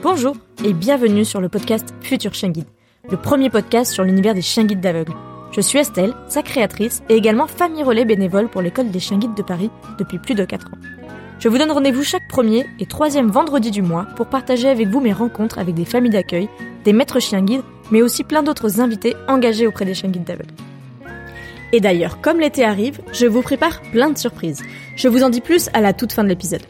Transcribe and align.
Bonjour 0.00 0.36
et 0.64 0.72
bienvenue 0.72 1.24
sur 1.24 1.40
le 1.40 1.48
podcast 1.48 1.92
Futur 2.02 2.32
Chien 2.32 2.50
Guide, 2.50 2.68
le 3.10 3.16
premier 3.16 3.50
podcast 3.50 3.92
sur 3.92 4.04
l'univers 4.04 4.32
des 4.32 4.42
chiens 4.42 4.64
guides 4.64 4.80
d'aveugles. 4.80 5.12
Je 5.50 5.60
suis 5.60 5.80
Estelle, 5.80 6.14
sa 6.28 6.42
créatrice 6.42 7.02
et 7.08 7.16
également 7.16 7.48
famille 7.48 7.82
relais 7.82 8.04
bénévole 8.04 8.48
pour 8.48 8.62
l'école 8.62 8.92
des 8.92 9.00
chiens 9.00 9.18
guides 9.18 9.34
de 9.34 9.42
Paris 9.42 9.70
depuis 9.98 10.20
plus 10.20 10.36
de 10.36 10.44
4 10.44 10.68
ans. 10.68 10.78
Je 11.40 11.48
vous 11.48 11.58
donne 11.58 11.72
rendez-vous 11.72 12.04
chaque 12.04 12.28
premier 12.28 12.64
et 12.78 12.86
troisième 12.86 13.32
vendredi 13.32 13.72
du 13.72 13.82
mois 13.82 14.06
pour 14.14 14.26
partager 14.26 14.68
avec 14.68 14.86
vous 14.86 15.00
mes 15.00 15.12
rencontres 15.12 15.58
avec 15.58 15.74
des 15.74 15.84
familles 15.84 16.12
d'accueil, 16.12 16.48
des 16.84 16.92
maîtres 16.92 17.18
chiens 17.18 17.42
guides, 17.42 17.64
mais 17.90 18.00
aussi 18.00 18.22
plein 18.22 18.44
d'autres 18.44 18.80
invités 18.80 19.16
engagés 19.26 19.66
auprès 19.66 19.84
des 19.84 19.94
chiens 19.94 20.10
guides 20.10 20.24
d'aveugles. 20.24 20.54
Et 21.72 21.80
d'ailleurs, 21.80 22.20
comme 22.20 22.38
l'été 22.38 22.62
arrive, 22.62 23.00
je 23.12 23.26
vous 23.26 23.42
prépare 23.42 23.82
plein 23.90 24.10
de 24.10 24.18
surprises. 24.18 24.62
Je 24.94 25.08
vous 25.08 25.24
en 25.24 25.28
dis 25.28 25.40
plus 25.40 25.68
à 25.72 25.80
la 25.80 25.92
toute 25.92 26.12
fin 26.12 26.22
de 26.22 26.28
l'épisode. 26.28 26.62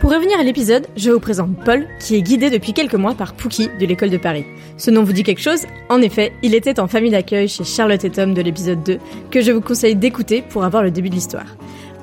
Pour 0.00 0.12
revenir 0.12 0.40
à 0.40 0.42
l'épisode, 0.42 0.86
je 0.96 1.10
vous 1.10 1.20
présente 1.20 1.62
Paul, 1.62 1.86
qui 2.00 2.16
est 2.16 2.22
guidé 2.22 2.48
depuis 2.48 2.72
quelques 2.72 2.94
mois 2.94 3.14
par 3.14 3.34
Pookie 3.34 3.68
de 3.78 3.84
l'école 3.84 4.08
de 4.08 4.16
Paris. 4.16 4.46
Ce 4.78 4.90
nom 4.90 5.04
vous 5.04 5.12
dit 5.12 5.24
quelque 5.24 5.42
chose? 5.42 5.66
En 5.90 6.00
effet, 6.00 6.32
il 6.42 6.54
était 6.54 6.80
en 6.80 6.88
famille 6.88 7.10
d'accueil 7.10 7.48
chez 7.48 7.64
Charlotte 7.64 8.02
et 8.02 8.08
Tom 8.08 8.32
de 8.32 8.40
l'épisode 8.40 8.82
2, 8.82 8.98
que 9.30 9.42
je 9.42 9.52
vous 9.52 9.60
conseille 9.60 9.96
d'écouter 9.96 10.40
pour 10.40 10.64
avoir 10.64 10.82
le 10.82 10.90
début 10.90 11.10
de 11.10 11.16
l'histoire. 11.16 11.54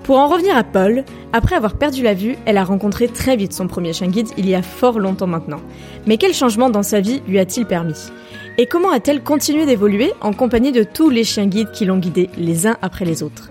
Pour 0.03 0.19
en 0.19 0.27
revenir 0.27 0.55
à 0.55 0.63
Paul, 0.63 1.05
après 1.33 1.55
avoir 1.55 1.73
perdu 1.73 2.03
la 2.03 2.13
vue, 2.13 2.35
elle 2.45 2.57
a 2.57 2.63
rencontré 2.63 3.07
très 3.07 3.35
vite 3.35 3.53
son 3.53 3.67
premier 3.67 3.93
chien 3.93 4.09
guide 4.09 4.29
il 4.37 4.47
y 4.47 4.53
a 4.53 4.61
fort 4.61 4.99
longtemps 4.99 5.25
maintenant. 5.25 5.59
Mais 6.05 6.17
quel 6.17 6.35
changement 6.35 6.69
dans 6.69 6.83
sa 6.83 7.01
vie 7.01 7.23
lui 7.27 7.39
a-t-il 7.39 7.65
permis? 7.65 8.11
Et 8.59 8.67
comment 8.67 8.91
a-t-elle 8.91 9.23
continué 9.23 9.65
d'évoluer 9.65 10.13
en 10.21 10.33
compagnie 10.33 10.71
de 10.71 10.83
tous 10.83 11.09
les 11.09 11.23
chiens 11.23 11.47
guides 11.47 11.71
qui 11.71 11.85
l'ont 11.85 11.97
guidée 11.97 12.29
les 12.37 12.67
uns 12.67 12.77
après 12.83 13.05
les 13.05 13.23
autres? 13.23 13.49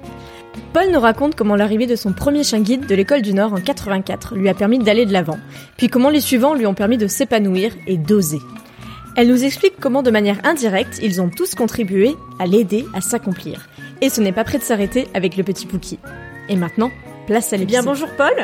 Paul 0.76 0.90
nous 0.90 1.00
raconte 1.00 1.34
comment 1.34 1.56
l'arrivée 1.56 1.86
de 1.86 1.96
son 1.96 2.12
premier 2.12 2.44
chien 2.44 2.60
guide 2.60 2.84
de 2.84 2.94
l'école 2.94 3.22
du 3.22 3.32
Nord 3.32 3.54
en 3.54 3.62
84 3.62 4.34
lui 4.34 4.50
a 4.50 4.52
permis 4.52 4.78
d'aller 4.78 5.06
de 5.06 5.12
l'avant, 5.14 5.38
puis 5.78 5.88
comment 5.88 6.10
les 6.10 6.20
suivants 6.20 6.52
lui 6.52 6.66
ont 6.66 6.74
permis 6.74 6.98
de 6.98 7.06
s'épanouir 7.06 7.72
et 7.86 7.96
d'oser. 7.96 8.40
Elle 9.16 9.28
nous 9.28 9.42
explique 9.42 9.80
comment 9.80 10.02
de 10.02 10.10
manière 10.10 10.38
indirecte, 10.44 10.98
ils 11.02 11.22
ont 11.22 11.30
tous 11.30 11.54
contribué 11.54 12.14
à 12.38 12.44
l'aider 12.44 12.84
à 12.92 13.00
s'accomplir. 13.00 13.70
Et 14.02 14.10
ce 14.10 14.20
n'est 14.20 14.32
pas 14.32 14.44
prêt 14.44 14.58
de 14.58 14.64
s'arrêter 14.64 15.08
avec 15.14 15.38
le 15.38 15.44
petit 15.44 15.64
Pookie. 15.64 15.98
Et 16.50 16.56
maintenant, 16.56 16.90
place 17.26 17.54
à 17.54 17.56
l'épisode. 17.56 17.82
Bien 17.82 17.90
bonjour 17.90 18.10
Paul 18.14 18.36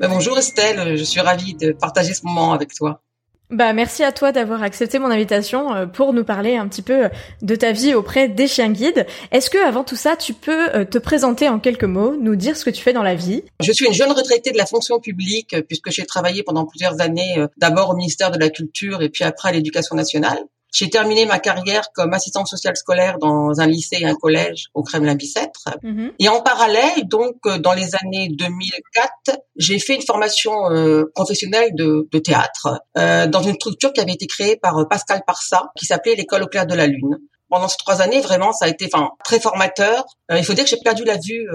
bah, 0.00 0.08
Bonjour 0.08 0.38
Estelle, 0.38 0.96
je 0.96 1.04
suis 1.04 1.20
ravie 1.20 1.52
de 1.52 1.72
partager 1.72 2.14
ce 2.14 2.24
moment 2.24 2.54
avec 2.54 2.72
toi. 2.72 3.02
Bah 3.50 3.72
merci 3.72 4.04
à 4.04 4.12
toi 4.12 4.30
d'avoir 4.30 4.62
accepté 4.62 4.98
mon 4.98 5.10
invitation 5.10 5.74
euh, 5.74 5.86
pour 5.86 6.12
nous 6.12 6.24
parler 6.24 6.56
un 6.56 6.68
petit 6.68 6.82
peu 6.82 7.06
euh, 7.06 7.08
de 7.40 7.54
ta 7.54 7.72
vie 7.72 7.94
auprès 7.94 8.28
des 8.28 8.46
chiens 8.46 8.70
guides. 8.70 9.06
Est-ce 9.32 9.48
que 9.48 9.56
avant 9.66 9.84
tout 9.84 9.96
ça, 9.96 10.16
tu 10.16 10.34
peux 10.34 10.68
euh, 10.74 10.84
te 10.84 10.98
présenter 10.98 11.48
en 11.48 11.58
quelques 11.58 11.84
mots, 11.84 12.14
nous 12.20 12.36
dire 12.36 12.58
ce 12.58 12.66
que 12.66 12.70
tu 12.70 12.82
fais 12.82 12.92
dans 12.92 13.02
la 13.02 13.14
vie? 13.14 13.44
Je 13.62 13.72
suis 13.72 13.86
une 13.86 13.94
jeune 13.94 14.12
retraitée 14.12 14.50
de 14.50 14.58
la 14.58 14.66
fonction 14.66 15.00
publique 15.00 15.56
puisque 15.66 15.90
j'ai 15.90 16.04
travaillé 16.04 16.42
pendant 16.42 16.66
plusieurs 16.66 17.00
années 17.00 17.42
d'abord 17.56 17.88
au 17.88 17.96
ministère 17.96 18.30
de 18.30 18.38
la 18.38 18.50
Culture 18.50 19.00
et 19.00 19.08
puis 19.08 19.24
après 19.24 19.48
à 19.48 19.52
l'Éducation 19.52 19.96
nationale. 19.96 20.44
J'ai 20.72 20.90
terminé 20.90 21.24
ma 21.24 21.38
carrière 21.38 21.88
comme 21.94 22.12
assistante 22.12 22.46
sociale 22.46 22.76
scolaire 22.76 23.18
dans 23.18 23.60
un 23.60 23.66
lycée 23.66 23.98
et 24.00 24.06
un 24.06 24.14
collège 24.14 24.66
au 24.74 24.82
Kremlin-Bicêtre. 24.82 25.76
Mhm. 25.82 26.12
Et 26.18 26.28
en 26.28 26.42
parallèle, 26.42 27.06
donc 27.06 27.36
euh, 27.46 27.58
dans 27.58 27.72
les 27.72 27.94
années 27.96 28.28
2004, 28.30 29.38
j'ai 29.56 29.78
fait 29.78 29.94
une 29.94 30.02
formation 30.02 30.70
euh, 30.70 31.04
professionnelle 31.14 31.70
de, 31.74 32.08
de 32.10 32.18
théâtre 32.18 32.80
euh, 32.96 33.26
dans 33.26 33.42
une 33.42 33.54
structure 33.54 33.92
qui 33.92 34.00
avait 34.00 34.12
été 34.12 34.26
créée 34.26 34.56
par 34.56 34.86
Pascal 34.88 35.22
Parsa, 35.26 35.70
qui 35.76 35.86
s'appelait 35.86 36.14
l'école 36.14 36.42
au 36.42 36.46
clair 36.46 36.66
de 36.66 36.74
la 36.74 36.86
lune 36.86 37.18
pendant 37.48 37.68
ces 37.68 37.76
trois 37.76 38.02
années, 38.02 38.20
vraiment, 38.20 38.52
ça 38.52 38.66
a 38.66 38.68
été 38.68 38.88
enfin 38.92 39.10
très 39.24 39.40
formateur. 39.40 40.04
il 40.30 40.44
faut 40.44 40.54
dire 40.54 40.64
que 40.64 40.70
j'ai 40.70 40.80
perdu 40.82 41.04
la 41.04 41.16
vue 41.16 41.46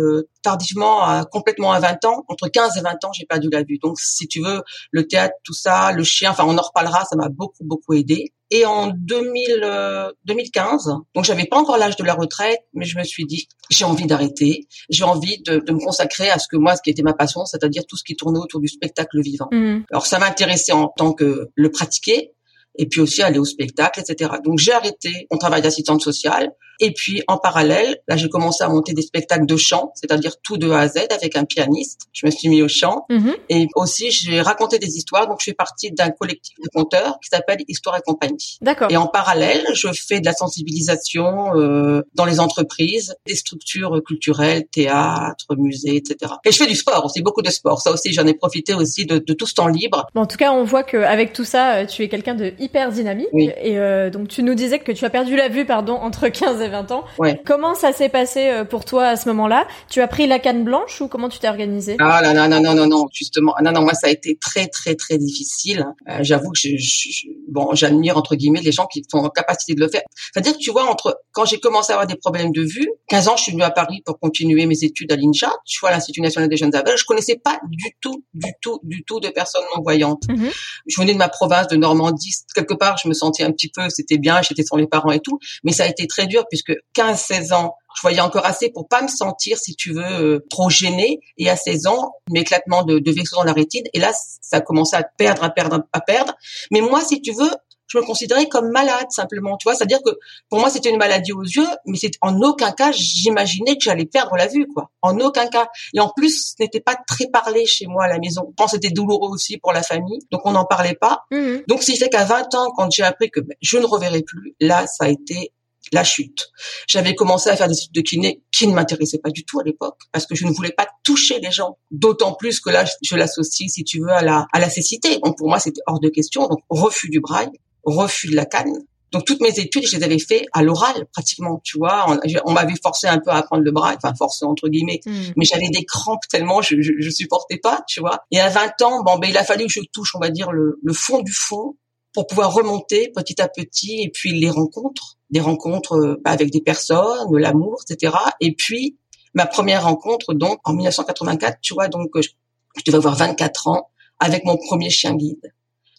tardivement, 0.42 1.04
à, 1.04 1.26
complètement 1.26 1.72
à 1.72 1.80
20 1.80 2.06
ans. 2.06 2.26
Entre 2.28 2.48
15 2.48 2.78
et 2.78 2.82
20 2.82 3.04
ans, 3.06 3.14
j'ai 3.14 3.26
perdu 3.26 3.50
la 3.52 3.64
vue. 3.64 3.78
Donc, 3.78 4.00
si 4.00 4.28
tu 4.28 4.42
veux, 4.42 4.62
le 4.92 5.08
théâtre, 5.08 5.36
tout 5.44 5.54
ça, 5.54 5.92
le 5.92 6.04
chien, 6.04 6.32
enfin, 6.32 6.46
on 6.48 6.58
en 6.58 6.62
reparlera, 6.62 7.06
ça 7.06 7.16
m'a 7.16 7.30
beaucoup, 7.30 7.64
beaucoup 7.64 7.94
aidé. 7.94 8.34
Et 8.52 8.68
en 8.68 8.92
2000, 8.96 10.14
2015, 10.26 10.88
euh, 10.88 10.94
donc 11.16 11.26
j'avais 11.26 11.46
pas 11.46 11.58
encore 11.58 11.78
l'âge 11.78 11.96
de 11.96 12.04
la 12.04 12.14
retraite, 12.14 12.60
mais 12.76 12.86
je 12.86 13.00
me 13.00 13.04
suis 13.04 13.26
dit, 13.26 13.48
j'ai 13.72 13.84
envie 13.84 14.06
d'arrêter, 14.06 14.68
j'ai 14.92 15.04
envie 15.04 15.42
de, 15.42 15.58
de, 15.58 15.72
me 15.72 15.80
consacrer 15.80 16.30
à 16.30 16.38
ce 16.38 16.48
que 16.48 16.58
moi, 16.58 16.76
ce 16.76 16.84
qui 16.84 16.92
était 16.92 17.02
ma 17.02 17.14
passion, 17.14 17.46
c'est-à-dire 17.46 17.84
tout 17.88 17.98
ce 17.98 18.04
qui 18.04 18.16
tournait 18.16 18.38
autour 18.38 18.60
du 18.60 18.68
spectacle 18.68 19.20
vivant. 19.22 19.48
Mmh. 19.52 19.86
Alors 19.90 20.06
ça 20.06 20.20
m'intéressait 20.20 20.72
en 20.72 20.88
tant 20.88 21.14
que 21.14 21.50
le 21.56 21.72
pratiquer, 21.72 22.34
et 22.76 22.88
puis 22.88 23.02
aussi 23.02 23.22
aller 23.22 23.40
au 23.40 23.46
spectacle, 23.46 24.00
etc. 24.00 24.32
Donc 24.44 24.60
j'ai 24.60 24.74
arrêté 24.74 25.28
mon 25.32 25.38
travail 25.38 25.62
d'assistante 25.62 26.02
sociale. 26.02 26.52
Et 26.84 26.92
puis 26.92 27.24
en 27.30 27.38
parallèle, 27.38 27.98
là 28.10 28.18
j'ai 28.18 28.28
commencé 28.28 28.62
à 28.62 28.68
monter 28.68 28.92
des 28.92 29.02
spectacles 29.02 29.46
de 29.46 29.56
chant, 29.56 29.94
c'est-à-dire 29.96 30.34
tout 30.44 30.58
de 30.58 30.70
A 30.70 30.80
à 30.80 30.88
Z 30.90 30.98
avec 31.12 31.38
un 31.38 31.46
pianiste. 31.46 32.02
Je 32.12 32.26
me 32.26 32.32
suis 32.32 32.50
mis 32.50 32.62
au 32.62 32.68
chant 32.68 33.06
mhm. 33.10 33.34
et 33.48 33.68
aussi 33.76 34.12
j'ai 34.12 34.42
raconté 34.42 34.80
des 34.80 34.98
histoires. 34.98 35.28
Donc 35.28 35.38
je 35.40 35.46
fais 35.46 35.54
partie 35.54 35.92
d'un 35.92 36.10
collectif 36.10 36.58
de 36.62 36.68
conteurs 36.74 37.20
qui 37.24 37.30
s'appelle 37.30 37.60
Histoire 37.70 37.96
et 37.96 38.02
compagnie. 38.06 38.58
D'accord. 38.62 38.92
Et 38.92 38.98
en 38.98 39.08
parallèle, 39.08 39.66
je 39.74 39.88
fais 39.94 40.20
de 40.20 40.26
la 40.26 40.34
sensibilisation 40.34 41.56
euh, 41.56 42.02
dans 42.16 42.26
les 42.26 42.42
entreprises, 42.42 43.16
des 43.26 43.36
structures 43.36 44.02
culturelles, 44.06 44.66
théâtre, 44.70 45.56
musée, 45.58 45.96
etc. 45.96 46.34
Et 46.44 46.52
je 46.52 46.58
fais 46.58 46.68
du 46.68 46.76
sport 46.76 47.06
aussi, 47.06 47.22
beaucoup 47.22 47.42
de 47.42 47.50
sport. 47.50 47.80
Ça 47.80 47.94
aussi, 47.94 48.12
j'en 48.12 48.28
ai 48.28 48.34
profité 48.34 48.74
aussi 48.74 49.06
de, 49.06 49.20
de, 49.20 49.34
tout 49.34 49.46
ce 49.46 49.54
temps 49.54 49.68
libre. 49.68 50.06
Bon, 50.14 50.24
en 50.24 50.26
tout 50.26 50.36
cas, 50.36 50.52
on 50.52 50.66
voit 50.66 50.84
qu'avec 50.84 51.32
tout 51.32 51.46
ça, 51.46 51.76
euh, 51.76 51.86
tu 51.86 52.04
es 52.04 52.10
quelqu'un 52.10 52.36
de 52.36 52.52
hyper 52.60 52.92
dynamique. 52.92 53.30
Et 53.34 53.78
euh, 53.78 54.10
donc 54.10 54.28
tu 54.28 54.44
nous 54.44 54.56
disais 54.56 54.80
que 54.80 54.92
tu 54.92 55.06
as 55.06 55.10
perdu 55.10 55.38
la 55.38 55.48
vue, 55.48 55.66
pardon, 55.66 55.94
entre 55.94 56.28
15 56.28 56.60
et 56.62 56.68
20 56.74 56.92
ans. 56.92 57.06
Comment 57.46 57.76
ça 57.76 57.94
s'est 57.94 58.10
passé 58.10 58.50
euh, 58.50 58.66
pour 58.66 58.84
toi 58.84 59.08
à 59.08 59.16
ce 59.16 59.30
moment-là? 59.30 59.68
Tu 59.90 60.02
as 60.02 60.08
pris 60.08 60.28
la 60.28 60.40
canne 60.40 60.64
blanche 60.64 61.00
ou 61.02 61.08
comment 61.08 61.30
tu 61.30 61.40
t'es 61.40 61.48
organisé? 61.48 61.96
Ah 62.00 62.22
là, 62.22 62.34
non, 62.34 62.50
non, 62.50 62.62
non, 62.62 62.76
non, 62.76 62.88
non, 62.88 63.06
justement, 63.14 63.54
non, 63.64 63.72
non, 63.72 63.82
moi 63.82 63.94
ça 63.94 64.08
a 64.08 64.10
été 64.10 64.38
très, 64.42 64.68
très, 64.68 64.96
très 64.96 65.18
difficile. 65.18 65.86
Euh, 66.10 66.20
j'avoue 66.22 66.52
que 66.52 66.60
je, 66.60 66.70
je, 66.78 67.28
bon, 67.48 67.74
j'admire 67.74 68.18
entre 68.18 68.36
guillemets 68.36 68.62
les 68.62 68.72
gens 68.72 68.88
qui 68.88 69.04
sont 69.10 69.20
en 69.20 69.30
capacité 69.30 69.76
de 69.76 69.80
le 69.80 69.88
faire. 69.88 70.02
C'est-à-dire 70.34 70.54
que 70.54 70.58
tu 70.58 70.72
vois, 70.72 70.90
entre 70.90 71.22
quand 71.32 71.46
j'ai 71.46 71.60
commencé 71.60 71.92
à 71.92 71.96
avoir 71.96 72.08
des 72.08 72.16
problèmes 72.16 72.52
de 72.52 72.62
vue, 72.62 72.90
15 73.10 73.28
ans, 73.28 73.38
je 73.38 73.44
suis 73.44 73.52
venue 73.52 73.64
à 73.64 73.72
Paris 73.72 74.02
pour 74.06 74.20
continuer 74.20 74.66
mes 74.66 74.84
études 74.84 75.12
à 75.12 75.16
l'INCHA, 75.16 75.52
tu 75.66 75.80
vois, 75.80 75.92
l'Institut 75.92 76.22
national 76.22 76.50
des 76.50 76.58
jeunes 76.58 76.76
aveugles. 76.76 76.98
Je 76.98 77.06
connaissais 77.06 77.40
pas 77.42 77.60
du 77.70 77.92
tout, 78.02 78.24
du 78.34 78.52
tout, 78.62 78.80
du 78.84 79.04
tout 79.04 79.20
de 79.20 79.30
personnes 79.30 79.64
non 79.76 79.84
voyantes. 79.84 80.24
Mm-hmm. 80.28 80.52
Je 80.88 81.02
venais 81.02 81.14
de 81.14 81.20
ma 81.20 81.30
province 81.30 81.68
de 81.68 81.76
Normandie, 81.76 82.34
quelque 82.56 82.74
part, 82.74 82.98
je 82.98 83.08
me 83.08 83.14
sentais 83.14 83.44
un 83.44 83.52
petit 83.52 83.70
peu, 83.70 83.90
c'était 83.90 84.18
bien, 84.18 84.42
j'étais 84.42 84.64
sans 84.64 84.78
les 84.78 84.88
parents 84.88 85.12
et 85.12 85.20
tout, 85.20 85.40
mais 85.64 85.72
ça 85.72 85.84
a 85.84 85.88
été 85.88 86.08
très 86.08 86.28
dur 86.28 86.46
puisque 86.54 86.74
15-16 86.96 87.52
ans, 87.52 87.74
je 87.96 88.02
voyais 88.04 88.22
encore 88.22 88.46
assez 88.46 88.70
pour 88.70 88.88
pas 88.88 89.02
me 89.02 89.08
sentir, 89.08 89.58
si 89.58 89.76
tu 89.76 89.92
veux, 89.92 90.04
euh, 90.04 90.46
trop 90.52 90.70
gênée. 90.70 91.20
Et 91.40 91.50
à 91.50 91.56
16 91.56 91.88
ans, 91.88 92.14
l'éclatement 92.30 92.84
de, 92.84 93.00
de 93.00 93.12
vaisseau 93.12 93.38
dans 93.38 93.44
la 93.44 93.54
rétine. 93.54 93.86
Et 93.94 94.00
là, 94.00 94.12
ça 94.14 94.58
a 94.58 94.62
commencé 94.62 94.96
à 94.96 95.02
perdre, 95.02 95.44
à 95.44 95.50
perdre, 95.50 95.82
à 95.92 96.00
perdre. 96.00 96.36
Mais 96.70 96.82
moi, 96.82 97.02
si 97.02 97.24
tu 97.24 97.32
veux, 97.32 97.50
je 97.94 98.00
me 98.00 98.04
considérais 98.04 98.48
comme 98.48 98.70
malade 98.72 99.08
simplement, 99.10 99.58
tu 99.58 99.66
vois, 99.66 99.76
c'est-à-dire 99.76 100.00
que 100.04 100.12
pour 100.50 100.60
moi 100.60 100.70
c'était 100.70 100.90
une 100.90 100.98
maladie 100.98 101.32
aux 101.32 101.44
yeux, 101.44 101.68
mais 101.86 101.98
c'est 101.98 102.12
en 102.22 102.42
aucun 102.42 102.72
cas 102.72 102.92
j'imaginais 102.92 103.76
que 103.76 103.84
j'allais 103.84 104.06
perdre 104.06 104.36
la 104.36 104.48
vue, 104.48 104.68
quoi, 104.68 104.90
en 105.02 105.20
aucun 105.20 105.48
cas. 105.48 105.68
Et 105.94 106.00
en 106.00 106.10
plus, 106.10 106.54
ce 106.58 106.64
n'était 106.64 106.80
pas 106.80 106.96
très 107.08 107.28
parlé 107.28 107.66
chez 107.66 107.86
moi 107.86 108.06
à 108.06 108.08
la 108.08 108.20
maison. 108.20 108.46
Je 108.50 108.56
pense 108.56 108.72
que 108.72 108.78
c'était 108.78 108.94
douloureux 108.94 109.30
aussi 109.30 109.58
pour 109.58 109.74
la 109.74 109.84
famille, 109.84 110.20
donc 110.32 110.42
on 110.46 110.52
n'en 110.52 110.66
parlait 110.66 110.96
pas. 110.96 111.24
Mmh 111.32 111.54
donc 111.68 111.84
c'est 111.84 111.96
fait 111.96 112.10
qu'à 112.10 112.26
20 112.26 112.56
ans, 112.56 112.72
quand 112.76 112.90
j'ai 112.92 113.04
appris 113.04 113.30
que 113.30 113.40
ben, 113.40 113.56
je 113.62 113.78
ne 113.78 113.86
reverrai 113.86 114.22
plus, 114.22 114.56
là 114.60 114.86
ça 114.88 115.06
a 115.06 115.10
été 115.10 115.53
la 115.92 116.04
chute. 116.04 116.50
J'avais 116.88 117.16
commencé 117.16 117.50
à 117.50 117.56
faire 117.56 117.68
des 117.68 117.78
études 117.78 117.94
de 117.94 118.02
kiné 118.02 118.42
qui 118.52 118.68
ne 118.68 118.74
m'intéressaient 118.74 119.20
pas 119.20 119.32
du 119.32 119.44
tout 119.46 119.60
à 119.60 119.64
l'époque 119.64 120.00
parce 120.12 120.26
que 120.26 120.36
je 120.36 120.46
ne 120.46 120.52
voulais 120.52 120.72
pas 120.72 120.88
toucher 121.04 121.40
les 121.40 121.52
gens. 121.52 121.78
D'autant 121.92 122.34
plus 122.34 122.60
que 122.60 122.70
là, 122.70 122.86
je 123.02 123.16
l'associe, 123.16 123.70
si 123.70 123.84
tu 123.84 124.00
veux, 124.00 124.12
à 124.12 124.22
la, 124.22 124.48
à 124.54 124.60
la 124.60 124.70
cécité. 124.70 125.20
Donc 125.24 125.38
pour 125.38 125.50
moi, 125.50 125.60
c'était 125.60 125.82
hors 125.88 126.00
de 126.00 126.10
question. 126.10 126.48
Donc 126.48 126.60
refus 126.70 127.10
du 127.10 127.20
braille 127.20 127.52
refus 127.84 128.30
de 128.30 128.36
la 128.36 128.46
canne. 128.46 128.74
Donc 129.12 129.26
toutes 129.26 129.42
mes 129.42 129.60
études, 129.60 129.86
je 129.88 129.96
les 129.96 130.04
avais 130.04 130.18
fait 130.18 130.48
à 130.54 130.64
l'oral 130.64 131.06
pratiquement, 131.12 131.62
tu 131.64 131.78
vois. 131.78 132.08
On, 132.46 132.52
m'avait 132.52 132.74
forcé 132.82 133.08
un 133.08 133.20
peu 133.20 133.30
à 133.30 133.36
apprendre 133.36 133.62
le 133.62 133.72
bras, 133.72 133.94
enfin 133.96 134.16
forcé 134.16 134.44
entre 134.44 134.70
guillemets, 134.70 135.02
hmm. 135.06 135.34
mais 135.38 135.46
j'avais 135.46 135.70
des 135.70 135.86
crampes 135.86 136.24
tellement 136.32 136.64
je, 136.64 136.82
je, 136.82 137.10
supportais 137.12 137.58
pas, 137.58 137.84
tu 137.88 138.00
vois. 138.00 138.22
Et 138.32 138.40
à 138.40 138.50
20 138.50 138.82
ans, 138.82 139.04
bon 139.04 139.20
ben 139.20 139.30
il 139.30 139.38
a 139.38 139.44
fallu 139.44 139.68
que 139.68 139.72
je 139.72 139.82
touche, 139.94 140.16
on 140.16 140.20
va 140.20 140.30
dire 140.30 140.52
le, 140.52 140.80
le 140.82 140.94
fond 140.94 141.22
du 141.22 141.32
fond 141.32 141.76
pour 142.12 142.26
pouvoir 142.26 142.54
remonter 142.54 143.12
petit 143.16 143.40
à 143.40 143.48
petit 143.48 144.02
et 144.02 144.10
puis 144.10 144.40
les 144.40 144.50
rencontres, 144.50 145.18
des 145.34 145.42
rencontres 145.42 145.96
euh, 145.96 146.22
avec 146.24 146.52
des 146.52 146.62
personnes, 146.62 147.36
l'amour, 147.36 147.82
etc. 147.84 148.14
Et 148.40 148.54
puis 148.54 148.98
ma 149.34 149.48
première 149.48 149.84
rencontre 149.84 150.34
donc 150.34 150.60
en 150.64 150.74
1984, 150.74 151.58
tu 151.62 151.74
vois, 151.74 151.88
donc 151.90 152.12
Je 152.16 152.84
devais 152.86 152.98
avoir 152.98 153.16
24 153.16 153.68
ans 153.68 153.90
avec 154.20 154.46
mon 154.46 154.58
premier 154.58 154.90
chien 154.90 155.16
guide 155.16 155.54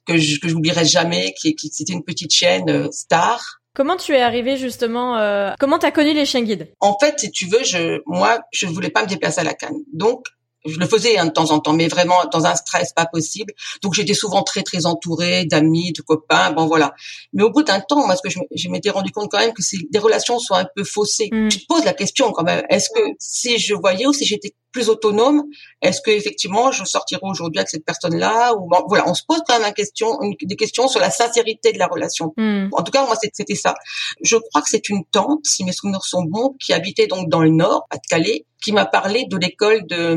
que 0.06 0.16
je 0.16 0.38
que 0.38 0.48
j'oublierai 0.48 0.84
jamais, 0.84 1.34
qui, 1.40 1.54
qui 1.56 1.68
c'était 1.68 1.92
une 1.92 2.04
petite 2.04 2.32
chienne 2.32 2.70
euh, 2.70 2.88
star. 2.92 3.60
Comment 3.74 3.96
tu 3.96 4.12
es 4.12 4.20
arrivé 4.20 4.56
justement 4.56 5.18
euh, 5.18 5.52
Comment 5.58 5.80
t'as 5.80 5.90
connu 5.90 6.14
les 6.14 6.26
chiens 6.26 6.42
guides? 6.42 6.72
En 6.78 6.96
fait, 7.00 7.18
si 7.18 7.32
tu 7.32 7.46
veux, 7.46 7.64
je 7.64 8.00
moi 8.06 8.40
je 8.52 8.66
voulais 8.66 8.90
pas 8.90 9.02
me 9.02 9.08
déplacer 9.08 9.40
à 9.40 9.44
la 9.44 9.54
canne, 9.54 9.78
donc 9.92 10.26
je 10.66 10.78
le 10.78 10.86
faisais 10.86 11.18
hein, 11.18 11.26
de 11.26 11.30
temps 11.30 11.50
en 11.50 11.60
temps, 11.60 11.72
mais 11.72 11.88
vraiment 11.88 12.16
dans 12.32 12.46
un 12.46 12.54
stress 12.54 12.92
pas 12.92 13.06
possible. 13.06 13.52
Donc 13.82 13.94
j'étais 13.94 14.14
souvent 14.14 14.42
très 14.42 14.62
très 14.62 14.86
entourée 14.86 15.44
d'amis, 15.44 15.92
de 15.92 16.02
copains, 16.02 16.52
bon 16.52 16.66
voilà. 16.66 16.94
Mais 17.32 17.42
au 17.42 17.50
bout 17.50 17.62
d'un 17.62 17.80
temps, 17.80 18.06
moi 18.06 18.16
ce 18.16 18.22
que 18.22 18.30
je, 18.30 18.68
m'étais 18.68 18.90
rendu 18.90 19.10
compte 19.12 19.30
quand 19.30 19.38
même 19.38 19.52
que 19.52 19.62
des 19.90 19.98
relations 19.98 20.38
sont 20.38 20.54
un 20.54 20.66
peu 20.74 20.84
faussées. 20.84 21.28
Je 21.32 21.36
mm. 21.36 21.48
te 21.48 21.66
pose 21.68 21.84
la 21.84 21.92
question 21.92 22.32
quand 22.32 22.44
même. 22.44 22.64
Est-ce 22.70 22.88
que 22.94 23.00
si 23.18 23.58
je 23.58 23.74
voyais 23.74 24.06
ou 24.06 24.12
si 24.12 24.24
j'étais 24.24 24.54
plus 24.72 24.88
autonome, 24.88 25.44
est-ce 25.82 26.00
que 26.00 26.10
effectivement 26.10 26.72
je 26.72 26.84
sortirais 26.84 27.20
aujourd'hui 27.22 27.60
avec 27.60 27.70
cette 27.70 27.84
personne-là 27.84 28.54
ou 28.54 28.68
voilà, 28.88 29.08
on 29.08 29.14
se 29.14 29.22
pose 29.26 29.38
quand 29.46 29.58
même 29.58 29.68
une 29.68 29.74
question, 29.74 30.18
des 30.42 30.56
questions 30.56 30.88
sur 30.88 31.00
la 31.00 31.10
sincérité 31.10 31.72
de 31.72 31.78
la 31.78 31.86
relation. 31.86 32.32
Mm. 32.36 32.68
En 32.72 32.82
tout 32.82 32.90
cas, 32.90 33.06
moi 33.06 33.16
c'était 33.20 33.54
ça. 33.54 33.74
Je 34.22 34.36
crois 34.36 34.62
que 34.62 34.68
c'est 34.68 34.88
une 34.88 35.04
tante, 35.04 35.40
si 35.44 35.64
mes 35.64 35.72
souvenirs 35.72 36.04
sont 36.04 36.24
bons, 36.24 36.56
qui 36.60 36.72
habitait 36.72 37.06
donc 37.06 37.28
dans 37.28 37.40
le 37.40 37.50
nord, 37.50 37.86
à 37.90 37.98
Calais, 37.98 38.46
qui 38.64 38.72
m'a 38.72 38.86
parlé 38.86 39.26
de 39.26 39.36
l'école 39.36 39.86
de 39.86 40.16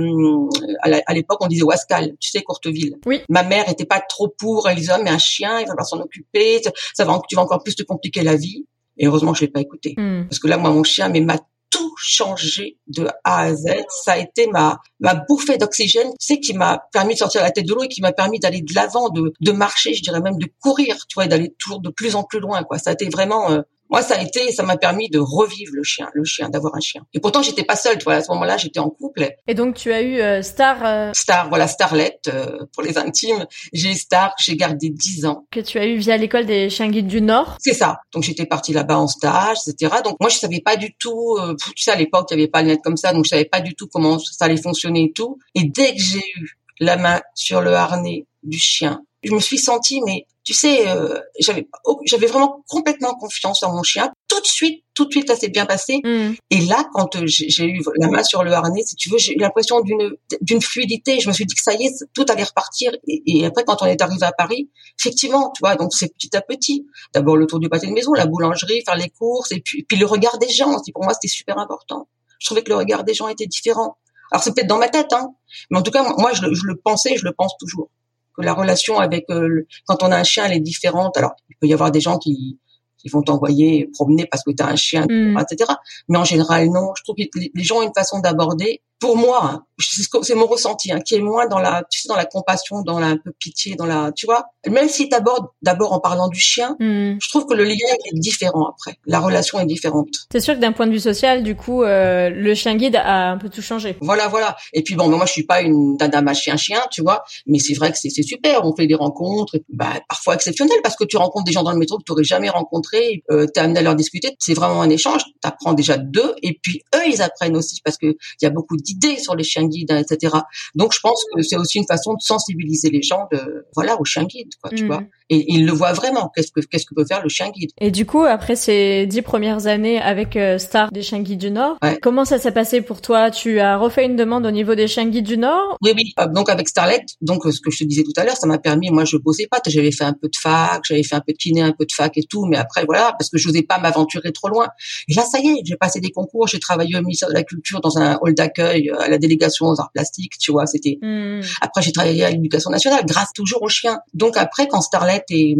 à 0.82 1.14
l'époque 1.14 1.40
on 1.42 1.48
disait 1.48 1.64
Wascal, 1.64 2.16
tu 2.20 2.30
sais 2.30 2.42
Courteville. 2.42 2.96
Oui. 3.06 3.22
Ma 3.28 3.44
mère 3.44 3.68
était 3.70 3.86
pas 3.86 4.00
trop 4.00 4.30
pour, 4.30 4.70
elle 4.70 4.78
disait 4.78 4.94
oh, 4.98 5.02
mais 5.04 5.10
un 5.10 5.18
chien, 5.18 5.60
il 5.60 5.68
va 5.68 5.76
pas 5.76 5.84
s'en 5.84 6.00
occuper, 6.00 6.62
ça 6.94 7.04
va 7.04 7.22
tu 7.28 7.36
vas 7.36 7.42
encore 7.42 7.62
plus 7.62 7.76
te 7.76 7.84
compliquer 7.84 8.24
la 8.24 8.36
vie. 8.36 8.66
Et 8.98 9.06
heureusement 9.06 9.34
que 9.34 9.40
je 9.40 9.46
l'ai 9.46 9.52
pas 9.52 9.60
écouté 9.60 9.94
hmm. 9.98 10.28
parce 10.28 10.40
que 10.40 10.48
là 10.48 10.58
moi 10.58 10.72
mon 10.72 10.84
chien 10.84 11.10
mais 11.10 11.20
m'a 11.20 11.38
tout 11.70 11.94
changé 11.98 12.78
de 12.88 13.08
A 13.26 13.42
à 13.42 13.54
Z. 13.54 13.66
Ça 13.90 14.14
a 14.14 14.18
été 14.18 14.48
ma 14.48 14.80
ma 15.02 15.14
bouffée 15.14 15.58
d'oxygène, 15.58 16.10
tu 16.12 16.26
sais, 16.26 16.40
qui 16.40 16.54
m'a 16.54 16.84
permis 16.94 17.16
de 17.16 17.20
sortir 17.20 17.42
la 17.42 17.52
tête 17.52 17.66
de 17.66 17.74
l'eau 17.74 17.84
et 17.84 17.90
qui 17.90 18.02
m'a 18.02 18.14
permis 18.14 18.40
d'aller 18.40 18.62
de 18.62 18.74
l'avant, 18.74 19.10
de 19.10 19.34
de 19.40 19.52
marcher, 19.52 19.94
je 19.94 20.02
dirais 20.02 20.22
même 20.22 20.38
de 20.38 20.48
courir, 20.62 20.96
tu 21.08 21.16
vois, 21.16 21.28
d'aller 21.28 21.54
toujours 21.60 21.82
de 21.82 21.90
plus 21.90 22.16
en 22.16 22.24
plus 22.24 22.40
loin, 22.40 22.64
quoi. 22.64 22.78
Ça 22.78 22.92
a 22.92 22.94
été 22.94 23.10
vraiment 23.10 23.52
euh, 23.52 23.62
moi, 23.90 24.02
ça 24.02 24.16
a 24.16 24.22
été, 24.22 24.52
ça 24.52 24.64
m'a 24.64 24.78
permis 24.78 25.10
de 25.10 25.20
revivre 25.20 25.72
le 25.74 25.84
chien, 25.84 26.10
le 26.14 26.24
chien, 26.24 26.50
d'avoir 26.50 26.76
un 26.76 26.80
chien. 26.80 27.04
Et 27.14 27.20
pourtant, 27.20 27.42
j'étais 27.42 27.64
pas 27.64 27.76
seule, 27.76 27.98
tu 27.98 28.04
vois. 28.04 28.16
À 28.16 28.22
ce 28.22 28.32
moment-là, 28.32 28.58
j'étais 28.58 28.80
en 28.80 28.90
couple. 28.90 29.30
Et 29.48 29.54
donc, 29.54 29.76
tu 29.76 29.92
as 29.92 30.02
eu 30.02 30.20
euh, 30.20 30.42
Star. 30.42 30.84
Euh... 30.84 31.12
Star, 31.14 31.50
voilà, 31.50 31.68
Starlet 31.68 32.20
euh, 32.28 32.66
pour 32.74 32.84
les 32.84 32.98
intimes. 32.98 33.46
J'ai 33.74 33.94
Star, 33.94 34.34
j'ai 34.40 34.56
gardé 34.56 34.90
10 34.90 35.26
ans. 35.26 35.46
Que 35.52 35.60
tu 35.60 35.78
as 35.78 35.86
eu 35.86 35.98
via 35.98 36.18
l'école 36.18 36.46
des 36.46 36.70
chiens 36.70 36.90
guides 36.90 37.08
du 37.08 37.22
Nord. 37.22 37.58
C'est 37.60 37.74
ça. 37.74 38.00
Donc, 38.14 38.24
j'étais 38.24 38.46
partie 38.46 38.74
là-bas 38.74 38.98
en 38.98 39.08
stage, 39.08 39.58
etc. 39.68 39.96
Donc, 40.04 40.18
moi, 40.20 40.30
je 40.30 40.38
savais 40.38 40.62
pas 40.62 40.76
du 40.76 40.94
tout. 40.96 41.38
Euh, 41.40 41.56
tu 41.76 41.84
sais, 41.84 41.92
à 41.92 41.96
l'époque, 41.96 42.28
il 42.32 42.38
y 42.38 42.42
avait 42.42 42.50
pas 42.50 42.62
le 42.62 42.70
net 42.70 42.82
comme 42.84 42.98
ça, 42.98 43.14
donc 43.14 43.26
je 43.26 43.30
savais 43.30 43.46
pas 43.46 43.62
du 43.62 43.76
tout 43.76 43.88
comment 43.88 44.20
ça 44.20 44.46
allait 44.46 44.58
fonctionner 44.58 45.06
et 45.06 45.12
tout. 45.12 45.38
Et 45.56 45.64
dès 45.64 45.94
que 45.94 46.02
j'ai 46.02 46.24
eu 46.36 46.58
la 46.80 46.98
main 46.98 47.22
sur 47.34 47.62
le 47.62 47.74
harnais 47.74 48.26
du 48.44 48.58
chien, 48.58 49.02
je 49.24 49.34
me 49.34 49.40
suis 49.40 49.58
sentie, 49.58 50.02
mais 50.06 50.26
tu 50.44 50.54
sais, 50.54 50.88
euh, 50.88 51.20
j'avais 51.40 51.68
j'avais 52.06 52.28
vraiment 52.28 52.64
complètement 52.70 53.14
confiance 53.16 53.64
en 53.64 53.74
mon 53.74 53.84
chien. 53.84 54.10
Tout 54.30 54.40
de 54.40 54.46
suite, 54.46 54.86
tout 54.94 55.04
de 55.04 55.12
suite, 55.12 55.28
ça 55.28 55.36
s'est 55.36 55.50
bien 55.50 55.66
passé. 55.66 56.00
Mm. 56.06 56.36
Et 56.52 56.62
là, 56.62 56.88
quand 56.94 57.18
euh, 57.18 57.24
j'ai 57.26 57.66
eu 57.66 57.82
la 57.98 58.08
main 58.08 58.24
sur 58.24 58.46
le 58.46 58.54
harnais, 58.54 58.84
si 58.86 58.96
tu 58.96 59.10
veux, 59.10 59.18
j'ai 59.18 59.34
eu 59.34 59.40
l'impression 59.40 59.82
d'une 59.82 60.12
d'une 60.40 60.62
fluidité. 60.62 61.20
Je 61.20 61.28
me 61.28 61.34
suis 61.34 61.46
dit 61.46 61.54
que 61.54 61.62
ça 61.62 61.74
y 61.74 61.88
est, 61.88 62.06
tout 62.14 62.26
allait 62.30 62.46
repartir. 62.46 62.94
Et, 63.08 63.46
après, 63.46 63.66
quand 63.66 63.82
on 63.82 63.88
est 63.88 64.02
arrivé 64.02 64.26
à 64.26 64.32
Paris, 64.32 64.70
effectivement, 64.98 65.52
tu 65.54 65.60
vois, 65.62 65.76
donc 65.76 65.94
c'est 65.94 66.14
petit 66.14 66.36
à 66.38 66.42
petit. 66.42 66.88
D'abord 67.14 67.36
le 67.36 67.46
tour 67.46 67.60
du 67.60 67.68
pâté 67.68 67.88
de 67.88 67.92
maison, 67.92 68.14
la 68.14 68.26
boulangerie, 68.26 68.84
faire 68.86 68.96
les 68.96 69.10
courses, 69.10 69.52
et 69.52 69.60
puis 69.60 69.84
puis 69.84 69.98
le 69.98 70.06
regard 70.06 70.38
des 70.38 70.50
gens. 70.50 70.80
Pour 70.94 71.04
moi, 71.04 71.14
c'était 71.14 71.28
super 71.28 71.58
important. 71.58 72.08
Je 72.40 72.46
trouvais 72.46 72.64
que 72.64 72.70
le 72.70 72.78
regard 72.78 73.04
des 73.04 73.14
gens 73.14 73.28
était 73.28 73.48
différent. 73.48 73.98
Alors 74.32 74.44
c'est 74.44 74.54
peut-être 74.54 74.68
dans 74.68 74.78
ma 74.78 74.90
tête, 74.90 75.12
hein, 75.12 75.34
mais 75.72 75.80
en 75.80 75.82
tout 75.82 75.92
cas, 75.92 76.04
moi, 76.18 76.32
je, 76.34 76.42
je 76.54 76.66
le 76.66 76.76
pensais, 76.78 77.18
je 77.18 77.26
le 77.26 77.34
pense 77.34 77.54
toujours 77.58 77.90
que 78.38 78.44
la 78.44 78.54
relation 78.54 79.00
avec 79.00 79.26
euh, 79.30 79.66
quand 79.86 80.04
on 80.04 80.12
a 80.12 80.18
un 80.18 80.24
chien 80.24 80.46
elle 80.46 80.54
est 80.54 80.60
différente. 80.60 81.18
Alors 81.18 81.36
il 81.50 81.56
peut 81.60 81.68
y 81.68 81.74
avoir 81.74 81.92
des 81.92 82.02
gens 82.02 82.18
qui 82.18 82.60
qui 82.98 83.10
vont 83.10 83.22
t'envoyer 83.22 83.90
promener 83.94 84.26
parce 84.26 84.44
que 84.44 84.52
tu 84.52 84.64
as 84.64 84.68
un 84.68 84.76
chien, 84.76 85.06
mm. 85.08 85.38
etc. 85.40 85.72
Mais 86.10 86.18
en 86.18 86.24
général 86.24 86.68
non. 86.70 86.92
Je 86.98 87.04
trouve 87.04 87.16
que 87.16 87.24
les 87.36 87.64
gens 87.64 87.78
ont 87.78 87.84
une 87.84 87.94
façon 87.96 88.20
d'aborder 88.20 88.82
pour 89.00 89.18
moi, 89.18 89.66
c'est 89.80 90.36
mon 90.36 90.48
ressenti, 90.48 90.92
hein, 90.92 91.00
qui 91.00 91.16
est 91.16 91.22
moins 91.22 91.48
dans 91.48 91.60
la, 91.60 91.84
tu 91.90 92.02
sais, 92.02 92.08
dans 92.08 92.16
la 92.16 92.26
compassion, 92.26 92.82
dans 92.82 93.00
la 93.00 93.08
un 93.08 93.18
peu 93.18 93.32
pitié, 93.40 93.76
dans 93.76 93.86
la, 93.86 94.12
tu 94.12 94.26
vois. 94.26 94.48
Même 94.68 94.90
si 94.90 95.08
t'abordes 95.08 95.48
d'abord 95.62 95.94
en 95.94 96.00
parlant 96.00 96.28
du 96.28 96.40
chien, 96.40 96.76
hmm. 96.80 97.18
je 97.22 97.30
trouve 97.30 97.46
que 97.46 97.54
le 97.54 97.64
lien 97.64 97.76
est 98.06 98.20
différent 98.20 98.68
après. 98.68 98.98
La 99.06 99.20
relation 99.20 99.60
est 99.60 99.66
différente. 99.66 100.10
C'est 100.32 100.40
sûr 100.40 100.56
que 100.56 100.60
d'un 100.60 100.72
point 100.72 100.88
de 100.88 100.92
vue 100.92 101.00
social, 101.00 101.44
du 101.44 101.56
coup, 101.56 101.84
euh, 101.84 102.30
le 102.30 102.54
chien 102.56 102.76
guide 102.76 102.96
a 102.96 103.32
un 103.32 103.38
peu 103.38 103.50
tout 103.50 103.62
changé? 103.62 103.96
Voilà, 104.02 104.28
voilà. 104.28 104.58
Et 104.74 104.84
puis 104.84 104.96
bon, 104.96 105.10
moi 105.10 105.26
je 105.26 105.32
suis 105.32 105.46
pas 105.46 105.62
une 105.62 105.96
dame 105.98 106.28
à 106.28 106.34
chien 106.34 106.58
chien, 106.58 106.82
tu 106.92 107.02
vois, 107.02 107.24
mais 107.46 107.60
c'est 107.60 107.76
vrai 107.76 107.92
que 107.92 107.98
c'est 107.98 108.10
super. 108.10 108.66
On 108.66 108.76
fait 108.76 108.88
des 108.88 108.96
rencontres, 108.96 109.56
et, 109.56 109.64
bah, 109.70 109.94
parfois 110.10 110.36
exceptionnelles 110.36 110.80
parce 110.84 110.96
que 110.96 111.06
tu 111.06 111.18
rencontres 111.18 111.46
des 111.46 111.52
gens 111.52 111.64
dans 111.64 111.72
le 111.72 111.78
métro 111.78 111.98
que 111.98 112.04
tu 112.04 112.12
aurais 112.12 112.24
jamais 112.24 112.50
rencontrés. 112.50 113.24
Euh, 113.32 113.46
T'es 113.48 113.60
amené 113.60 113.80
à 113.80 113.84
leur 113.84 113.96
discuter. 113.96 114.36
C'est 114.40 114.54
vraiment 114.54 114.82
un 114.82 114.90
échange. 114.90 115.22
T'apprends 115.42 115.74
déjà 115.74 115.98
d'eux 115.98 116.36
et 116.42 116.60
puis 116.62 116.82
eux 116.96 117.08
ils 117.08 117.22
apprennent 117.22 117.56
aussi 117.56 117.80
parce 117.84 117.98
que 117.98 118.08
il 118.08 118.44
y 118.44 118.46
a 118.46 118.50
beaucoup 118.50 118.76
de 118.76 118.82
idées 118.90 119.18
sur 119.18 119.36
les 119.36 119.44
chiens 119.44 119.68
guides, 119.68 119.92
etc. 119.92 120.36
Donc 120.76 120.94
je 120.94 121.00
pense 121.00 121.24
que 121.34 121.42
c'est 121.42 121.58
aussi 121.58 121.78
une 121.80 121.88
façon 121.88 122.14
de 122.14 122.22
sensibiliser 122.22 122.90
les 122.90 123.02
gens 123.02 123.28
de 123.32 123.66
voilà 123.76 124.00
aux 124.00 124.06
chiens 124.06 124.26
guides, 124.26 124.54
quoi, 124.62 124.72
tu 124.72 124.86
mm. 124.86 124.88
vois 124.88 125.04
et 125.30 125.46
il 125.48 125.66
le 125.66 125.72
voit 125.72 125.94
vraiment. 125.94 126.32
Qu'est-ce 126.34 126.52
que 126.52 126.62
qu'est-ce 126.62 126.86
que 126.86 126.94
peut 126.94 127.06
faire 127.06 127.22
le 127.22 127.30
chien 127.30 127.50
guide 127.50 127.72
Et 127.80 127.92
du 127.92 128.06
coup, 128.06 128.24
après 128.24 128.56
ces 128.56 129.06
dix 129.06 129.22
premières 129.22 129.68
années 129.68 130.00
avec 130.00 130.36
euh, 130.36 130.58
Star 130.58 130.92
des 130.92 131.02
chiens 131.02 131.22
guides 131.22 131.40
du 131.40 131.52
Nord, 131.52 131.78
comment 132.02 132.26
ça 132.26 132.38
s'est 132.38 132.52
passé 132.52 132.82
pour 132.82 133.02
toi? 133.02 133.32
Tu 133.32 133.60
as 133.60 133.78
refait 133.78 134.06
une 134.06 134.16
demande 134.16 134.46
au 134.46 134.52
niveau 134.52 134.76
des 134.76 134.88
chiens 134.88 135.08
guides 135.08 135.26
du 135.26 135.38
Nord? 135.38 135.78
Oui, 135.82 135.92
oui. 135.96 136.14
Euh, 136.20 136.28
donc 136.28 136.50
avec 136.50 136.68
Starlet, 136.68 137.06
donc 137.22 137.46
euh, 137.46 137.52
ce 137.52 137.60
que 137.60 137.72
je 137.72 137.80
te 137.80 137.84
disais 137.84 138.04
tout 138.04 138.14
à 138.16 138.24
l'heure, 138.24 138.38
ça 138.38 138.48
m'a 138.48 138.58
permis. 138.58 138.90
Moi, 138.90 139.06
je 139.06 139.18
bossais 139.18 139.48
pas. 139.50 139.60
J'avais 139.68 139.92
fait 139.92 140.06
un 140.06 140.14
peu 140.14 140.28
de 140.28 140.36
fac, 140.38 140.82
j'avais 140.86 141.04
fait 141.04 141.16
un 141.16 141.22
peu 141.22 141.34
de 141.34 141.38
kiné, 141.38 141.62
un 141.62 141.74
peu 141.74 141.86
de 141.86 141.92
fac 141.92 142.18
et 142.18 142.24
tout, 142.24 142.46
mais 142.46 142.58
après 142.58 142.86
voilà, 142.86 143.14
parce 143.20 143.30
que 143.30 143.38
je 143.38 143.48
n'osais 143.48 143.64
pas 143.64 143.80
m'aventurer 143.80 144.32
trop 144.32 144.48
loin. 144.48 144.68
Et 145.10 145.14
là, 145.14 145.24
ça 145.30 145.40
y 145.40 145.48
est, 145.48 145.62
j'ai 145.66 145.76
passé 145.76 146.00
des 146.00 146.12
concours. 146.12 146.48
J'ai 146.48 146.60
travaillé 146.60 146.98
au 146.98 147.02
ministère 147.02 147.30
de 147.30 147.34
la 147.34 147.44
Culture 147.44 147.82
dans 147.82 147.98
un 147.98 148.18
hall 148.22 148.34
d'accueil 148.34 148.77
à 149.00 149.08
la 149.08 149.18
délégation 149.18 149.68
aux 149.68 149.80
arts 149.80 149.92
plastiques. 149.94 150.38
Tu 150.40 150.52
vois, 150.52 150.66
c'était. 150.66 150.98
Hmm. 151.02 151.42
Après, 151.62 151.82
j'ai 151.82 151.92
travaillé 151.92 152.24
à 152.24 152.32
l'éducation 152.32 152.70
nationale, 152.70 153.06
grâce 153.06 153.34
toujours 153.34 153.62
aux 153.62 153.70
chiens. 153.70 154.00
Donc 154.14 154.38
après, 154.38 154.68
quand 154.68 154.82
Starlet 154.82 155.24
est 155.30 155.56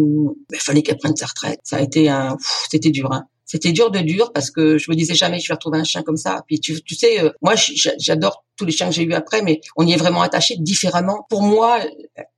il 0.54 0.60
fallait 0.60 0.82
qu'elle 0.82 0.98
prenne 0.98 1.16
sa 1.16 1.26
retraite. 1.26 1.60
Ça 1.64 1.78
a 1.78 1.82
été 1.82 2.10
un, 2.10 2.38
c'était 2.70 2.90
dur. 2.90 3.12
Hein. 3.12 3.26
C'était 3.46 3.72
dur 3.72 3.92
de 3.92 4.00
dur 4.00 4.34
parce 4.34 4.52
que 4.52 4.78
je 4.78 4.92
me 4.92 4.96
disais 4.96 5.16
jamais 5.16 5.40
je 5.40 5.48
vais 5.48 5.54
retrouver 5.54 5.78
un 5.78 5.86
chien 5.86 6.04
comme 6.04 6.18
ça. 6.18 6.44
Puis 6.48 6.60
tu, 6.60 6.82
tu 6.84 6.96
sais, 6.96 7.22
euh, 7.24 7.30
moi 7.42 7.54
j'adore 7.98 8.44
tous 8.58 8.66
les 8.66 8.74
chiens 8.74 8.90
que 8.90 8.94
j'ai 8.94 9.04
eus 9.04 9.14
après, 9.14 9.42
mais 9.42 9.62
on 9.78 9.88
y 9.88 9.94
est 9.94 9.98
vraiment 9.98 10.22
attaché 10.22 10.58
différemment. 10.58 11.26
Pour 11.30 11.44
moi, 11.44 11.80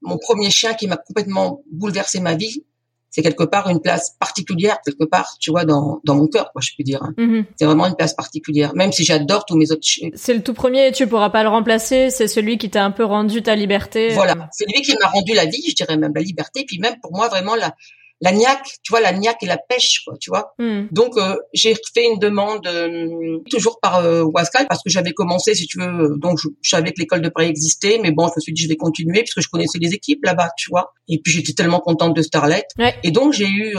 mon 0.01 0.19
premier 0.19 0.51
chien 0.51 0.75
qui 0.75 0.87
m'a 0.87 0.97
complètement 0.97 1.63
bouleversé 1.71 2.19
ma 2.19 2.35
vie, 2.35 2.63
c'est 3.09 3.21
quelque 3.21 3.43
part 3.43 3.69
une 3.69 3.81
place 3.81 4.15
particulière 4.19 4.77
quelque 4.85 5.03
part 5.03 5.35
tu 5.39 5.51
vois 5.51 5.65
dans 5.65 6.01
dans 6.03 6.15
mon 6.15 6.27
cœur 6.27 6.51
quoi 6.51 6.61
je 6.61 6.71
peux 6.77 6.83
dire 6.83 7.03
hein. 7.03 7.13
mm-hmm. 7.17 7.45
c'est 7.55 7.65
vraiment 7.65 7.87
une 7.87 7.95
place 7.95 8.13
particulière 8.13 8.75
même 8.75 8.91
si 8.91 9.03
j'adore 9.03 9.45
tous 9.45 9.57
mes 9.57 9.71
autres 9.71 9.87
c'est 10.13 10.33
le 10.33 10.41
tout 10.41 10.53
premier 10.53 10.91
tu 10.91 11.07
pourras 11.07 11.29
pas 11.29 11.43
le 11.43 11.49
remplacer 11.49 12.09
c'est 12.09 12.27
celui 12.27 12.57
qui 12.57 12.69
t'a 12.69 12.83
un 12.83 12.91
peu 12.91 13.03
rendu 13.03 13.41
ta 13.41 13.55
liberté 13.55 14.09
voilà 14.09 14.49
c'est 14.51 14.65
lui 14.65 14.81
qui 14.81 14.95
m'a 14.97 15.07
rendu 15.07 15.33
la 15.33 15.45
vie 15.45 15.63
je 15.69 15.75
dirais 15.75 15.97
même 15.97 16.13
la 16.15 16.21
liberté 16.21 16.65
puis 16.65 16.79
même 16.79 16.95
pour 17.01 17.11
moi 17.13 17.27
vraiment 17.29 17.55
la 17.55 17.73
la 18.21 18.31
niaque, 18.31 18.67
tu 18.83 18.91
vois, 18.91 18.99
la 18.99 19.13
niaque 19.13 19.41
et 19.43 19.45
la 19.45 19.57
pêche, 19.57 20.01
quoi, 20.05 20.15
tu 20.19 20.29
vois. 20.29 20.53
Hmm. 20.59 20.87
Donc 20.91 21.17
euh, 21.17 21.35
j'ai 21.53 21.75
fait 21.93 22.05
une 22.05 22.19
demande 22.19 22.65
euh, 22.67 23.39
toujours 23.49 23.79
par 23.81 23.97
euh, 23.97 24.23
Wascal 24.23 24.67
parce 24.67 24.83
que 24.83 24.89
j'avais 24.89 25.13
commencé, 25.13 25.55
si 25.55 25.67
tu 25.67 25.79
veux, 25.79 26.15
donc 26.17 26.39
je, 26.41 26.49
savais 26.63 26.91
que 26.91 26.99
l'école 26.99 27.21
de 27.21 27.29
Paris 27.29 27.47
existait, 27.47 27.99
mais 28.01 28.11
bon, 28.11 28.27
je 28.27 28.33
me 28.35 28.41
suis 28.41 28.53
dit 28.53 28.63
je 28.63 28.67
vais 28.67 28.75
continuer 28.75 29.21
puisque 29.21 29.41
je 29.41 29.49
connaissais 29.49 29.79
les 29.79 29.93
équipes 29.93 30.23
là-bas, 30.25 30.49
tu 30.57 30.69
vois. 30.69 30.93
Et 31.07 31.19
puis 31.23 31.31
j'étais 31.31 31.53
tellement 31.53 31.79
contente 31.79 32.15
de 32.15 32.21
Starlet. 32.21 32.63
Et 33.03 33.11
donc 33.11 33.33
j'ai 33.33 33.47
eu 33.47 33.75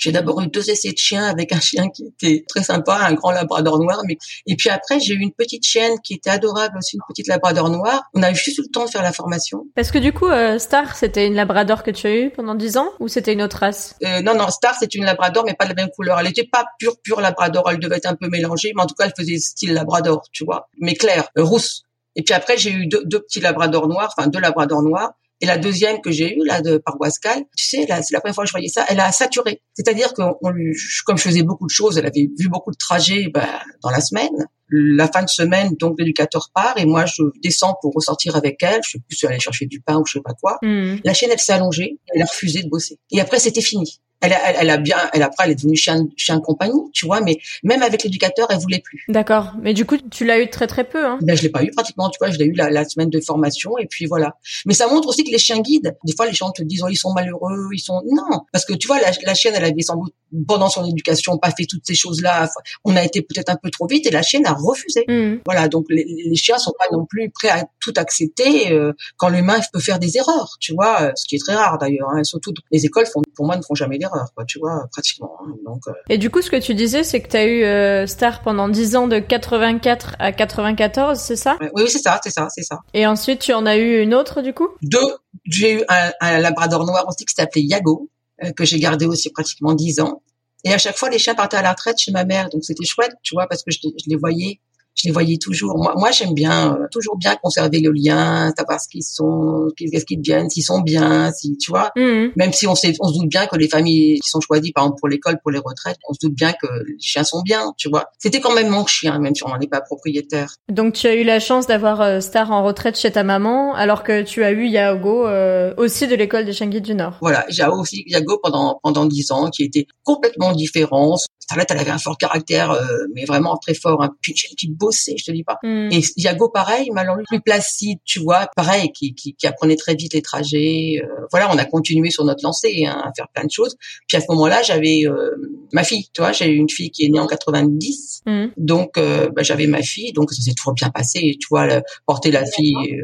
j'ai 0.00 0.12
d'abord 0.12 0.40
eu 0.40 0.48
deux 0.48 0.70
essais 0.70 0.92
de 0.92 0.98
chiens 0.98 1.24
avec 1.24 1.52
un 1.52 1.60
chien 1.60 1.88
qui 1.90 2.06
était 2.06 2.44
très 2.48 2.62
sympa, 2.62 2.96
un 2.96 3.12
grand 3.12 3.30
labrador 3.30 3.78
noir. 3.78 4.00
Mais 4.08 4.16
et 4.46 4.56
puis 4.56 4.70
après, 4.70 4.98
j'ai 4.98 5.14
eu 5.14 5.20
une 5.20 5.32
petite 5.32 5.64
chienne 5.64 5.92
qui 6.02 6.14
était 6.14 6.30
adorable 6.30 6.78
aussi, 6.78 6.96
une 6.96 7.02
petite 7.06 7.28
labrador 7.28 7.68
noire. 7.68 8.02
On 8.14 8.22
a 8.22 8.30
eu 8.30 8.34
juste 8.34 8.58
le 8.58 8.66
temps 8.66 8.86
de 8.86 8.90
faire 8.90 9.02
la 9.02 9.12
formation. 9.12 9.66
Parce 9.76 9.90
que 9.90 9.98
du 9.98 10.12
coup, 10.12 10.26
euh, 10.26 10.58
Star, 10.58 10.96
c'était 10.96 11.26
une 11.26 11.34
labrador 11.34 11.82
que 11.82 11.90
tu 11.90 12.06
as 12.06 12.16
eu 12.16 12.30
pendant 12.30 12.54
dix 12.54 12.78
ans 12.78 12.88
ou 12.98 13.08
c'était 13.08 13.34
une 13.34 13.42
autre 13.42 13.58
race? 13.58 13.94
Euh, 14.02 14.22
Non, 14.22 14.34
non, 14.34 14.48
Star, 14.48 14.74
c'est 14.78 14.94
une 14.94 15.04
labrador, 15.04 15.44
mais 15.44 15.54
pas 15.54 15.64
de 15.64 15.70
la 15.70 15.82
même 15.82 15.90
couleur. 15.94 16.18
Elle 16.18 16.28
était 16.28 16.48
pas 16.50 16.64
pure, 16.78 16.96
pure 17.02 17.20
labrador. 17.20 17.70
Elle 17.70 17.78
devait 17.78 17.96
être 17.98 18.06
un 18.06 18.16
peu 18.16 18.28
mélangée, 18.28 18.72
mais 18.74 18.82
en 18.82 18.86
tout 18.86 18.94
cas, 18.94 19.04
elle 19.04 19.14
faisait 19.16 19.38
style 19.38 19.74
labrador, 19.74 20.22
tu 20.32 20.44
vois, 20.44 20.68
mais 20.78 20.94
claire, 20.94 21.28
euh, 21.36 21.44
rousse. 21.44 21.82
Et 22.16 22.22
puis 22.22 22.34
après, 22.34 22.56
j'ai 22.56 22.72
eu 22.72 22.86
deux, 22.86 23.02
deux 23.04 23.20
petits 23.20 23.40
labradors 23.40 23.86
noirs, 23.86 24.12
enfin 24.16 24.28
deux 24.28 24.40
labradors 24.40 24.82
noirs. 24.82 25.12
Et 25.40 25.46
la 25.46 25.56
deuxième 25.56 26.00
que 26.00 26.10
j'ai 26.10 26.36
eue, 26.36 26.44
là, 26.44 26.60
de 26.60 26.82
Wascal, 26.98 27.44
tu 27.56 27.64
sais, 27.64 27.86
là, 27.86 28.02
c'est 28.02 28.12
la 28.12 28.20
première 28.20 28.34
fois 28.34 28.44
que 28.44 28.48
je 28.48 28.52
voyais 28.52 28.68
ça, 28.68 28.84
elle 28.88 29.00
a 29.00 29.10
saturé. 29.10 29.62
C'est-à-dire 29.74 30.12
que 30.12 30.22
on 30.42 30.50
lui, 30.50 30.76
comme 31.06 31.16
je 31.16 31.22
faisais 31.22 31.42
beaucoup 31.42 31.66
de 31.66 31.72
choses, 31.72 31.96
elle 31.96 32.06
avait 32.06 32.28
vu 32.38 32.48
beaucoup 32.48 32.70
de 32.70 32.76
trajets 32.76 33.28
bah, 33.32 33.48
dans 33.82 33.90
la 33.90 34.00
semaine. 34.00 34.46
La 34.72 35.08
fin 35.08 35.22
de 35.24 35.28
semaine, 35.28 35.74
donc 35.80 35.96
l'éducateur 35.98 36.50
part 36.54 36.74
et 36.76 36.84
moi 36.84 37.04
je 37.04 37.24
descends 37.42 37.76
pour 37.82 37.92
ressortir 37.92 38.36
avec 38.36 38.62
elle. 38.62 38.80
Je 38.84 38.92
sais 38.92 38.98
plus 38.98 39.16
si 39.16 39.26
aller 39.26 39.40
chercher 39.40 39.66
du 39.66 39.80
pain 39.80 39.96
ou 39.96 40.06
je 40.06 40.12
sais 40.12 40.20
pas 40.20 40.34
quoi. 40.40 40.58
Hmm. 40.62 40.98
La 41.02 41.12
chaîne, 41.12 41.30
elle 41.32 41.40
s'est 41.40 41.52
allongée, 41.52 41.98
elle 42.14 42.22
a 42.22 42.26
refusé 42.26 42.62
de 42.62 42.68
bosser. 42.68 42.98
Et 43.10 43.20
après, 43.20 43.40
c'était 43.40 43.62
fini. 43.62 44.00
Elle 44.20 44.32
a, 44.32 44.60
elle, 44.60 44.70
a 44.70 44.76
bien, 44.76 44.96
elle 45.12 45.22
après, 45.22 45.44
elle 45.44 45.52
est 45.52 45.54
devenue 45.54 45.76
chien, 45.76 46.06
chien 46.16 46.36
de 46.36 46.42
compagnie, 46.42 46.90
tu 46.92 47.06
vois, 47.06 47.20
mais 47.20 47.38
même 47.62 47.82
avec 47.82 48.02
l'éducateur, 48.02 48.48
elle 48.50 48.58
voulait 48.58 48.80
plus. 48.80 49.04
D'accord. 49.08 49.52
Mais 49.62 49.72
du 49.72 49.86
coup, 49.86 49.96
tu 50.10 50.24
l'as 50.24 50.40
eu 50.40 50.50
très 50.50 50.66
très 50.66 50.84
peu, 50.84 51.04
hein. 51.04 51.18
Ben, 51.22 51.36
je 51.36 51.42
l'ai 51.42 51.48
pas 51.48 51.62
eu 51.62 51.70
pratiquement, 51.70 52.10
tu 52.10 52.18
vois, 52.18 52.30
je 52.30 52.38
l'ai 52.38 52.44
eu 52.44 52.52
la, 52.52 52.70
la, 52.70 52.84
semaine 52.84 53.08
de 53.08 53.20
formation 53.20 53.78
et 53.78 53.86
puis 53.86 54.06
voilà. 54.06 54.36
Mais 54.66 54.74
ça 54.74 54.88
montre 54.88 55.08
aussi 55.08 55.24
que 55.24 55.30
les 55.30 55.38
chiens 55.38 55.60
guides, 55.60 55.96
des 56.04 56.14
fois, 56.14 56.26
les 56.26 56.34
gens 56.34 56.50
te 56.50 56.62
disent, 56.62 56.82
oh, 56.84 56.88
ils 56.90 56.96
sont 56.96 57.12
malheureux, 57.12 57.70
ils 57.72 57.78
sont, 57.78 58.02
non. 58.06 58.40
Parce 58.52 58.64
que 58.64 58.74
tu 58.74 58.86
vois, 58.86 59.00
la, 59.00 59.10
la 59.24 59.34
chienne, 59.34 59.54
elle 59.56 59.64
avait 59.64 59.80
sans 59.82 59.96
doute, 59.96 60.14
pendant 60.46 60.68
son 60.68 60.84
éducation, 60.84 61.38
pas 61.38 61.50
fait 61.50 61.66
toutes 61.66 61.86
ces 61.86 61.94
choses-là. 61.94 62.48
On 62.84 62.96
a 62.96 63.04
été 63.04 63.22
peut-être 63.22 63.48
un 63.48 63.56
peu 63.56 63.70
trop 63.70 63.86
vite 63.86 64.06
et 64.06 64.10
la 64.10 64.22
chienne 64.22 64.46
a 64.46 64.52
refusé. 64.52 65.04
Mmh. 65.08 65.40
Voilà. 65.44 65.68
Donc, 65.68 65.86
les, 65.88 66.04
les, 66.04 66.36
chiens 66.36 66.58
sont 66.58 66.72
pas 66.78 66.86
non 66.92 67.06
plus 67.06 67.30
prêts 67.30 67.48
à 67.48 67.64
tout 67.80 67.92
accepter 67.96 68.72
euh, 68.72 68.92
quand 69.16 69.28
l'humain 69.28 69.60
peut 69.72 69.80
faire 69.80 69.98
des 69.98 70.16
erreurs, 70.16 70.56
tu 70.60 70.74
vois, 70.74 71.02
euh, 71.02 71.12
ce 71.14 71.26
qui 71.26 71.36
est 71.36 71.38
très 71.38 71.54
rare 71.54 71.78
d'ailleurs. 71.78 72.08
Hein. 72.10 72.24
Surtout, 72.24 72.52
les 72.70 72.84
écoles 72.86 73.06
font, 73.06 73.22
pour 73.34 73.46
moi, 73.46 73.56
ne 73.56 73.62
font 73.62 73.74
jamais 73.74 73.98
d'erreur, 73.98 74.28
quoi, 74.34 74.44
tu 74.44 74.58
vois, 74.58 74.86
pratiquement. 74.92 75.36
Hein. 75.40 75.52
Donc. 75.64 75.82
Euh, 75.88 75.92
et 76.08 76.18
du 76.18 76.30
coup, 76.30 76.42
ce 76.42 76.50
que 76.50 76.56
tu 76.56 76.74
disais, 76.74 77.04
c'est 77.04 77.20
que 77.20 77.28
tu 77.28 77.36
as 77.36 77.46
eu 77.46 77.64
euh, 77.64 78.06
Star 78.06 78.42
pendant 78.42 78.68
10 78.68 78.96
ans 78.96 79.08
de 79.08 79.18
84 79.18 80.16
à 80.18 80.32
94, 80.32 81.18
c'est 81.18 81.36
ça? 81.36 81.56
Oui, 81.60 81.68
oui 81.74 81.84
c'est 81.88 81.98
ça, 81.98 82.20
c'est 82.22 82.30
ça, 82.30 82.48
c'est 82.50 82.62
ça. 82.62 82.80
Et 82.94 83.06
ensuite, 83.06 83.40
tu 83.40 83.52
en 83.52 83.66
as 83.66 83.76
eu 83.76 84.00
une 84.00 84.14
autre, 84.14 84.42
du 84.42 84.52
coup? 84.52 84.68
Deux. 84.82 84.98
J'ai 85.44 85.74
eu 85.74 85.82
un, 85.88 86.10
un, 86.20 86.38
labrador 86.38 86.84
noir 86.84 87.06
aussi 87.08 87.24
qui 87.24 87.34
s'appelait 87.34 87.62
Yago, 87.62 88.08
que 88.56 88.64
j'ai 88.64 88.78
gardé 88.78 89.06
aussi 89.06 89.30
pratiquement 89.30 89.74
10 89.74 90.00
ans. 90.00 90.22
Et 90.64 90.72
à 90.72 90.78
chaque 90.78 90.96
fois, 90.96 91.08
les 91.08 91.18
chiens 91.18 91.34
partaient 91.34 91.56
à 91.56 91.62
la 91.62 91.70
retraite 91.70 91.98
chez 91.98 92.12
ma 92.12 92.24
mère, 92.24 92.50
donc 92.50 92.64
c'était 92.64 92.84
chouette, 92.84 93.12
tu 93.22 93.34
vois, 93.34 93.46
parce 93.46 93.62
que 93.62 93.70
je, 93.70 93.78
je 93.82 94.10
les 94.10 94.16
voyais 94.16 94.60
je 94.94 95.08
les 95.08 95.12
voyais 95.12 95.38
toujours. 95.38 95.76
Moi, 95.76 95.94
moi 95.96 96.10
j'aime 96.10 96.34
bien, 96.34 96.74
euh, 96.74 96.86
toujours 96.90 97.16
bien 97.16 97.36
conserver 97.36 97.80
le 97.80 97.92
lien, 97.92 98.52
savoir 98.56 98.80
ce 98.80 98.88
qu'ils 98.88 99.04
sont, 99.04 99.68
qu'est-ce 99.76 100.04
qu'ils 100.04 100.20
deviennent, 100.20 100.50
s'ils 100.50 100.64
sont 100.64 100.80
bien, 100.80 101.32
si 101.32 101.56
tu 101.56 101.70
vois. 101.70 101.90
Mhm. 101.96 102.32
Même 102.36 102.52
si 102.52 102.66
on 102.66 102.74
sait, 102.74 102.94
on 103.00 103.08
se 103.08 103.18
doute 103.18 103.28
bien 103.28 103.46
que 103.46 103.56
les 103.56 103.68
familles 103.68 104.20
qui 104.20 104.28
sont 104.28 104.40
choisies, 104.40 104.72
par 104.72 104.84
exemple 104.84 104.98
pour 104.98 105.08
l'école, 105.08 105.38
pour 105.42 105.50
les 105.50 105.58
retraites, 105.58 105.98
on 106.08 106.14
se 106.14 106.18
doute 106.22 106.34
bien 106.34 106.52
que 106.52 106.66
les 106.86 106.96
chiens 106.98 107.24
sont 107.24 107.42
bien, 107.42 107.72
tu 107.76 107.88
vois. 107.88 108.06
C'était 108.18 108.40
quand 108.40 108.54
même 108.54 108.68
mon 108.68 108.86
chien, 108.86 109.18
même 109.18 109.34
si 109.34 109.44
on 109.44 109.48
n'en 109.48 109.60
est 109.60 109.70
pas 109.70 109.80
propriétaire. 109.80 110.54
Donc 110.70 110.94
tu 110.94 111.06
as 111.06 111.14
eu 111.14 111.24
la 111.24 111.40
chance 111.40 111.66
d'avoir 111.66 112.00
euh, 112.00 112.20
Star 112.20 112.50
en 112.50 112.64
retraite 112.64 112.98
chez 112.98 113.10
ta 113.10 113.22
maman, 113.22 113.74
alors 113.74 114.02
que 114.02 114.22
tu 114.22 114.44
as 114.44 114.52
eu 114.52 114.66
Yago 114.66 115.26
euh, 115.26 115.74
aussi 115.76 116.06
de 116.06 116.14
l'école 116.14 116.44
des 116.44 116.52
guides 116.52 116.84
du 116.84 116.94
Nord. 116.94 117.16
Voilà, 117.20 117.44
j'ai 117.48 117.64
aussi 117.64 118.04
Yago 118.06 118.38
pendant 118.42 118.80
pendant 118.82 119.06
dix 119.06 119.30
ans, 119.32 119.50
qui 119.50 119.64
était 119.64 119.86
complètement 120.04 120.52
différent. 120.52 121.16
Starlette, 121.38 121.70
elle 121.70 121.78
avait 121.78 121.90
un 121.90 121.98
fort 121.98 122.16
caractère, 122.16 122.78
mais 123.14 123.24
vraiment 123.24 123.56
très 123.56 123.74
fort. 123.74 124.02
Hein. 124.02 124.10
Puis 124.20 124.34
une 124.48 124.56
qui 124.56 124.68
bossait, 124.80 125.14
je 125.18 125.24
te 125.24 125.30
dis 125.30 125.44
pas. 125.44 125.58
Mm. 125.62 125.90
Et 125.92 126.00
Yago, 126.16 126.48
pareil, 126.48 126.90
alors 126.96 127.16
plus 127.28 127.40
placide, 127.40 127.98
tu 128.04 128.20
vois, 128.20 128.48
pareil, 128.56 128.90
qui, 128.92 129.14
qui, 129.14 129.34
qui 129.34 129.46
apprenait 129.46 129.76
très 129.76 129.94
vite 129.94 130.14
les 130.14 130.22
trajets. 130.22 131.00
Euh, 131.02 131.06
voilà, 131.30 131.50
on 131.52 131.58
a 131.58 131.64
continué 131.64 132.10
sur 132.10 132.24
notre 132.24 132.42
lancée 132.42 132.84
hein, 132.86 133.00
à 133.04 133.12
faire 133.14 133.28
plein 133.32 133.44
de 133.44 133.50
choses. 133.50 133.76
Puis 134.08 134.16
à 134.16 134.20
ce 134.20 134.26
moment-là, 134.30 134.62
j'avais 134.62 135.02
euh, 135.04 135.30
ma 135.72 135.84
fille, 135.84 136.06
tu 136.12 136.22
vois, 136.22 136.32
j'ai 136.32 136.48
une 136.48 136.70
fille 136.70 136.90
qui 136.90 137.04
est 137.04 137.08
née 137.10 137.20
en 137.20 137.26
90, 137.26 138.22
mm. 138.26 138.46
donc 138.56 138.96
euh, 138.96 139.28
bah, 139.34 139.42
j'avais 139.42 139.66
ma 139.66 139.82
fille, 139.82 140.12
donc 140.12 140.32
ça 140.32 140.42
s'est 140.42 140.54
toujours 140.54 140.74
bien 140.74 140.90
passé, 140.90 141.36
tu 141.38 141.46
vois, 141.50 141.68
porter 142.06 142.30
la 142.30 142.44
fille 142.44 142.96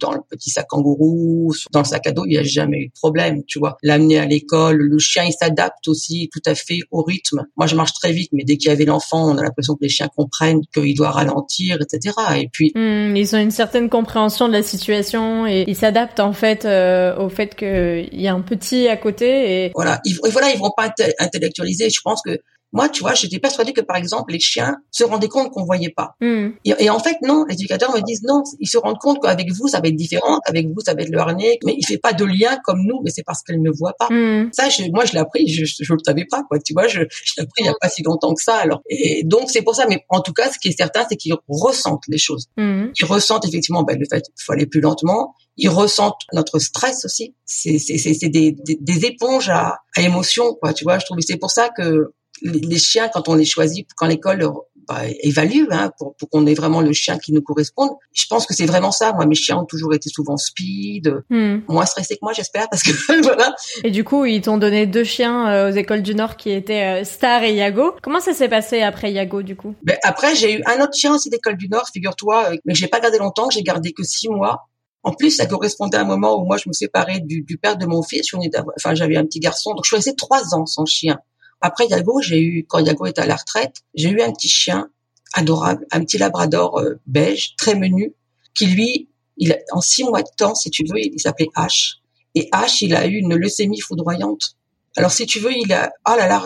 dans 0.00 0.12
le 0.12 0.20
petit 0.28 0.50
sac 0.50 0.66
kangourou, 0.68 1.52
dans 1.72 1.80
le 1.80 1.84
sac 1.84 2.06
à 2.06 2.12
dos, 2.12 2.24
il 2.26 2.30
n'y 2.30 2.38
a 2.38 2.42
jamais 2.42 2.78
eu 2.78 2.86
de 2.88 2.92
problème, 2.92 3.42
tu 3.46 3.58
vois. 3.58 3.76
L'amener 3.82 4.18
à 4.18 4.26
l'école, 4.26 4.76
le 4.76 4.98
chien, 4.98 5.24
il 5.24 5.32
s'adapte 5.32 5.88
aussi 5.88 6.28
tout 6.32 6.42
à 6.46 6.54
fait 6.54 6.80
au 6.90 7.02
rythme. 7.02 7.44
Moi, 7.56 7.66
je 7.66 7.76
marche 7.76 7.92
très 7.94 8.12
vite, 8.12 8.30
mais 8.32 8.44
dès 8.44 8.56
qu'il 8.56 8.68
y 8.68 8.72
avait 8.72 8.84
l'enfant, 8.84 9.30
on 9.30 9.38
a 9.38 9.42
l'impression 9.42 9.74
que 9.74 9.82
les 9.82 9.88
chiens 9.88 10.08
comprennent 10.14 10.60
qu'il 10.74 10.94
doit 10.94 11.10
ralentir, 11.10 11.78
etc. 11.80 12.14
Et 12.36 12.48
puis, 12.52 12.72
hmm, 12.74 13.16
ils 13.16 13.34
ont 13.34 13.38
une 13.38 13.50
certaine 13.50 13.88
compréhension 13.88 14.48
de 14.48 14.52
la 14.52 14.62
situation 14.62 15.46
et 15.46 15.64
ils 15.66 15.76
s'adaptent 15.76 16.20
en 16.20 16.32
fait 16.32 16.64
euh, 16.64 17.16
au 17.16 17.28
fait 17.28 17.54
qu'il 17.54 18.20
y 18.20 18.28
a 18.28 18.34
un 18.34 18.40
petit 18.40 18.88
à 18.88 18.96
côté. 18.96 19.66
Et 19.66 19.72
voilà, 19.74 20.00
ils, 20.04 20.18
voilà, 20.30 20.50
ils 20.50 20.58
vont 20.58 20.72
pas 20.76 20.92
intellectualiser. 21.18 21.90
Je 21.90 22.00
pense 22.02 22.20
que 22.24 22.38
moi, 22.76 22.90
tu 22.90 23.00
vois, 23.00 23.14
j'étais 23.14 23.38
persuadée 23.38 23.72
que, 23.72 23.80
par 23.80 23.96
exemple, 23.96 24.32
les 24.32 24.38
chiens 24.38 24.76
se 24.90 25.02
rendaient 25.02 25.28
compte 25.28 25.50
qu'on 25.50 25.64
voyait 25.64 25.94
pas. 25.96 26.14
Hmm. 26.20 26.50
Et, 26.66 26.90
en 26.90 26.98
fait, 26.98 27.16
non, 27.22 27.46
les 27.48 27.54
éducateurs 27.54 27.90
me 27.96 28.02
disent 28.02 28.22
non, 28.22 28.42
ils 28.60 28.68
se 28.68 28.76
rendent 28.76 28.98
compte 28.98 29.22
qu'avec 29.22 29.50
vous, 29.50 29.66
ça 29.66 29.80
va 29.80 29.88
être 29.88 29.96
différent, 29.96 30.40
avec 30.46 30.68
vous, 30.68 30.82
ça 30.84 30.92
va 30.92 31.00
être 31.00 31.08
le 31.08 31.18
harnais, 31.18 31.58
mais 31.64 31.74
il 31.78 31.86
fait 31.86 31.96
pas 31.96 32.12
de 32.12 32.26
lien 32.26 32.58
comme 32.64 32.82
nous, 32.84 33.00
mais 33.02 33.10
c'est 33.10 33.22
parce 33.22 33.42
qu'elle 33.42 33.62
ne 33.62 33.70
voit 33.70 33.94
pas. 33.98 34.08
Hmm. 34.10 34.50
Ça, 34.52 34.68
je, 34.68 34.90
moi, 34.90 35.06
je 35.06 35.14
l'ai 35.14 35.20
appris, 35.20 35.48
je, 35.48 35.64
je, 35.64 35.90
le 35.90 35.98
savais 36.04 36.26
pas, 36.30 36.42
quoi. 36.42 36.58
Tu 36.58 36.74
vois, 36.74 36.86
je, 36.86 37.00
je 37.24 37.32
l'ai 37.38 37.44
appris 37.44 37.62
il 37.62 37.64
y 37.64 37.68
a 37.70 37.74
pas 37.80 37.88
si 37.88 38.02
longtemps 38.02 38.34
que 38.34 38.42
ça, 38.42 38.56
alors. 38.56 38.82
Et 38.90 39.22
donc, 39.24 39.50
c'est 39.50 39.62
pour 39.62 39.74
ça, 39.74 39.86
mais 39.88 40.04
en 40.10 40.20
tout 40.20 40.34
cas, 40.34 40.52
ce 40.52 40.58
qui 40.58 40.68
est 40.68 40.76
certain, 40.76 41.06
c'est 41.08 41.16
qu'ils 41.16 41.34
ressentent 41.48 42.04
les 42.08 42.18
choses. 42.18 42.48
Hmm. 42.58 42.88
Ils 43.00 43.06
ressentent 43.06 43.46
effectivement 43.46 43.84
ben, 43.84 43.98
le 43.98 44.04
fait 44.04 44.20
qu'il 44.20 44.44
faut 44.44 44.52
aller 44.52 44.66
plus 44.66 44.82
lentement. 44.82 45.34
Ils 45.56 45.70
ressentent 45.70 46.20
notre 46.34 46.58
stress 46.58 47.06
aussi. 47.06 47.34
C'est, 47.46 47.78
c'est, 47.78 47.96
c'est 47.96 48.28
des, 48.28 48.52
des, 48.52 48.76
des, 48.78 49.06
éponges 49.06 49.48
à, 49.48 49.78
à 49.96 50.02
émotions, 50.02 50.54
quoi. 50.60 50.74
Tu 50.74 50.84
vois, 50.84 50.98
je 50.98 51.06
trouve. 51.06 51.16
C'est 51.20 51.38
pour 51.38 51.50
ça 51.50 51.70
que 51.70 52.12
les, 52.42 52.78
chiens, 52.78 53.08
quand 53.08 53.28
on 53.28 53.34
les 53.34 53.44
choisit, 53.44 53.88
quand 53.96 54.06
l'école 54.06 54.42
bah, 54.88 55.02
évalue 55.20 55.64
hein, 55.70 55.90
pour, 55.98 56.14
pour 56.14 56.30
qu'on 56.30 56.46
ait 56.46 56.54
vraiment 56.54 56.80
le 56.80 56.92
chien 56.92 57.18
qui 57.18 57.32
nous 57.32 57.42
corresponde. 57.42 57.90
Je 58.12 58.24
pense 58.28 58.46
que 58.46 58.54
c'est 58.54 58.66
vraiment 58.66 58.92
ça. 58.92 59.12
Moi, 59.12 59.26
mes 59.26 59.34
chiens 59.34 59.58
ont 59.58 59.64
toujours 59.64 59.94
été 59.94 60.08
souvent 60.08 60.36
speed, 60.36 61.12
hmm. 61.28 61.58
moins 61.68 61.86
stressés 61.86 62.14
que 62.14 62.20
moi, 62.22 62.32
j'espère, 62.32 62.68
parce 62.70 62.82
que 62.82 63.22
voilà. 63.22 63.54
Et 63.82 63.90
du 63.90 64.04
coup, 64.04 64.24
ils 64.24 64.42
t'ont 64.42 64.58
donné 64.58 64.86
deux 64.86 65.02
chiens 65.02 65.48
euh, 65.48 65.70
aux 65.70 65.74
écoles 65.74 66.02
du 66.02 66.14
Nord 66.14 66.36
qui 66.36 66.50
étaient 66.52 67.00
euh, 67.00 67.04
Star 67.04 67.42
et 67.42 67.54
Yago. 67.54 67.96
Comment 68.02 68.20
ça 68.20 68.32
s'est 68.32 68.48
passé 68.48 68.82
après 68.82 69.12
Yago, 69.12 69.42
du 69.42 69.56
coup? 69.56 69.74
Ben, 69.82 69.96
Après, 70.04 70.36
j'ai 70.36 70.58
eu 70.58 70.62
un 70.66 70.80
autre 70.82 70.94
chien 70.94 71.12
aussi 71.14 71.30
d'école 71.30 71.56
du 71.56 71.68
Nord, 71.68 71.88
figure-toi, 71.92 72.52
euh, 72.52 72.56
mais 72.64 72.74
j'ai 72.74 72.86
pas 72.86 73.00
gardé 73.00 73.18
longtemps. 73.18 73.50
J'ai 73.50 73.62
gardé 73.62 73.92
que 73.92 74.04
six 74.04 74.28
mois. 74.28 74.68
En 75.02 75.12
plus, 75.12 75.30
ça 75.30 75.46
correspondait 75.46 75.96
à 75.96 76.02
un 76.02 76.04
moment 76.04 76.40
où 76.40 76.44
moi, 76.44 76.58
je 76.58 76.68
me 76.68 76.72
séparais 76.72 77.20
du, 77.20 77.42
du 77.42 77.58
père 77.58 77.76
de 77.76 77.86
mon 77.86 78.02
fils. 78.02 78.32
Enfin, 78.76 78.94
j'avais 78.94 79.16
un 79.16 79.24
petit 79.24 79.40
garçon, 79.40 79.70
donc 79.70 79.84
je 79.84 79.88
suis 79.88 79.96
restée 79.96 80.14
trois 80.14 80.54
ans 80.54 80.66
sans 80.66 80.84
chien. 80.84 81.18
Après 81.60 81.86
Yago, 81.86 82.20
j'ai 82.20 82.40
eu 82.40 82.66
quand 82.68 82.78
Yago 82.78 83.06
était 83.06 83.22
à 83.22 83.26
la 83.26 83.36
retraite, 83.36 83.82
j'ai 83.94 84.10
eu 84.10 84.20
un 84.20 84.32
petit 84.32 84.48
chien 84.48 84.88
adorable, 85.32 85.86
un 85.90 86.00
petit 86.00 86.18
labrador 86.18 86.78
euh, 86.78 86.94
beige, 87.06 87.56
très 87.56 87.74
menu, 87.74 88.14
qui 88.54 88.66
lui, 88.66 89.08
il 89.36 89.56
en 89.72 89.80
six 89.80 90.04
mois 90.04 90.22
de 90.22 90.28
temps, 90.36 90.54
si 90.54 90.70
tu 90.70 90.84
veux, 90.84 90.98
il, 90.98 91.20
s'appelait 91.20 91.48
H. 91.56 91.96
Et 92.34 92.48
H, 92.52 92.78
il 92.82 92.94
a 92.94 93.06
eu 93.06 93.16
une 93.16 93.34
leucémie 93.34 93.80
foudroyante. 93.80 94.56
Alors 94.96 95.12
si 95.12 95.26
tu 95.26 95.40
veux, 95.40 95.52
il 95.52 95.70
a, 95.74 95.92
ah 96.06 96.16
là 96.16 96.26
là, 96.26 96.42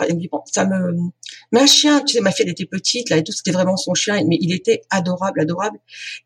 ça 0.51 0.65
me, 0.65 0.93
mais 1.53 1.61
un 1.61 1.65
chien, 1.65 2.01
tu 2.01 2.15
sais, 2.15 2.21
ma 2.21 2.31
fille 2.31 2.45
elle 2.45 2.51
était 2.51 2.65
petite 2.65 3.09
là 3.09 3.17
et 3.17 3.23
tout, 3.23 3.31
c'était 3.31 3.51
vraiment 3.51 3.77
son 3.77 3.93
chien, 3.93 4.21
mais 4.27 4.37
il 4.41 4.53
était 4.53 4.81
adorable, 4.89 5.39
adorable. 5.39 5.79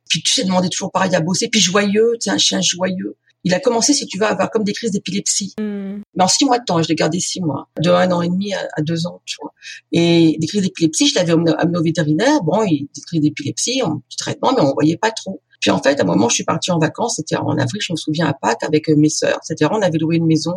Puis 0.10 0.24
tu 0.24 0.34
sais, 0.34 0.44
demandait 0.44 0.70
toujours 0.70 0.92
pareil 0.92 1.14
à 1.14 1.22
bosser, 1.22 1.50
puis 1.50 1.60
joyeux, 1.60 2.14
tu 2.20 2.26
sais, 2.26 2.30
un 2.32 2.40
chien 2.40 2.62
joyeux 2.62 3.16
il 3.46 3.54
a 3.54 3.60
commencé, 3.60 3.94
si 3.94 4.08
tu 4.08 4.22
à 4.24 4.30
avoir 4.30 4.50
comme 4.50 4.64
des 4.64 4.74
crises 4.74 4.92
d'épilepsie. 4.92 5.54
Mais 5.60 6.24
en 6.24 6.28
six 6.28 6.46
mois 6.46 6.58
de 6.58 6.66
temps, 6.66 6.82
je 6.82 6.90
l'ai 6.90 6.96
gardé 6.96 7.20
six 7.20 7.42
mois, 7.42 7.70
de 7.80 7.92
un 7.92 8.12
an 8.12 8.24
et 8.24 8.28
demi 8.28 8.54
à, 8.56 8.82
deux 8.82 9.06
ans, 9.06 9.22
tu 9.26 9.38
vois. 9.40 9.54
Et 9.92 10.36
des 10.40 10.48
crises 10.48 10.64
d'épilepsie, 10.64 11.08
je 11.08 11.16
l'avais 11.16 11.32
amené 11.32 11.78
au 11.78 11.84
vétérinaire. 11.84 12.42
Bon, 12.42 12.64
il 12.64 12.88
des 12.94 13.02
crises 13.02 13.22
d'épilepsie, 13.22 13.82
on 13.86 14.00
petit 14.00 14.18
traitement, 14.18 14.52
mais 14.56 14.62
on 14.62 14.74
voyait 14.74 14.98
pas 14.98 15.12
trop. 15.12 15.42
Puis 15.62 15.70
en 15.70 15.82
fait, 15.82 16.00
à 16.00 16.04
un 16.04 16.06
moment, 16.06 16.28
je 16.28 16.36
suis 16.36 16.44
partie 16.44 16.72
en 16.72 16.80
vacances, 16.80 17.18
c'était 17.18 17.38
en 17.38 17.58
avril, 17.58 17.82
je 17.82 17.94
me 17.94 17.98
souviens 17.98 18.28
à 18.28 18.34
Pâques 18.34 18.64
avec 18.64 18.90
euh, 18.90 18.96
mes 18.96 19.10
sœurs, 19.10 19.40
etc. 19.48 19.70
On 19.74 19.82
avait 19.82 19.98
loué 20.00 20.18
une 20.18 20.26
maison 20.26 20.54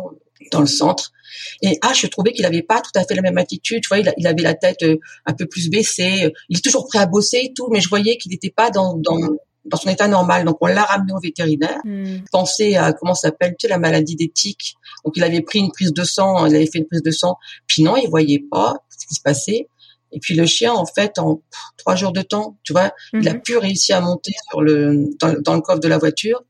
dans 0.51 0.61
le 0.61 0.67
centre. 0.67 1.11
Et 1.61 1.77
ah, 1.83 1.93
je 1.93 2.07
trouvais 2.07 2.31
qu'il 2.31 2.45
avait 2.45 2.63
pas 2.63 2.81
tout 2.81 2.91
à 2.95 3.03
fait 3.03 3.13
la 3.13 3.21
même 3.21 3.37
attitude. 3.37 3.83
Tu 3.83 3.87
vois, 3.87 3.99
il, 3.99 4.27
avait 4.27 4.41
la 4.41 4.55
tête 4.55 4.81
euh, 4.81 4.97
un 5.27 5.33
peu 5.33 5.45
plus 5.45 5.69
baissée. 5.69 6.33
Il 6.49 6.57
est 6.57 6.61
toujours 6.61 6.87
prêt 6.87 6.99
à 6.99 7.05
bosser 7.05 7.41
et 7.43 7.53
tout, 7.53 7.69
mais 7.71 7.81
je 7.81 7.89
voyais 7.89 8.17
qu'il 8.17 8.31
n'était 8.31 8.49
pas 8.49 8.71
dans, 8.71 8.95
dans 8.97 9.19
dans 9.65 9.77
son 9.77 9.89
état 9.89 10.07
normal. 10.07 10.45
Donc 10.45 10.57
on 10.61 10.67
l'a 10.67 10.83
ramené 10.83 11.13
au 11.13 11.19
vétérinaire. 11.19 11.79
Mm. 11.83 12.19
Pensez 12.31 12.75
à 12.75 12.93
comment 12.93 13.13
s'appelle, 13.13 13.55
tu 13.59 13.67
sais, 13.67 13.67
la 13.67 13.79
maladie 13.79 14.15
des 14.15 14.29
tiques. 14.29 14.75
Donc 15.05 15.13
il 15.15 15.23
avait 15.23 15.41
pris 15.41 15.59
une 15.59 15.71
prise 15.71 15.93
de 15.93 16.03
sang, 16.03 16.45
il 16.45 16.55
avait 16.55 16.65
fait 16.65 16.79
une 16.79 16.87
prise 16.87 17.03
de 17.03 17.11
sang. 17.11 17.37
Puis 17.67 17.83
non, 17.83 17.95
il 17.97 18.09
voyait 18.09 18.43
pas 18.51 18.77
ce 18.89 19.05
qui 19.07 19.15
se 19.15 19.21
passait. 19.21 19.67
Et 20.11 20.19
puis 20.19 20.33
le 20.33 20.45
chien, 20.45 20.73
en 20.73 20.85
fait, 20.85 21.19
en 21.19 21.41
trois 21.77 21.95
jours 21.95 22.11
de 22.11 22.21
temps, 22.21 22.57
tu 22.63 22.73
vois, 22.73 22.91
il 23.13 23.27
a 23.27 23.33
hmm. 23.33 23.41
pu 23.41 23.57
réussir 23.57 23.97
à 23.97 24.01
monter 24.01 24.31
sur 24.49 24.61
le 24.61 25.05
dans, 25.19 25.39
dans 25.39 25.53
le 25.53 25.61
coffre 25.61 25.79
de 25.79 25.87
la 25.87 25.99
voiture. 25.99 26.43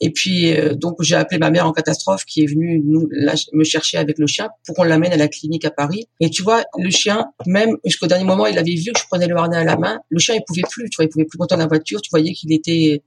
Et 0.00 0.10
puis 0.10 0.56
euh, 0.56 0.74
donc 0.74 1.02
j'ai 1.02 1.16
appelé 1.16 1.38
ma 1.38 1.50
mère 1.50 1.66
en 1.66 1.72
catastrophe 1.72 2.24
qui 2.24 2.42
est 2.42 2.46
venue 2.46 2.80
nous 2.84 3.08
me 3.52 3.64
chercher 3.64 3.98
avec 3.98 4.18
le 4.18 4.26
chien 4.26 4.48
pour 4.64 4.76
qu'on 4.76 4.84
l'amène 4.84 5.12
à 5.12 5.16
la 5.16 5.28
clinique 5.28 5.64
à 5.64 5.70
Paris. 5.70 6.06
Et 6.20 6.30
tu 6.30 6.42
vois, 6.42 6.64
le 6.78 6.90
chien, 6.90 7.26
même 7.46 7.76
jusqu'au 7.84 8.06
dernier 8.06 8.24
moment, 8.24 8.46
il 8.46 8.58
avait 8.58 8.74
vu 8.74 8.92
que 8.92 9.00
je 9.00 9.06
prenais 9.06 9.26
le 9.26 9.36
harnais 9.36 9.56
à 9.56 9.64
la 9.64 9.76
main. 9.76 10.00
Le 10.08 10.18
chien, 10.18 10.36
il 10.36 10.42
pouvait 10.46 10.62
plus, 10.70 10.88
tu 10.88 10.96
vois, 10.96 11.04
il 11.04 11.08
pouvait 11.08 11.24
plus 11.24 11.38
monter 11.38 11.54
dans 11.56 11.60
la 11.60 11.66
voiture. 11.66 12.00
Tu 12.00 12.10
voyais 12.10 12.32
qu'il 12.32 12.52
était, 12.52 13.02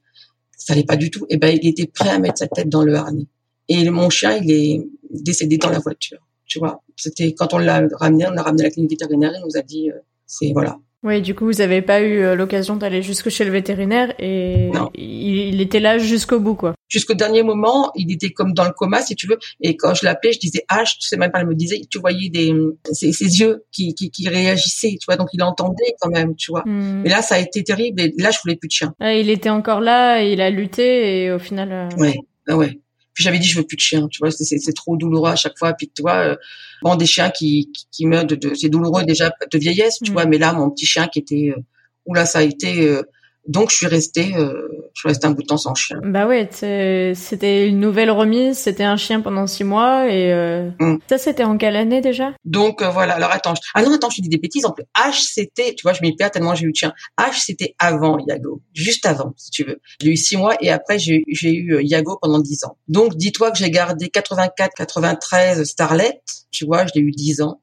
ça 0.57 0.73
allait 0.73 0.83
pas 0.83 0.97
du 0.97 1.09
tout. 1.09 1.25
Et 1.29 1.37
ben, 1.37 1.57
il 1.61 1.67
était 1.67 1.87
prêt 1.87 2.09
à 2.09 2.19
mettre 2.19 2.39
sa 2.39 2.47
tête 2.47 2.69
dans 2.69 2.83
le 2.83 2.95
harnais. 2.95 3.27
Et 3.69 3.89
mon 3.89 4.09
chien, 4.09 4.37
il 4.37 4.51
est 4.51 4.85
décédé 5.09 5.57
dans 5.57 5.69
la 5.69 5.79
voiture. 5.79 6.19
Tu 6.45 6.59
vois, 6.59 6.83
c'était 6.97 7.33
quand 7.33 7.53
on 7.53 7.57
l'a 7.57 7.87
ramené, 7.93 8.27
on 8.27 8.31
l'a 8.31 8.43
ramené 8.43 8.63
à 8.63 8.65
la 8.65 8.71
clinique 8.71 8.91
vétérinaire, 8.91 9.31
il 9.37 9.43
nous 9.45 9.57
a 9.57 9.61
dit, 9.61 9.89
euh, 9.89 9.99
c'est 10.25 10.51
voilà, 10.51 10.77
oui, 11.03 11.21
du 11.21 11.33
coup, 11.33 11.45
vous 11.45 11.53
n'avez 11.53 11.81
pas 11.81 12.01
eu 12.01 12.19
euh, 12.19 12.35
l'occasion 12.35 12.75
d'aller 12.75 13.01
jusque 13.01 13.29
chez 13.29 13.43
le 13.43 13.49
vétérinaire 13.49 14.13
et 14.19 14.69
il, 14.93 15.59
était 15.59 15.79
là 15.79 15.97
jusqu'au 15.97 16.39
bout, 16.39 16.53
quoi. 16.53 16.75
Jusqu'au 16.89 17.15
dernier 17.15 17.41
moment, 17.41 17.91
il 17.95 18.11
était 18.11 18.29
comme 18.29 18.53
dans 18.53 18.65
le 18.65 18.71
coma, 18.71 19.01
si 19.01 19.15
tu 19.15 19.25
veux. 19.25 19.39
Et 19.61 19.75
quand 19.75 19.95
je 19.95 20.05
l'appelais, 20.05 20.31
je 20.31 20.39
disais 20.39 20.63
ah, 20.67 20.83
je 20.83 20.93
sais 20.99 21.17
même 21.17 21.31
pas, 21.31 21.39
elle 21.39 21.47
me 21.47 21.55
disait, 21.55 21.81
tu 21.89 21.99
voyais 21.99 22.29
des 22.29 22.53
ses, 22.91 23.07
yeux 23.07 23.63
qui, 23.71 23.95
qui, 23.95 24.11
qui, 24.11 24.29
réagissaient, 24.29 24.95
tu 24.99 25.05
vois. 25.07 25.15
Donc 25.15 25.29
il 25.33 25.41
entendait 25.41 25.95
quand 25.99 26.09
même, 26.09 26.35
tu 26.35 26.51
vois. 26.51 26.61
Hmm. 26.65 27.01
Mais 27.03 27.09
là, 27.09 27.23
ça 27.23 27.35
a 27.35 27.39
été 27.39 27.63
terrible. 27.63 27.99
Et 27.99 28.13
là, 28.19 28.29
je 28.29 28.37
voulais 28.43 28.55
plus 28.55 28.67
de 28.67 28.73
chien. 28.73 28.93
il 29.01 29.31
était 29.31 29.49
encore 29.49 29.81
là, 29.81 30.21
il 30.21 30.39
a 30.39 30.51
lutté 30.51 31.23
et 31.23 31.31
au 31.31 31.39
final. 31.39 31.71
Euh... 31.71 31.89
Ouais, 31.97 32.15
ah 32.47 32.57
ouais. 32.57 32.79
Puis 33.21 33.25
j'avais 33.25 33.37
dit 33.37 33.47
je 33.47 33.57
veux 33.57 33.67
plus 33.67 33.77
de 33.77 33.81
chiens, 33.81 34.07
tu 34.07 34.17
vois, 34.17 34.31
c'est 34.31 34.73
trop 34.73 34.97
douloureux 34.97 35.29
à 35.29 35.35
chaque 35.35 35.55
fois. 35.55 35.73
Puis 35.73 35.91
tu 35.95 36.01
vois, 36.01 36.17
euh, 36.25 36.35
bon 36.81 36.95
des 36.95 37.05
chiens 37.05 37.29
qui 37.29 37.71
qui, 37.91 38.07
meurent 38.07 38.25
de, 38.25 38.55
c'est 38.55 38.69
douloureux 38.69 39.03
déjà 39.03 39.31
de 39.51 39.57
vieillesse, 39.59 39.99
tu 40.03 40.09
mm. 40.09 40.13
vois, 40.13 40.25
mais 40.25 40.39
là 40.39 40.53
mon 40.53 40.71
petit 40.71 40.87
chien 40.87 41.07
qui 41.07 41.19
était, 41.19 41.53
euh, 41.55 41.61
oula 42.07 42.25
ça 42.25 42.39
a 42.39 42.41
été 42.41 42.87
euh, 42.87 43.03
donc 43.47 43.71
je 43.71 43.75
suis 43.75 43.87
restée, 43.87 44.35
euh, 44.35 44.67
je 44.93 44.99
suis 44.99 45.09
restée 45.09 45.25
un 45.25 45.31
bout 45.31 45.41
de 45.41 45.47
temps 45.47 45.57
sans 45.57 45.73
chien. 45.73 45.99
Bah 46.03 46.27
ouais, 46.27 46.47
c'était 46.51 47.67
une 47.67 47.79
nouvelle 47.79 48.11
remise, 48.11 48.57
c'était 48.57 48.83
un 48.83 48.97
chien 48.97 49.21
pendant 49.21 49.47
six 49.47 49.63
mois 49.63 50.07
et 50.07 50.31
euh, 50.31 50.69
mm. 50.79 50.97
ça 51.09 51.17
c'était 51.17 51.43
en 51.43 51.57
quelle 51.57 51.75
année 51.75 52.01
déjà? 52.01 52.33
Donc 52.45 52.81
euh, 52.81 52.89
voilà. 52.89 53.15
Alors 53.15 53.31
attends, 53.31 53.55
ah 53.73 53.81
non 53.81 53.93
attends, 53.93 54.09
je 54.09 54.21
dis 54.21 54.29
des 54.29 54.37
bêtises. 54.37 54.65
En 54.65 54.71
plus, 54.71 54.85
H 54.95 55.21
c'était, 55.21 55.73
tu 55.73 55.81
vois, 55.83 55.93
je 55.93 56.01
m'y 56.01 56.15
perds 56.15 56.31
tellement 56.31 56.53
j'ai 56.53 56.65
eu 56.65 56.71
de 56.71 56.75
chien. 56.75 56.93
H 57.17 57.43
c'était 57.43 57.75
avant 57.79 58.19
Yago, 58.27 58.61
juste 58.73 59.05
avant 59.05 59.33
si 59.37 59.49
tu 59.49 59.63
veux. 59.63 59.79
J'ai 59.99 60.11
eu 60.11 60.17
six 60.17 60.37
mois 60.37 60.55
et 60.61 60.69
après 60.69 60.99
j'ai 60.99 61.23
eu 61.27 61.81
Yago 61.81 62.19
pendant 62.21 62.39
dix 62.39 62.63
ans. 62.63 62.77
Donc 62.87 63.15
dis-toi 63.15 63.51
que 63.51 63.57
j'ai 63.57 63.71
gardé 63.71 64.09
84, 64.09 64.71
93 64.75 65.63
Starlet, 65.63 66.21
tu 66.51 66.65
vois, 66.65 66.85
je 66.85 66.91
l'ai 66.95 67.01
eu 67.01 67.11
dix 67.11 67.41
ans. 67.41 67.59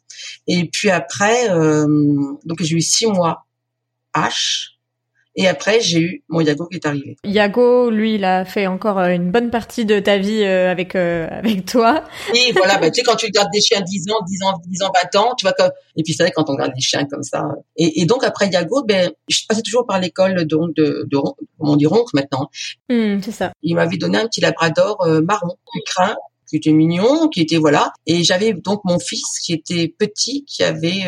Et 0.48 0.68
puis 0.68 0.90
après, 0.90 1.48
donc 1.48 2.60
j'ai 2.60 2.76
eu 2.76 2.80
six 2.80 3.06
mois 3.06 3.46
H 4.16 4.77
et 5.40 5.46
après, 5.46 5.80
j'ai 5.80 6.00
eu 6.00 6.24
mon 6.28 6.40
Yago 6.40 6.66
qui 6.66 6.78
est 6.78 6.86
arrivé. 6.86 7.16
Yago, 7.22 7.90
lui, 7.90 8.16
il 8.16 8.24
a 8.24 8.44
fait 8.44 8.66
encore 8.66 8.98
euh, 8.98 9.10
une 9.10 9.30
bonne 9.30 9.50
partie 9.50 9.84
de 9.84 10.00
ta 10.00 10.18
vie 10.18 10.42
euh, 10.42 10.68
avec 10.68 10.96
euh, 10.96 11.28
avec 11.30 11.64
toi. 11.64 12.02
Oui, 12.32 12.50
voilà. 12.56 12.78
bah, 12.78 12.90
tu 12.90 12.96
sais, 12.96 13.02
quand 13.04 13.14
tu 13.14 13.30
gardes 13.30 13.52
des 13.52 13.60
chiens 13.60 13.80
10 13.80 14.10
ans, 14.10 14.18
10 14.26 14.42
ans, 14.42 14.60
10 14.66 14.82
ans, 14.82 14.90
20 15.12 15.20
ans, 15.20 15.34
tu 15.38 15.46
vois 15.46 15.52
que... 15.52 15.62
Et 15.94 16.02
puis 16.02 16.12
c'est 16.12 16.24
vrai 16.24 16.32
quand 16.34 16.50
on 16.50 16.56
garde 16.56 16.72
des 16.74 16.80
chiens 16.80 17.04
comme 17.04 17.22
ça. 17.22 17.44
Et, 17.76 18.00
et 18.00 18.04
donc 18.04 18.24
après 18.24 18.48
Yago, 18.48 18.82
ben, 18.82 19.12
je 19.28 19.38
passais 19.48 19.62
toujours 19.62 19.86
par 19.86 20.00
l'école 20.00 20.44
de 20.44 20.58
de, 20.76 21.06
de, 21.08 21.18
comment 21.56 21.74
on 21.74 21.76
dit 21.76 21.86
ronque 21.86 22.12
maintenant. 22.14 22.50
Mmh, 22.88 23.20
c'est 23.22 23.30
ça. 23.30 23.52
Il 23.62 23.76
m'avait 23.76 23.96
donné 23.96 24.18
un 24.18 24.26
petit 24.26 24.40
labrador 24.40 25.06
marron, 25.24 25.54
crin 25.86 26.16
qui 26.48 26.56
était 26.56 26.72
mignon, 26.72 27.28
qui 27.28 27.42
était 27.42 27.58
voilà. 27.58 27.92
Et 28.06 28.24
j'avais 28.24 28.54
donc 28.54 28.80
mon 28.84 28.98
fils 28.98 29.38
qui 29.38 29.52
était 29.52 29.86
petit, 29.86 30.44
qui 30.46 30.64
avait 30.64 31.04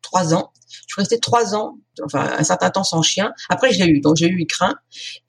trois 0.00 0.32
ans. 0.32 0.52
Je 0.68 0.94
suis 0.94 1.00
restée 1.00 1.18
trois 1.18 1.54
ans 1.54 1.78
enfin 2.04 2.30
un 2.38 2.44
certain 2.44 2.70
temps 2.70 2.84
sans 2.84 3.02
chien. 3.02 3.32
Après, 3.48 3.72
je 3.72 3.82
l'ai 3.82 3.90
eu, 3.90 4.00
donc 4.00 4.16
j'ai 4.16 4.28
eu 4.28 4.40
Écrin. 4.40 4.74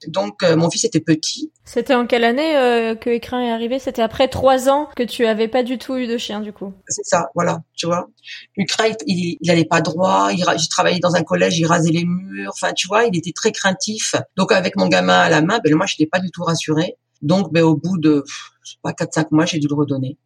Donc 0.08 0.42
euh, 0.42 0.56
mon 0.56 0.70
fils 0.70 0.84
était 0.84 1.00
petit. 1.00 1.50
C'était 1.64 1.94
en 1.94 2.06
quelle 2.06 2.24
année 2.24 2.56
euh, 2.56 2.94
que 2.94 3.10
Écrin 3.10 3.40
est 3.42 3.50
arrivé? 3.50 3.78
C'était 3.78 4.02
après 4.02 4.28
trois 4.28 4.68
ans 4.68 4.88
que 4.96 5.02
tu 5.02 5.26
avais 5.26 5.48
pas 5.48 5.62
du 5.62 5.78
tout 5.78 5.96
eu 5.96 6.06
de 6.06 6.18
chien 6.18 6.40
du 6.40 6.52
coup. 6.52 6.72
C'est 6.88 7.04
ça, 7.04 7.28
voilà, 7.34 7.60
tu 7.76 7.86
vois. 7.86 8.08
Écrin, 8.56 8.92
il, 9.06 9.36
il, 9.40 9.50
allait 9.50 9.64
pas 9.64 9.80
droit. 9.80 10.30
J'ai 10.32 10.68
travaillé 10.68 11.00
dans 11.00 11.14
un 11.14 11.22
collège, 11.22 11.58
il 11.58 11.66
rasait 11.66 11.92
les 11.92 12.04
murs. 12.04 12.52
Enfin, 12.54 12.72
tu 12.72 12.86
vois, 12.86 13.04
il 13.04 13.16
était 13.16 13.32
très 13.32 13.52
craintif. 13.52 14.14
Donc 14.36 14.52
avec 14.52 14.76
mon 14.76 14.88
gamin 14.88 15.18
à 15.18 15.28
la 15.28 15.42
main, 15.42 15.60
ben 15.62 15.74
moi, 15.74 15.86
je 15.86 15.94
n'étais 15.94 16.08
pas 16.08 16.20
du 16.20 16.30
tout 16.30 16.42
rassurée. 16.42 16.96
Donc, 17.22 17.52
ben 17.52 17.62
au 17.62 17.76
bout 17.76 17.98
de 17.98 18.24
je 18.62 18.72
sais 18.72 18.78
pas 18.82 18.92
quatre 18.92 19.12
cinq 19.12 19.30
mois, 19.30 19.46
j'ai 19.46 19.58
dû 19.58 19.68
le 19.68 19.74
redonner. 19.74 20.16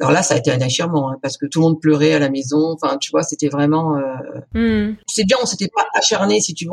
Alors 0.00 0.12
là, 0.12 0.22
ça 0.22 0.34
a 0.34 0.38
été 0.38 0.50
un 0.50 0.58
déchirement 0.58 1.10
hein, 1.10 1.16
parce 1.22 1.36
que 1.36 1.46
tout 1.46 1.60
le 1.60 1.66
monde 1.66 1.80
pleurait 1.80 2.12
à 2.12 2.18
la 2.18 2.30
maison. 2.30 2.72
Enfin, 2.72 2.96
tu 2.98 3.10
vois, 3.10 3.22
c'était 3.22 3.48
vraiment. 3.48 3.96
Euh... 3.96 4.40
Hmm. 4.54 4.96
C'est 5.06 5.24
bien, 5.24 5.36
on 5.42 5.46
s'était 5.46 5.68
pas 5.74 5.86
acharné, 5.94 6.40
si 6.40 6.54
tu 6.54 6.66
veux. 6.66 6.72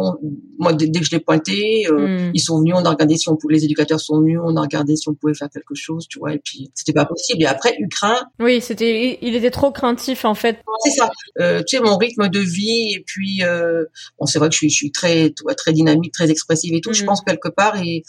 Moi, 0.57 0.73
dès, 0.73 0.89
que 0.91 1.05
je 1.05 1.11
l'ai 1.11 1.19
pointé, 1.19 1.87
euh, 1.89 2.29
hmm. 2.29 2.31
ils 2.33 2.39
sont 2.39 2.59
venus, 2.59 2.75
on 2.77 2.85
a 2.85 2.89
regardé 2.89 3.17
si 3.17 3.29
on 3.29 3.35
pouvait. 3.35 3.55
Les 3.55 3.65
éducateurs 3.65 3.99
sont 3.99 4.19
venus, 4.19 4.39
on 4.43 4.55
a 4.55 4.61
regardé 4.61 4.95
si 4.95 5.09
on 5.09 5.13
pouvait 5.13 5.33
faire 5.33 5.49
quelque 5.49 5.75
chose, 5.75 6.07
tu 6.07 6.19
vois. 6.19 6.33
Et 6.33 6.39
puis, 6.39 6.71
c'était 6.73 6.93
pas 6.93 7.05
possible. 7.05 7.43
Et 7.43 7.47
après, 7.47 7.75
Ukrain. 7.79 8.17
Oui, 8.39 8.61
c'était. 8.61 9.19
Il 9.21 9.35
était 9.35 9.51
trop 9.51 9.71
craintif 9.71 10.25
en 10.25 10.35
fait. 10.35 10.59
C'est 10.83 10.91
ça. 10.91 11.09
Euh, 11.39 11.61
tu 11.67 11.77
sais, 11.77 11.83
mon 11.83 11.97
rythme 11.97 12.29
de 12.29 12.39
vie 12.39 12.93
et 12.95 13.03
puis. 13.05 13.43
Euh, 13.43 13.83
bon, 14.19 14.25
c'est 14.25 14.39
vrai 14.39 14.49
que 14.49 14.53
je 14.53 14.59
suis, 14.59 14.69
je 14.69 14.75
suis 14.75 14.91
très, 14.91 15.33
très 15.55 15.73
dynamique, 15.73 16.13
très 16.13 16.29
expressive 16.29 16.73
et 16.73 16.81
tout. 16.81 16.93
Je 16.93 17.03
hmm. 17.03 17.07
pense 17.07 17.21
quelque 17.21 17.49
part 17.49 17.81
et 17.81 18.03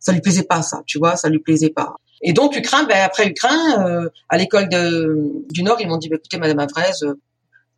ça 0.00 0.12
lui 0.12 0.20
plaisait 0.20 0.42
pas 0.42 0.62
ça, 0.62 0.82
tu 0.86 0.98
vois, 0.98 1.16
ça 1.16 1.28
lui 1.28 1.38
plaisait 1.38 1.70
pas. 1.70 1.94
Et 2.22 2.32
donc 2.32 2.56
Ukraine, 2.56 2.86
ben, 2.88 2.98
après 3.02 3.28
Ukraine, 3.28 3.78
euh, 3.78 4.08
à 4.28 4.36
l'école 4.36 4.68
du 4.68 5.62
Nord, 5.62 5.80
ils 5.80 5.88
m'ont 5.88 5.96
dit, 5.96 6.08
bah, 6.08 6.16
écoutez, 6.18 6.38
Madame 6.38 6.58
Avrez, 6.58 6.90
euh, 7.02 7.14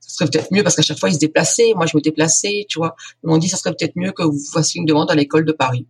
ça 0.00 0.08
serait 0.16 0.30
peut-être 0.30 0.52
mieux 0.52 0.62
parce 0.62 0.74
qu'à 0.74 0.82
chaque 0.82 0.98
fois 0.98 1.08
ils 1.08 1.14
se 1.14 1.20
déplaçaient, 1.20 1.74
moi 1.76 1.86
je 1.86 1.96
me 1.96 2.02
déplaçais, 2.02 2.66
tu 2.68 2.78
vois. 2.78 2.96
Ils 3.22 3.28
m'ont 3.28 3.38
dit, 3.38 3.48
ça 3.48 3.56
serait 3.56 3.70
peut-être 3.70 3.94
mieux 3.96 4.12
que 4.12 4.22
vous 4.22 4.38
fassiez 4.52 4.80
une 4.80 4.86
demande 4.86 5.10
à 5.10 5.14
l'école 5.14 5.44
de 5.44 5.52
Paris. 5.52 5.86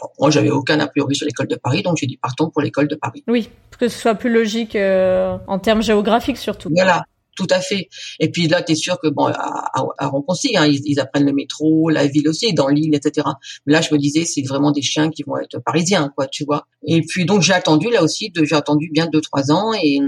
Bon, 0.00 0.08
moi, 0.18 0.30
j'avais 0.30 0.50
aucun 0.50 0.80
a 0.80 0.88
priori 0.88 1.14
sur 1.14 1.26
l'école 1.26 1.46
de 1.46 1.56
Paris, 1.56 1.82
donc 1.82 1.96
j'ai 1.98 2.06
dit 2.06 2.16
partons 2.16 2.50
pour 2.50 2.62
l'école 2.62 2.88
de 2.88 2.96
Paris. 2.96 3.22
Oui, 3.28 3.50
pour 3.70 3.78
que 3.78 3.88
ce 3.88 3.98
soit 3.98 4.14
plus 4.14 4.32
logique 4.32 4.74
euh, 4.74 5.36
en 5.46 5.58
termes 5.58 5.82
géographiques 5.82 6.38
surtout. 6.38 6.70
Voilà. 6.74 7.04
Tout 7.34 7.46
à 7.50 7.60
fait. 7.60 7.88
Et 8.20 8.30
puis 8.30 8.46
là, 8.46 8.62
tu 8.62 8.72
es 8.72 8.74
sûr 8.74 8.98
que 9.00 9.08
bon, 9.08 9.26
à, 9.26 9.32
à, 9.32 9.84
à 9.98 10.06
hein, 10.06 10.66
ils, 10.66 11.00
apprennent 11.00 11.24
le 11.24 11.32
métro, 11.32 11.88
la 11.88 12.06
ville 12.06 12.28
aussi, 12.28 12.52
dans 12.52 12.68
l'île, 12.68 12.94
etc. 12.94 13.26
Mais 13.66 13.72
là, 13.72 13.80
je 13.80 13.92
me 13.94 13.98
disais, 13.98 14.24
c'est 14.24 14.42
vraiment 14.42 14.70
des 14.70 14.82
chiens 14.82 15.10
qui 15.10 15.22
vont 15.22 15.38
être 15.38 15.58
parisiens, 15.64 16.12
quoi, 16.14 16.26
tu 16.26 16.44
vois. 16.44 16.66
Et 16.86 17.00
puis 17.00 17.24
donc 17.24 17.42
j'ai 17.42 17.54
attendu 17.54 17.90
là 17.90 18.02
aussi, 18.02 18.32
j'ai 18.34 18.54
attendu 18.54 18.90
bien 18.92 19.06
deux 19.06 19.20
trois 19.20 19.50
ans, 19.50 19.72
et 19.72 20.00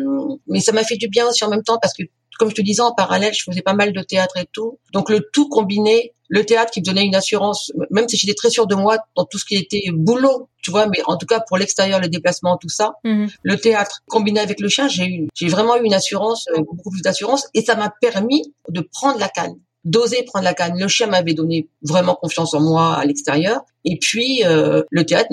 mais 0.49 0.61
ça 0.61 0.73
m'a 0.73 0.83
fait 0.85 0.97
du 0.97 1.09
bien 1.09 1.27
aussi 1.27 1.45
en 1.45 1.49
même 1.49 1.63
temps 1.63 1.79
parce 1.81 1.95
que 1.95 2.03
comme 2.39 2.51
je 2.51 2.55
te 2.55 2.63
disais, 2.63 2.83
en 2.83 2.93
parallèle, 2.93 3.33
je 3.35 3.43
faisais 3.45 3.63
pas 3.63 3.75
mal 3.75 3.93
de 3.93 4.03
théâtre 4.03 4.37
et 4.37 4.47
tout. 4.53 4.79
Donc 4.93 5.11
le 5.11 5.21
tout 5.33 5.49
combiné, 5.49 6.13
le 6.29 6.45
théâtre 6.45 6.71
qui 6.71 6.81
me 6.81 6.85
donnait 6.85 7.05
une 7.05 7.15
assurance, 7.15 7.73
même 7.91 8.09
si 8.09 8.17
j'étais 8.17 8.35
très 8.35 8.51
sûre 8.51 8.67
de 8.67 8.75
moi 8.75 8.99
dans 9.17 9.25
tout 9.25 9.39
ce 9.39 9.45
qui 9.45 9.57
était 9.57 9.85
boulot, 9.93 10.49
tu 10.63 10.71
vois, 10.71 10.87
mais 10.87 10.99
en 11.07 11.17
tout 11.17 11.27
cas 11.27 11.41
pour 11.41 11.59
l'extérieur, 11.59 12.01
les 12.01 12.09
déplacements, 12.09 12.57
tout 12.57 12.69
ça, 12.69 12.95
mhm. 13.05 13.29
le 13.43 13.57
théâtre 13.59 14.03
combiné 14.09 14.41
avec 14.41 14.61
le 14.61 14.69
chien, 14.69 14.89
j'ai 14.89 15.07
eu, 15.07 15.29
j'ai 15.35 15.49
vraiment 15.49 15.77
eu 15.77 15.85
une 15.85 15.95
assurance, 15.95 16.47
euh, 16.57 16.63
beaucoup 16.63 16.91
plus 16.91 17.03
d'assurance, 17.03 17.49
et 17.55 17.63
ça 17.63 17.77
m'a 17.77 17.93
permis 18.01 18.55
de 18.69 18.81
prendre 18.81 19.19
la 19.19 19.29
canne 19.29 19.57
d'oser 19.85 20.23
prendre 20.23 20.45
la 20.45 20.55
canne. 20.55 20.79
Le 20.79 20.89
chien 20.89 21.07
m'avait 21.07 21.35
donné 21.35 21.69
vraiment 21.83 22.15
confiance 22.15 22.55
en 22.55 22.61
moi 22.61 22.95
à 22.95 23.05
l'extérieur. 23.05 23.61
Et 23.85 23.99
puis, 23.99 24.43
euh, 24.45 24.83
le 24.91 25.05
théâtre 25.05 25.29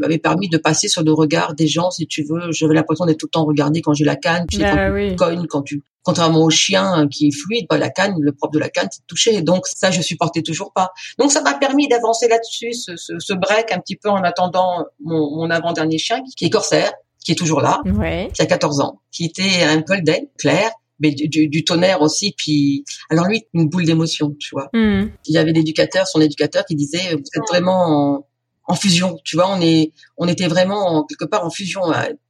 m'avait 0.00 0.18
permis 0.18 0.48
de 0.48 0.58
passer 0.58 0.88
sur 0.88 1.02
le 1.02 1.12
regard 1.12 1.54
des 1.54 1.66
gens, 1.66 1.90
si 1.90 2.06
tu 2.06 2.24
veux. 2.24 2.50
J'avais 2.50 2.74
l'impression 2.74 3.06
d'être 3.06 3.18
tout 3.18 3.26
le 3.26 3.30
temps 3.30 3.44
regardé 3.44 3.80
quand 3.82 3.94
j'ai 3.94 4.04
la 4.04 4.16
canne. 4.16 4.46
Tu 4.50 4.56
sais, 4.56 4.62
bah 4.62 4.88
quand 4.88 5.08
tu 5.08 5.16
cognes, 5.16 5.46
quand 5.46 5.62
tu, 5.62 5.82
contrairement 6.02 6.42
au 6.42 6.50
chien 6.50 7.06
qui 7.08 7.28
est 7.28 7.32
fluide, 7.32 7.66
bah, 7.68 7.78
la 7.78 7.90
canne, 7.90 8.14
le 8.20 8.32
propre 8.32 8.54
de 8.54 8.58
la 8.58 8.68
canne, 8.68 8.88
c'est 8.90 9.06
touché. 9.06 9.42
Donc 9.42 9.66
ça, 9.66 9.90
je 9.90 10.00
supportais 10.02 10.42
toujours 10.42 10.72
pas. 10.72 10.90
Donc 11.18 11.30
ça 11.30 11.42
m'a 11.42 11.54
permis 11.54 11.88
d'avancer 11.88 12.28
là-dessus, 12.28 12.72
ce, 12.72 12.96
ce, 12.96 13.18
ce, 13.18 13.32
break 13.34 13.72
un 13.72 13.78
petit 13.78 13.96
peu 13.96 14.08
en 14.08 14.22
attendant 14.22 14.86
mon, 15.00 15.36
mon 15.36 15.50
avant-dernier 15.50 15.98
chien, 15.98 16.20
qui 16.36 16.46
est 16.46 16.50
corsaire, 16.50 16.92
qui 17.24 17.32
est 17.32 17.36
toujours 17.36 17.60
là, 17.60 17.80
qui 18.34 18.42
a 18.42 18.46
14 18.46 18.80
ans, 18.80 19.00
qui 19.12 19.24
était 19.24 19.62
un 19.62 19.80
golden 19.80 20.26
clair, 20.38 20.70
mais 21.00 21.12
du, 21.12 21.48
du, 21.48 21.64
tonnerre 21.64 22.02
aussi. 22.02 22.34
Puis, 22.36 22.84
alors 23.08 23.26
lui, 23.26 23.44
une 23.54 23.68
boule 23.68 23.84
d'émotion, 23.84 24.36
tu 24.38 24.50
vois. 24.52 24.68
Hmm. 24.72 25.08
Il 25.26 25.34
y 25.34 25.38
avait 25.38 25.52
l'éducateur, 25.52 26.06
son 26.06 26.20
éducateur, 26.20 26.64
qui 26.64 26.74
disait, 26.74 27.12
vous 27.12 27.18
êtes 27.18 27.48
vraiment 27.48 28.26
en, 28.70 28.72
en, 28.72 28.76
fusion, 28.76 29.18
tu 29.24 29.36
vois. 29.36 29.48
On 29.50 29.60
est, 29.60 29.92
on 30.16 30.28
était 30.28 30.48
vraiment 30.48 31.04
quelque 31.04 31.24
part 31.24 31.44
en 31.44 31.50
fusion. 31.50 31.82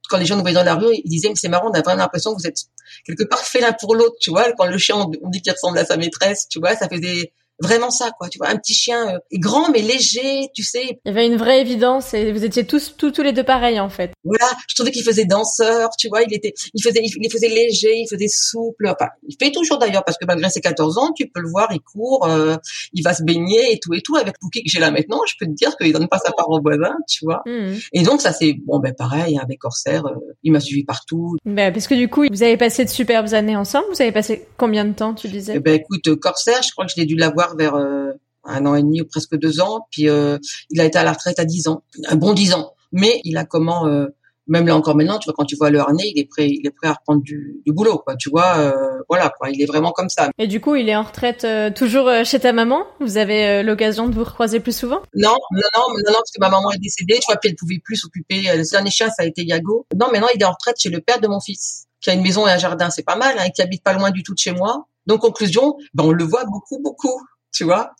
Quand 0.09 0.17
les 0.17 0.25
gens 0.25 0.35
nous 0.35 0.41
voyaient 0.41 0.55
dans 0.55 0.63
la 0.63 0.75
rue, 0.75 0.93
ils 1.03 1.09
disaient, 1.09 1.29
mais 1.29 1.35
c'est 1.35 1.49
marrant, 1.49 1.69
on 1.69 1.73
a 1.73 1.81
vraiment 1.81 2.01
l'impression 2.01 2.33
que 2.33 2.41
vous 2.41 2.47
êtes 2.47 2.57
quelque 3.05 3.23
part 3.23 3.39
fait 3.45 3.61
l'un 3.61 3.73
pour 3.73 3.95
l'autre, 3.95 4.15
tu 4.19 4.29
vois. 4.29 4.51
Quand 4.53 4.65
le 4.65 4.77
chien, 4.77 4.95
on 4.95 5.29
dit 5.29 5.41
qu'il 5.41 5.51
ressemble 5.51 5.77
à 5.77 5.85
sa 5.85 5.97
maîtresse, 5.97 6.47
tu 6.49 6.59
vois, 6.59 6.75
ça 6.75 6.89
faisait 6.89 7.31
vraiment 7.61 7.91
ça 7.91 8.11
quoi 8.17 8.29
tu 8.29 8.37
vois 8.37 8.49
un 8.49 8.57
petit 8.57 8.73
chien 8.73 9.15
euh, 9.15 9.19
grand 9.33 9.69
mais 9.69 9.81
léger 9.81 10.49
tu 10.53 10.63
sais. 10.63 10.99
Il 11.05 11.07
y 11.07 11.09
avait 11.09 11.27
une 11.27 11.37
vraie 11.37 11.61
évidence 11.61 12.13
et 12.13 12.31
vous 12.31 12.43
étiez 12.43 12.65
tous 12.65 12.95
tous, 12.97 13.11
tous 13.11 13.21
les 13.21 13.33
deux 13.33 13.43
pareils 13.43 13.79
en 13.79 13.89
fait. 13.89 14.11
Voilà 14.23 14.49
je 14.67 14.75
trouvais 14.75 14.91
qu'il 14.91 15.03
faisait 15.03 15.25
danseur 15.25 15.89
tu 15.97 16.09
vois 16.09 16.23
il 16.23 16.33
était 16.33 16.53
il 16.73 16.83
faisait 16.83 17.01
il, 17.03 17.31
faisait 17.31 17.49
léger 17.49 17.95
il 17.95 18.07
faisait 18.09 18.27
souple 18.27 18.87
enfin 18.87 19.09
il 19.27 19.35
fait 19.39 19.51
toujours 19.51 19.77
d'ailleurs 19.77 20.03
parce 20.03 20.17
que 20.17 20.25
malgré 20.25 20.49
ses 20.49 20.61
14 20.61 20.97
ans 20.97 21.11
tu 21.15 21.27
peux 21.27 21.41
le 21.41 21.49
voir 21.49 21.69
il 21.71 21.81
court 21.81 22.27
euh, 22.27 22.55
il 22.93 23.03
va 23.03 23.13
se 23.13 23.23
baigner 23.23 23.73
et 23.73 23.79
tout 23.79 23.93
et 23.93 24.01
tout 24.01 24.15
avec 24.15 24.39
Pouki 24.39 24.63
que 24.63 24.69
j'ai 24.69 24.79
là 24.79 24.91
maintenant 24.91 25.21
je 25.27 25.35
peux 25.39 25.45
te 25.45 25.55
dire 25.55 25.75
qu'il 25.77 25.93
donne 25.93 26.07
pas 26.07 26.19
sa 26.19 26.31
part 26.31 26.49
au 26.49 26.59
voisin 26.61 26.95
tu 27.07 27.25
vois. 27.25 27.41
Mmh. 27.45 27.73
et 27.93 28.03
donc 28.03 28.21
ça 28.21 28.33
c'est 28.33 28.53
bon 28.65 28.79
ben 28.79 28.93
pareil 28.93 29.37
avec 29.41 29.59
Corsair 29.59 30.05
euh, 30.05 30.15
il 30.43 30.51
m'a 30.51 30.59
suivi 30.59 30.83
partout. 30.83 31.37
Ben 31.45 31.71
parce 31.71 31.87
que 31.87 31.95
du 31.95 32.09
coup 32.09 32.25
vous 32.29 32.43
avez 32.43 32.57
passé 32.57 32.85
de 32.85 32.89
superbes 32.89 33.33
années 33.33 33.55
ensemble 33.55 33.85
vous 33.91 34.01
avez 34.01 34.11
passé 34.11 34.47
combien 34.57 34.85
de 34.85 34.93
temps 34.93 35.13
tu 35.13 35.27
disais? 35.27 35.53
Eh 35.55 35.59
ben 35.59 35.75
écoute 35.75 36.15
Corsair 36.19 36.61
je 36.63 36.71
crois 36.71 36.85
que 36.85 36.91
je 36.95 36.99
l'ai 36.99 37.05
dû 37.05 37.15
l'avoir 37.15 37.50
vers 37.55 37.75
euh, 37.75 38.11
un 38.43 38.65
an 38.65 38.75
et 38.75 38.81
demi 38.81 39.01
ou 39.01 39.05
presque 39.05 39.35
deux 39.35 39.61
ans. 39.61 39.87
Puis 39.91 40.09
euh, 40.09 40.37
il 40.69 40.81
a 40.81 40.85
été 40.85 40.97
à 40.97 41.03
la 41.03 41.13
retraite 41.13 41.39
à 41.39 41.45
dix 41.45 41.67
ans, 41.67 41.83
un 42.07 42.15
bon 42.15 42.33
dix 42.33 42.53
ans. 42.53 42.73
Mais 42.91 43.21
il 43.23 43.37
a 43.37 43.45
comment, 43.45 43.87
euh, 43.87 44.07
même 44.47 44.67
là 44.67 44.75
encore 44.75 44.95
maintenant, 44.95 45.17
tu 45.17 45.25
vois, 45.25 45.33
quand 45.37 45.45
tu 45.45 45.55
vois 45.55 45.69
le 45.69 45.79
harnais, 45.79 46.11
il 46.13 46.19
est 46.19 46.25
prêt, 46.25 46.49
il 46.49 46.65
est 46.67 46.71
prêt 46.71 46.87
à 46.87 46.93
reprendre 46.93 47.21
du, 47.21 47.61
du 47.65 47.71
boulot, 47.71 47.99
quoi. 47.99 48.15
Tu 48.17 48.29
vois, 48.29 48.73
voilà, 49.07 49.29
quoi. 49.29 49.49
Il 49.49 49.61
est 49.61 49.65
vraiment 49.65 49.91
comme 49.91 50.09
ça. 50.09 50.29
Et 50.37 50.47
du 50.47 50.59
coup, 50.59 50.75
il 50.75 50.89
est 50.89 50.95
en 50.95 51.03
retraite 51.03 51.47
toujours 51.75 52.09
chez 52.25 52.39
ta 52.39 52.51
maman? 52.51 52.83
Vous 52.99 53.17
avez 53.17 53.63
l'occasion 53.63 54.09
de 54.09 54.15
vous 54.15 54.25
recroiser 54.25 54.59
plus 54.59 54.75
souvent? 54.75 55.01
Non, 55.15 55.37
non, 55.51 55.61
non, 55.75 55.83
non, 55.89 56.03
non, 56.07 56.13
parce 56.13 56.31
que 56.31 56.39
ma 56.41 56.49
maman 56.49 56.69
est 56.71 56.79
décédée. 56.79 57.13
Tu 57.15 57.25
vois, 57.27 57.37
puis 57.37 57.49
elle 57.49 57.55
pouvait 57.55 57.79
plus 57.81 57.95
s'occuper. 57.95 58.41
Le 58.53 58.69
dernier 58.69 58.91
chien, 58.91 59.07
ça 59.09 59.23
a 59.23 59.25
été 59.25 59.45
Yago. 59.45 59.85
Non, 59.95 60.07
maintenant, 60.11 60.27
il 60.35 60.41
est 60.41 60.45
en 60.45 60.51
retraite 60.51 60.75
chez 60.79 60.89
le 60.89 60.99
père 60.99 61.21
de 61.21 61.27
mon 61.27 61.39
fils, 61.39 61.85
qui 62.01 62.09
a 62.09 62.13
une 62.13 62.21
maison 62.21 62.45
et 62.45 62.51
un 62.51 62.57
jardin. 62.57 62.89
C'est 62.89 63.05
pas 63.05 63.15
mal, 63.15 63.35
hein, 63.39 63.49
qui 63.55 63.61
habite 63.61 63.83
pas 63.83 63.93
loin 63.93 64.11
du 64.11 64.23
tout 64.23 64.33
de 64.33 64.39
chez 64.39 64.51
moi. 64.51 64.87
Donc 65.07 65.21
conclusion, 65.21 65.77
ben 65.93 66.03
on 66.03 66.11
le 66.11 66.23
voit 66.23 66.45
beaucoup, 66.45 66.79
beaucoup 66.81 67.21
tu 67.53 67.63
vois. 67.63 67.91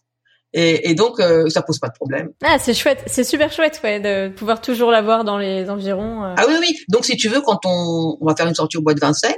Et, 0.54 0.90
et, 0.90 0.96
donc, 0.96 1.22
euh, 1.22 1.48
ça 1.50 1.62
pose 1.62 1.80
pas 1.80 1.88
de 1.88 1.94
problème. 1.94 2.30
Ah, 2.44 2.60
c'est 2.60 2.74
chouette, 2.74 3.04
c'est 3.08 3.24
super 3.24 3.54
chouette, 3.54 3.80
ouais, 3.86 4.02
de 4.02 4.34
pouvoir 4.36 4.60
toujours 4.60 4.92
l'avoir 4.92 5.24
dans 5.24 5.38
les 5.38 5.70
environs. 5.70 6.26
Euh. 6.26 6.36
Ah 6.38 6.44
oui, 6.46 6.56
oui. 6.60 6.78
Donc, 6.90 7.06
si 7.06 7.16
tu 7.16 7.30
veux, 7.30 7.40
quand 7.40 7.60
on, 7.66 8.18
on 8.20 8.26
va 8.26 8.36
faire 8.36 8.48
une 8.48 8.56
sortie 8.56 8.76
au 8.76 8.82
bois 8.82 8.94
de 8.94 9.00
Vincennes, 9.00 9.32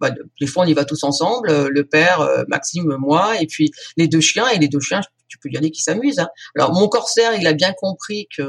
bah, 0.00 0.10
des 0.40 0.46
fois, 0.48 0.64
on 0.64 0.66
y 0.66 0.74
va 0.74 0.84
tous 0.84 1.04
ensemble, 1.04 1.68
le 1.68 1.84
père, 1.84 2.20
euh, 2.20 2.42
Maxime, 2.48 2.96
moi, 2.98 3.40
et 3.40 3.46
puis 3.46 3.70
les 3.96 4.08
deux 4.08 4.20
chiens. 4.20 4.48
Et 4.48 4.58
les 4.58 4.66
deux 4.66 4.80
chiens, 4.80 5.02
tu 5.28 5.38
peux 5.38 5.48
y 5.50 5.56
aller 5.56 5.70
qui 5.70 5.82
s'amuse. 5.82 6.18
Hein. 6.18 6.28
Alors 6.56 6.72
mon 6.72 6.88
corsaire, 6.88 7.34
il 7.38 7.46
a 7.46 7.52
bien 7.52 7.72
compris 7.72 8.28
que 8.36 8.42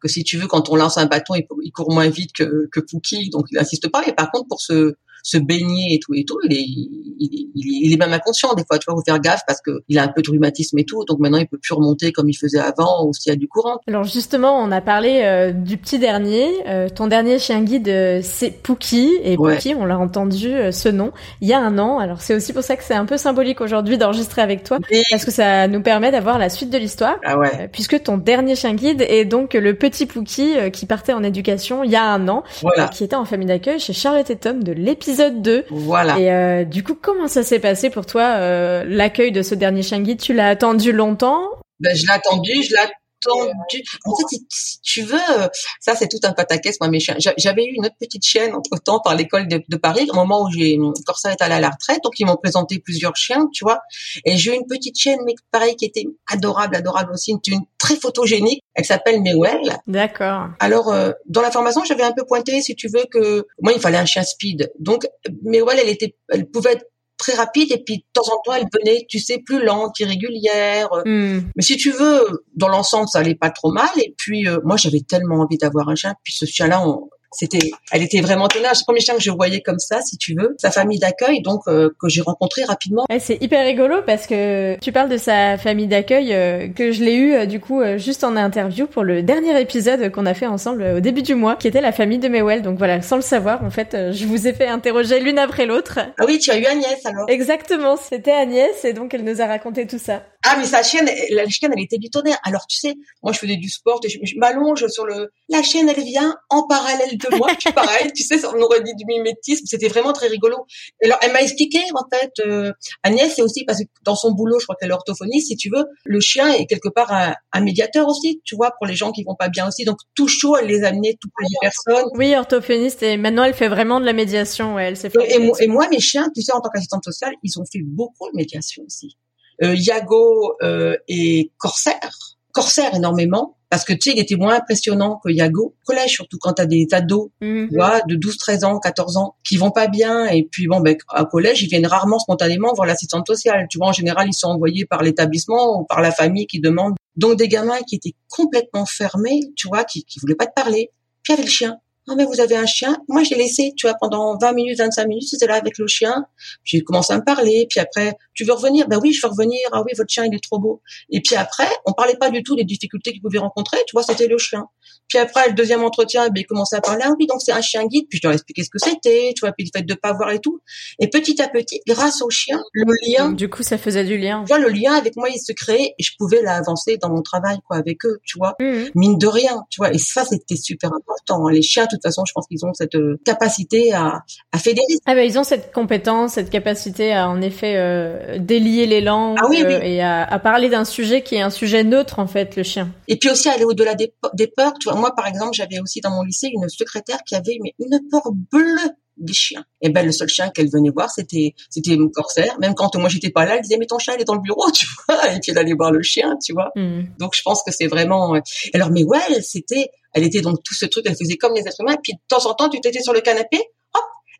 que 0.00 0.08
si 0.08 0.24
tu 0.24 0.38
veux, 0.38 0.46
quand 0.46 0.68
on 0.70 0.76
lance 0.76 0.98
un 0.98 1.06
bâton, 1.06 1.34
il, 1.34 1.46
il 1.62 1.72
court 1.72 1.92
moins 1.92 2.08
vite 2.08 2.32
que 2.32 2.68
que 2.70 2.80
Pookie, 2.80 3.30
donc 3.30 3.46
il 3.50 3.58
insiste 3.58 3.88
pas. 3.88 4.02
Mais 4.06 4.12
par 4.12 4.30
contre, 4.30 4.48
pour 4.48 4.60
se 4.60 4.94
se 5.22 5.38
baigner 5.38 5.94
et 5.94 5.98
tout 5.98 6.14
et 6.14 6.24
tout, 6.24 6.38
il 6.44 6.52
est, 6.52 6.62
il, 6.62 7.50
il, 7.54 7.92
est 7.92 7.96
même 7.96 8.12
inconscient 8.12 8.54
des 8.54 8.64
fois. 8.64 8.78
Tu 8.78 8.86
vois, 8.86 8.96
faut 8.96 9.04
faire 9.04 9.20
gaffe 9.20 9.42
parce 9.46 9.60
que 9.60 9.82
il 9.88 9.98
a 9.98 10.02
un 10.02 10.08
peu 10.08 10.22
de 10.22 10.30
rhumatisme 10.30 10.78
et 10.78 10.84
tout, 10.84 11.04
donc 11.04 11.18
maintenant 11.18 11.38
il 11.38 11.46
peut 11.46 11.58
plus 11.58 11.74
remonter 11.74 12.12
comme 12.12 12.28
il 12.28 12.34
faisait 12.34 12.58
avant 12.58 13.06
ou 13.06 13.12
s'il 13.12 13.30
y 13.30 13.32
a 13.32 13.36
du 13.36 13.48
courant. 13.48 13.78
Alors 13.86 14.04
justement, 14.04 14.58
on 14.62 14.70
a 14.70 14.80
parlé 14.80 15.20
euh, 15.24 15.52
du 15.52 15.76
petit 15.76 15.98
dernier. 15.98 16.48
Euh, 16.66 16.88
ton 16.88 17.06
dernier 17.06 17.38
chien 17.38 17.62
guide, 17.62 17.88
euh, 17.88 18.20
c'est 18.22 18.50
Pookie 18.50 19.12
et 19.22 19.36
Pookie, 19.36 19.74
on 19.74 19.84
l'a 19.84 19.98
entendu 19.98 20.52
ce 20.72 20.88
nom 20.88 21.12
il 21.40 21.48
y 21.48 21.52
a 21.52 21.58
un 21.58 21.78
an. 21.78 21.98
Alors 21.98 22.22
c'est 22.22 22.34
aussi 22.34 22.52
pour 22.52 22.62
ça 22.62 22.76
que 22.76 22.84
c'est 22.84 22.94
un 22.94 23.04
peu 23.04 23.16
symbolique 23.16 23.60
aujourd'hui 23.60 23.98
d'enregistrer 23.98 24.42
avec 24.42 24.64
toi 24.64 24.78
parce 25.10 25.24
que 25.24 25.30
ça 25.30 25.68
nous 25.68 25.82
permet 25.82 26.10
d'avoir 26.10 26.38
la 26.38 26.48
suite 26.48 26.70
de 26.70 26.78
l'histoire. 26.78 27.18
Ah 27.24 27.38
ouais. 27.38 27.68
puisque 27.72 28.02
ton 28.02 28.16
dernier 28.16 28.56
chien 28.56 28.74
guide 28.74 29.02
est 29.02 29.24
donc 29.24 29.54
le 29.54 29.74
petit 29.74 30.06
Pookie 30.06 30.54
qui 30.72 30.86
partait 30.86 31.12
en 31.12 31.22
éducation 31.22 31.84
il 31.84 31.90
y 31.90 31.96
a 31.96 32.04
un 32.04 32.28
an, 32.28 32.42
voilà. 32.62 32.88
qui 32.88 33.04
était 33.04 33.16
en 33.16 33.24
famille 33.24 33.48
d'accueil 33.48 33.78
chez 33.78 33.92
Charlotte 33.92 34.28
et 34.30 34.36
Tom 34.36 34.62
de 34.62 34.72
l'épisode 34.72 35.09
épisode 35.10 35.42
2. 35.42 35.64
Voilà. 35.70 36.18
Et 36.18 36.32
euh, 36.32 36.64
du 36.64 36.84
coup, 36.84 36.94
comment 36.94 37.28
ça 37.28 37.42
s'est 37.42 37.58
passé 37.58 37.90
pour 37.90 38.06
toi, 38.06 38.22
euh, 38.22 38.84
l'accueil 38.86 39.32
de 39.32 39.42
ce 39.42 39.54
dernier 39.54 39.82
guide 39.82 40.20
Tu 40.20 40.34
l'as 40.34 40.48
attendu 40.48 40.92
longtemps? 40.92 41.42
Ben, 41.80 41.94
Je 41.96 42.06
l'ai 42.06 42.12
attendu, 42.12 42.50
je 42.62 42.74
l'ai 42.74 42.82
attendu. 43.26 43.82
En 44.04 44.16
fait, 44.16 44.36
si 44.48 44.80
tu 44.80 45.02
veux, 45.02 45.18
euh, 45.30 45.48
ça 45.80 45.94
c'est 45.94 46.08
tout 46.08 46.18
un 46.22 46.32
pataquès, 46.32 46.78
moi, 46.80 46.88
mes 46.88 47.00
chiens. 47.00 47.16
J'avais 47.36 47.64
eu 47.64 47.74
une 47.74 47.86
autre 47.86 47.96
petite 47.98 48.24
chienne 48.24 48.54
entre-temps 48.54 49.00
par 49.00 49.14
l'école 49.14 49.48
de, 49.48 49.62
de, 49.66 49.76
Paris, 49.76 50.06
au 50.10 50.14
moment 50.14 50.42
où 50.42 50.50
j'ai 50.50 50.78
Corsa 51.06 51.32
est 51.32 51.42
allé 51.42 51.54
à 51.54 51.60
la 51.60 51.70
retraite, 51.70 52.00
donc 52.04 52.18
ils 52.18 52.26
m'ont 52.26 52.36
présenté 52.36 52.78
plusieurs 52.78 53.16
chiens, 53.16 53.48
tu 53.52 53.64
vois. 53.64 53.80
Et 54.24 54.36
j'ai 54.36 54.52
eu 54.52 54.54
une 54.54 54.66
petite 54.66 54.98
chienne, 54.98 55.20
mais 55.24 55.34
pareil, 55.50 55.76
qui 55.76 55.84
était 55.84 56.06
adorable, 56.30 56.76
adorable 56.76 57.12
aussi, 57.12 57.32
une, 57.32 57.40
une 57.48 57.64
très 57.78 57.96
photogénique. 57.96 58.62
Elle 58.74 58.84
s'appelle 58.84 59.20
Mewell. 59.22 59.78
D'accord. 59.86 60.48
Alors, 60.60 60.92
euh, 60.92 61.12
dans 61.26 61.42
la 61.42 61.50
formation, 61.50 61.84
j'avais 61.84 62.02
un 62.02 62.12
peu 62.12 62.24
pointé, 62.24 62.60
si 62.60 62.74
tu 62.74 62.88
veux, 62.88 63.04
que 63.10 63.46
moi, 63.60 63.72
il 63.72 63.80
fallait 63.80 63.98
un 63.98 64.06
chien 64.06 64.22
speed. 64.22 64.70
Donc, 64.78 65.06
Mewell, 65.42 65.78
elle 65.80 65.88
était, 65.88 66.16
elle 66.28 66.48
pouvait 66.48 66.72
être 66.72 66.84
très 67.20 67.34
rapide 67.34 67.70
et 67.70 67.82
puis 67.84 67.98
de 67.98 68.04
temps 68.12 68.26
en 68.32 68.40
temps 68.44 68.54
elle 68.54 68.66
venait 68.72 69.04
tu 69.08 69.18
sais 69.18 69.38
plus 69.44 69.62
lente 69.62 70.00
irrégulière 70.00 70.88
mm. 71.04 71.38
mais 71.54 71.62
si 71.62 71.76
tu 71.76 71.90
veux 71.90 72.44
dans 72.56 72.68
l'ensemble 72.68 73.08
ça 73.08 73.20
allait 73.20 73.34
pas 73.34 73.50
trop 73.50 73.70
mal 73.70 73.90
et 73.98 74.14
puis 74.16 74.48
euh, 74.48 74.58
moi 74.64 74.76
j'avais 74.76 75.00
tellement 75.00 75.36
envie 75.36 75.58
d'avoir 75.58 75.88
un 75.88 75.94
chien 75.94 76.14
puis 76.24 76.32
ce 76.32 76.46
chien 76.46 76.66
là 76.66 76.82
on, 76.86 77.08
c'était, 77.32 77.70
elle 77.92 78.02
était 78.02 78.20
vraiment 78.20 78.48
tenace. 78.48 78.80
Le 78.80 78.84
premier 78.84 79.00
chien 79.00 79.14
que 79.14 79.22
je 79.22 79.30
voyais 79.30 79.60
comme 79.60 79.78
ça, 79.78 80.00
si 80.02 80.16
tu 80.16 80.34
veux, 80.34 80.54
sa 80.58 80.70
famille 80.70 80.98
d'accueil, 80.98 81.42
donc 81.42 81.62
euh, 81.68 81.90
que 82.00 82.08
j'ai 82.08 82.20
rencontré 82.20 82.64
rapidement. 82.64 83.04
Ouais, 83.08 83.20
c'est 83.20 83.42
hyper 83.42 83.64
rigolo 83.64 83.96
parce 84.04 84.26
que 84.26 84.78
tu 84.80 84.92
parles 84.92 85.08
de 85.08 85.16
sa 85.16 85.58
famille 85.58 85.86
d'accueil 85.86 86.32
euh, 86.32 86.68
que 86.68 86.92
je 86.92 87.02
l'ai 87.02 87.14
eu 87.14 87.34
euh, 87.34 87.46
du 87.46 87.60
coup 87.60 87.82
juste 87.96 88.24
en 88.24 88.36
interview 88.36 88.86
pour 88.86 89.04
le 89.04 89.22
dernier 89.22 89.60
épisode 89.60 90.10
qu'on 90.10 90.26
a 90.26 90.34
fait 90.34 90.46
ensemble 90.46 90.82
au 90.96 91.00
début 91.00 91.22
du 91.22 91.34
mois, 91.34 91.56
qui 91.56 91.68
était 91.68 91.80
la 91.80 91.92
famille 91.92 92.18
de 92.18 92.28
Mewell. 92.28 92.62
Donc 92.62 92.78
voilà, 92.78 93.02
sans 93.02 93.16
le 93.16 93.22
savoir, 93.22 93.64
en 93.64 93.70
fait, 93.70 93.96
je 94.12 94.24
vous 94.26 94.46
ai 94.46 94.52
fait 94.52 94.66
interroger 94.66 95.20
l'une 95.20 95.38
après 95.38 95.66
l'autre. 95.66 95.98
Ah 96.18 96.24
oui, 96.26 96.38
tu 96.38 96.50
as 96.50 96.58
eu 96.58 96.64
Agnès 96.64 97.04
alors. 97.04 97.28
Exactement, 97.28 97.96
c'était 97.96 98.32
Agnès 98.32 98.84
et 98.84 98.92
donc 98.92 99.14
elle 99.14 99.24
nous 99.24 99.40
a 99.40 99.46
raconté 99.46 99.86
tout 99.86 99.98
ça. 99.98 100.24
Ah 100.42 100.56
mais 100.58 100.64
sa 100.64 100.82
chienne, 100.82 101.08
la 101.30 101.46
chienne, 101.48 101.72
elle 101.76 101.82
était 101.82 101.98
du 101.98 102.08
tonnerre. 102.08 102.38
Alors 102.44 102.66
tu 102.66 102.78
sais, 102.78 102.94
moi 103.22 103.32
je 103.32 103.38
faisais 103.38 103.56
du 103.56 103.68
sport, 103.68 104.00
et 104.04 104.08
je, 104.08 104.18
je 104.22 104.38
m'allonge 104.38 104.86
sur 104.88 105.04
le. 105.04 105.30
La 105.48 105.62
chienne, 105.62 105.88
elle 105.94 106.02
vient 106.02 106.34
en 106.48 106.66
parallèle 106.66 107.18
de 107.20 107.36
moi, 107.36 107.54
tu 107.58 107.72
pareil, 107.72 108.12
tu 108.14 108.22
sais, 108.22 108.44
on 108.46 108.60
aurait 108.60 108.82
dit 108.82 108.94
du 108.94 109.04
mimétisme. 109.06 109.64
C'était 109.66 109.88
vraiment 109.88 110.12
très 110.12 110.28
rigolo. 110.28 110.66
Alors 111.02 111.18
elle 111.22 111.32
m'a 111.32 111.42
expliqué 111.42 111.78
en 111.94 112.04
fait, 112.12 112.32
euh, 112.40 112.72
Agnès, 113.02 113.32
c'est 113.34 113.42
aussi 113.42 113.64
parce 113.64 113.80
que 113.80 113.84
dans 114.02 114.16
son 114.16 114.32
boulot, 114.32 114.58
je 114.58 114.64
crois 114.64 114.76
qu'elle 114.78 114.90
est 114.90 114.94
orthophoniste, 114.94 115.48
si 115.48 115.56
tu 115.56 115.70
veux, 115.70 115.84
le 116.04 116.20
chien 116.20 116.48
est 116.52 116.66
quelque 116.66 116.88
part 116.88 117.12
un, 117.12 117.34
un, 117.52 117.60
médiateur 117.60 118.08
aussi, 118.08 118.40
tu 118.44 118.56
vois, 118.56 118.72
pour 118.78 118.86
les 118.86 118.94
gens 118.94 119.12
qui 119.12 119.24
vont 119.24 119.36
pas 119.36 119.48
bien 119.48 119.68
aussi. 119.68 119.84
Donc 119.84 119.98
tout 120.14 120.28
chaud, 120.28 120.56
elle 120.56 120.66
les 120.66 120.84
amenait 120.84 121.16
toutes 121.20 121.32
les 121.40 121.56
personnes. 121.60 122.10
Oui, 122.14 122.34
orthophoniste 122.34 123.02
et 123.02 123.16
maintenant 123.16 123.44
elle 123.44 123.54
fait 123.54 123.68
vraiment 123.68 124.00
de 124.00 124.06
la 124.06 124.12
médiation. 124.12 124.74
Ouais, 124.74 124.84
elle 124.84 124.96
s'est 124.96 125.10
et, 125.28 125.34
et, 125.34 125.50
et 125.64 125.66
moi, 125.66 125.88
mes 125.88 126.00
chiens, 126.00 126.30
tu 126.34 126.42
sais, 126.42 126.52
en 126.52 126.60
tant 126.60 126.70
qu'assistante 126.70 127.04
sociale, 127.04 127.32
ils 127.42 127.58
ont 127.58 127.64
fait 127.70 127.82
beaucoup 127.82 128.30
de 128.30 128.36
médiation 128.36 128.82
aussi 128.86 129.16
euh, 129.62 129.74
Yago 129.74 130.56
euh, 130.62 130.96
et 131.08 131.52
Corsair. 131.58 132.10
Corsair 132.52 132.94
énormément 132.94 133.56
parce 133.70 133.84
que 133.84 133.92
tu 133.92 134.10
sais 134.10 134.16
il 134.16 134.20
était 134.20 134.34
moins 134.34 134.56
impressionnant 134.56 135.20
que 135.24 135.30
Yago 135.30 135.76
collège 135.84 136.10
surtout 136.10 136.38
quand 136.40 136.54
tu 136.54 136.62
as 136.62 136.66
des 136.66 136.88
ados 136.92 137.30
mmh. 137.40 137.68
tu 137.68 137.76
vois 137.76 138.00
de 138.02 138.16
12 138.16 138.36
13 138.36 138.64
ans 138.64 138.78
14 138.80 139.16
ans 139.16 139.36
qui 139.44 139.56
vont 139.56 139.70
pas 139.70 139.86
bien. 139.86 140.26
Et 140.26 140.42
puis 140.42 140.66
bon 140.66 140.80
ben 140.80 140.96
à 141.08 141.24
collège 141.24 141.62
ils 141.62 141.68
viennent 141.68 141.86
rarement 141.86 142.18
spontanément 142.18 142.72
voir 142.74 142.86
l'assistante 142.86 143.26
sociale. 143.26 143.66
Tu 143.70 143.78
vois 143.78 143.88
en 143.88 143.92
général 143.92 144.26
ils 144.28 144.34
sont 144.34 144.48
envoyés 144.48 144.84
par 144.84 145.02
l'établissement 145.02 145.80
ou 145.80 145.84
par 145.84 146.00
la 146.00 146.10
famille 146.10 146.46
qui 146.46 146.60
demande. 146.60 146.94
Donc 147.16 147.36
des 147.36 147.48
gamins 147.48 147.80
qui 147.86 147.96
étaient 147.96 148.14
complètement 148.28 148.86
fermés 148.86 149.40
tu 149.56 149.68
vois 149.68 149.84
qui 149.84 150.04
qui 150.04 150.18
voulaient 150.18 150.34
pas 150.34 150.46
te 150.46 150.54
parler. 150.54 150.90
Puis 151.22 151.32
avec 151.32 151.44
le 151.44 151.50
chien 151.50 151.78
ah 152.10 152.14
mais 152.16 152.24
vous 152.24 152.40
avez 152.40 152.56
un 152.56 152.66
chien 152.66 152.98
Moi 153.08 153.22
j'ai 153.22 153.36
laissé, 153.36 153.72
tu 153.76 153.86
vois, 153.86 153.96
pendant 154.00 154.36
20 154.36 154.52
minutes, 154.52 154.78
25 154.78 155.06
minutes, 155.06 155.28
c'était 155.28 155.46
là 155.46 155.54
avec 155.54 155.78
le 155.78 155.86
chien. 155.86 156.24
J'ai 156.64 156.82
commencé 156.82 157.12
à 157.12 157.18
me 157.18 157.24
parler, 157.24 157.66
puis 157.70 157.78
après, 157.78 158.14
tu 158.34 158.44
veux 158.44 158.52
revenir? 158.52 158.88
Ben 158.88 158.98
oui, 159.00 159.12
je 159.12 159.24
veux 159.24 159.30
revenir. 159.30 159.60
Ah 159.72 159.82
oui, 159.84 159.92
votre 159.96 160.10
chien 160.10 160.24
il 160.24 160.34
est 160.34 160.42
trop 160.42 160.58
beau. 160.58 160.82
Et 161.10 161.20
puis 161.20 161.36
après, 161.36 161.68
on 161.86 161.92
parlait 161.92 162.16
pas 162.16 162.30
du 162.30 162.42
tout 162.42 162.56
des 162.56 162.64
difficultés 162.64 163.12
qu'il 163.12 163.22
pouvait 163.22 163.38
rencontrer, 163.38 163.78
tu 163.86 163.92
vois, 163.92 164.02
c'était 164.02 164.26
le 164.26 164.38
chien. 164.38 164.64
Puis 165.08 165.18
après, 165.18 165.48
le 165.48 165.54
deuxième 165.54 165.82
entretien, 165.82 166.28
ben, 166.28 166.36
il 166.36 166.46
commençait 166.46 166.76
à 166.76 166.80
parler, 166.80 167.02
ah 167.04 167.12
oui, 167.18 167.26
donc 167.26 167.40
c'est 167.42 167.52
un 167.52 167.60
chien 167.60 167.84
guide, 167.86 168.06
puis 168.08 168.18
je 168.22 168.26
leur 168.26 168.34
expliquais 168.34 168.62
ce 168.62 168.70
que 168.70 168.78
c'était, 168.78 169.32
tu 169.34 169.40
vois, 169.40 169.52
puis 169.52 169.64
le 169.64 169.78
fait 169.78 169.84
de 169.84 169.94
pas 169.94 170.12
voir 170.12 170.30
et 170.30 170.38
tout. 170.38 170.60
Et 171.00 171.08
petit 171.08 171.40
à 171.42 171.48
petit, 171.48 171.80
grâce 171.86 172.22
au 172.22 172.30
chien, 172.30 172.60
le 172.72 172.92
lien... 173.06 173.32
Du 173.32 173.50
coup, 173.50 173.62
ça 173.62 173.76
faisait 173.76 174.04
du 174.04 174.16
lien. 174.18 174.44
Tu 174.44 174.48
vois, 174.48 174.58
le 174.58 174.68
lien 174.68 174.94
avec 174.94 175.16
moi, 175.16 175.28
il 175.28 175.40
se 175.40 175.52
créait 175.52 175.94
et 175.98 176.02
je 176.02 176.12
pouvais 176.16 176.42
l'avancer 176.42 176.96
dans 176.96 177.10
mon 177.10 177.22
travail, 177.22 177.58
quoi, 177.66 177.76
avec 177.76 178.04
eux, 178.04 178.20
tu 178.24 178.38
vois. 178.38 178.54
Mmh. 178.60 178.90
Mine 178.94 179.18
de 179.18 179.26
rien, 179.26 179.64
tu 179.68 179.78
vois. 179.78 179.92
Et 179.92 179.98
ça, 179.98 180.24
c'était 180.24 180.56
super 180.56 180.92
important. 180.92 181.48
Les 181.48 181.62
chiens, 181.62 181.86
de 181.90 181.98
toute 182.00 182.10
façon, 182.10 182.24
je 182.24 182.32
pense 182.32 182.46
qu'ils 182.46 182.64
ont 182.64 182.74
cette 182.74 182.96
capacité 183.24 183.92
à, 183.92 184.22
à 184.52 184.58
fédérer. 184.58 184.86
Ah 185.06 185.14
ben, 185.14 185.24
ils 185.24 185.38
ont 185.38 185.44
cette 185.44 185.72
compétence, 185.72 186.32
cette 186.32 186.50
capacité 186.50 187.12
à, 187.12 187.28
en 187.28 187.40
effet, 187.40 187.74
euh, 187.76 188.38
délier 188.38 188.86
les 188.86 189.00
langues 189.00 189.38
ah 189.40 189.46
oui, 189.48 189.62
oui. 189.66 189.74
Euh, 189.74 189.80
et 189.82 190.02
à, 190.02 190.24
à 190.24 190.38
parler 190.38 190.68
d'un 190.68 190.84
sujet 190.84 191.22
qui 191.22 191.36
est 191.36 191.40
un 191.40 191.50
sujet 191.50 191.84
neutre, 191.84 192.18
en 192.18 192.26
fait, 192.26 192.56
le 192.56 192.62
chien. 192.62 192.92
Et 193.08 193.16
puis 193.16 193.30
aussi 193.30 193.48
aller 193.48 193.64
au-delà 193.64 193.94
des, 193.94 194.12
des 194.34 194.46
peurs, 194.46 194.74
tu 194.80 194.88
vois 194.88 194.98
moi, 194.98 195.14
par 195.14 195.26
exemple, 195.26 195.52
j'avais 195.54 195.80
aussi 195.80 196.00
dans 196.00 196.10
mon 196.10 196.22
lycée 196.22 196.50
une 196.52 196.68
secrétaire 196.68 197.18
qui 197.26 197.34
avait 197.34 197.58
mais 197.62 197.74
une 197.78 198.00
peur 198.10 198.22
bleue 198.52 198.90
des 199.16 199.32
chiens. 199.32 199.64
Et 199.82 199.90
ben 199.90 200.04
le 200.04 200.12
seul 200.12 200.28
chien 200.28 200.50
qu'elle 200.50 200.70
venait 200.70 200.90
voir, 200.90 201.10
c'était 201.10 201.54
c'était 201.68 201.96
mon 201.96 202.08
corsaire. 202.08 202.58
Même 202.58 202.74
quand 202.74 202.94
moi 202.96 203.08
j'étais 203.08 203.30
pas 203.30 203.44
là, 203.44 203.56
elle 203.56 203.62
disait 203.62 203.76
mais 203.76 203.86
ton 203.86 203.98
chien 203.98 204.14
il 204.16 204.22
est 204.22 204.24
dans 204.24 204.34
le 204.34 204.40
bureau, 204.40 204.70
tu 204.74 204.86
vois. 205.06 205.32
Et 205.32 205.40
puis 205.40 205.52
elle 205.52 205.58
allait 205.58 205.74
voir 205.74 205.92
le 205.92 206.02
chien, 206.02 206.36
tu 206.42 206.52
vois. 206.52 206.70
Mm. 206.74 207.02
Donc 207.18 207.34
je 207.34 207.42
pense 207.42 207.62
que 207.62 207.72
c'est 207.72 207.86
vraiment. 207.86 208.34
Alors 208.72 208.90
mais 208.90 209.04
ouais, 209.04 209.42
c'était, 209.42 209.90
elle 210.12 210.24
était 210.24 210.40
donc 210.40 210.62
tout 210.64 210.74
ce 210.74 210.86
truc, 210.86 211.04
elle 211.06 211.16
faisait 211.16 211.36
comme 211.36 211.54
les 211.54 211.62
êtres 211.62 211.80
humains. 211.80 211.96
Puis 212.02 212.14
de 212.14 212.18
temps 212.28 212.46
en 212.46 212.54
temps, 212.54 212.68
tu 212.68 212.80
t'étais 212.80 213.02
sur 213.02 213.12
le 213.12 213.20
canapé, 213.20 213.58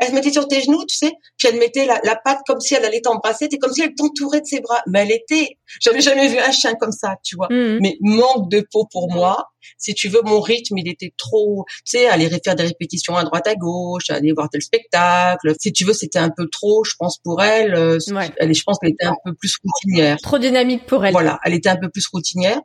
elle 0.00 0.08
se 0.08 0.12
mettait 0.14 0.32
sur 0.32 0.48
tes 0.48 0.62
genoux, 0.62 0.82
tu 0.86 0.96
sais, 0.96 1.12
puis 1.36 1.48
elle 1.48 1.58
mettait 1.58 1.84
la, 1.84 2.00
la 2.04 2.16
patte 2.16 2.40
comme 2.46 2.58
si 2.58 2.74
elle 2.74 2.84
allait 2.86 3.02
t'embrasser, 3.02 3.44
c'était 3.44 3.58
comme 3.58 3.72
si 3.72 3.82
elle 3.82 3.94
t'entourait 3.94 4.40
de 4.40 4.46
ses 4.46 4.60
bras. 4.60 4.82
Mais 4.86 5.00
elle 5.00 5.12
était, 5.12 5.58
j'avais 5.80 6.00
jamais 6.00 6.26
vu 6.26 6.38
un 6.38 6.50
chien 6.50 6.74
comme 6.74 6.90
ça, 6.90 7.16
tu 7.22 7.36
vois. 7.36 7.48
Mm. 7.50 7.78
Mais 7.82 7.98
manque 8.00 8.50
de 8.50 8.66
peau 8.72 8.86
pour 8.90 9.12
moi. 9.12 9.50
Si 9.76 9.92
tu 9.92 10.08
veux, 10.08 10.22
mon 10.24 10.40
rythme, 10.40 10.78
il 10.78 10.88
était 10.88 11.12
trop, 11.18 11.66
tu 11.84 11.98
sais, 11.98 12.06
aller 12.06 12.30
faire 12.42 12.54
des 12.54 12.64
répétitions 12.64 13.14
à 13.14 13.24
droite 13.24 13.46
à 13.46 13.54
gauche, 13.54 14.08
aller 14.08 14.32
voir 14.32 14.48
tel 14.48 14.62
spectacle. 14.62 15.54
Si 15.60 15.70
tu 15.70 15.84
veux, 15.84 15.92
c'était 15.92 16.18
un 16.18 16.30
peu 16.30 16.48
trop, 16.50 16.82
je 16.82 16.94
pense, 16.98 17.18
pour 17.18 17.42
elle. 17.42 17.74
Ouais. 17.74 18.30
Elle, 18.38 18.54
je 18.54 18.62
pense 18.64 18.78
qu'elle 18.78 18.92
était 18.92 19.04
un 19.04 19.16
peu 19.22 19.34
plus 19.34 19.54
routinière. 19.62 20.16
Trop 20.22 20.38
dynamique 20.38 20.86
pour 20.86 21.04
elle. 21.04 21.12
Voilà, 21.12 21.38
elle 21.44 21.52
était 21.52 21.68
un 21.68 21.76
peu 21.76 21.90
plus 21.90 22.06
routinière. 22.10 22.60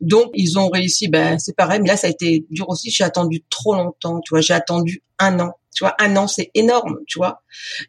Donc, 0.00 0.30
ils 0.34 0.58
ont 0.58 0.68
réussi, 0.68 1.06
ben, 1.06 1.38
c'est 1.38 1.54
pareil. 1.54 1.78
Mais 1.80 1.88
là, 1.88 1.96
ça 1.96 2.08
a 2.08 2.10
été 2.10 2.44
dur 2.50 2.68
aussi. 2.68 2.90
J'ai 2.90 3.04
attendu 3.04 3.44
trop 3.48 3.74
longtemps, 3.74 4.18
tu 4.20 4.30
vois. 4.30 4.40
J'ai 4.40 4.54
attendu 4.54 5.04
un 5.20 5.38
an. 5.38 5.52
Tu 5.80 5.86
vois, 5.86 5.94
un 5.98 6.14
an, 6.16 6.28
c'est 6.28 6.50
énorme, 6.54 6.98
tu 7.06 7.18
vois. 7.18 7.42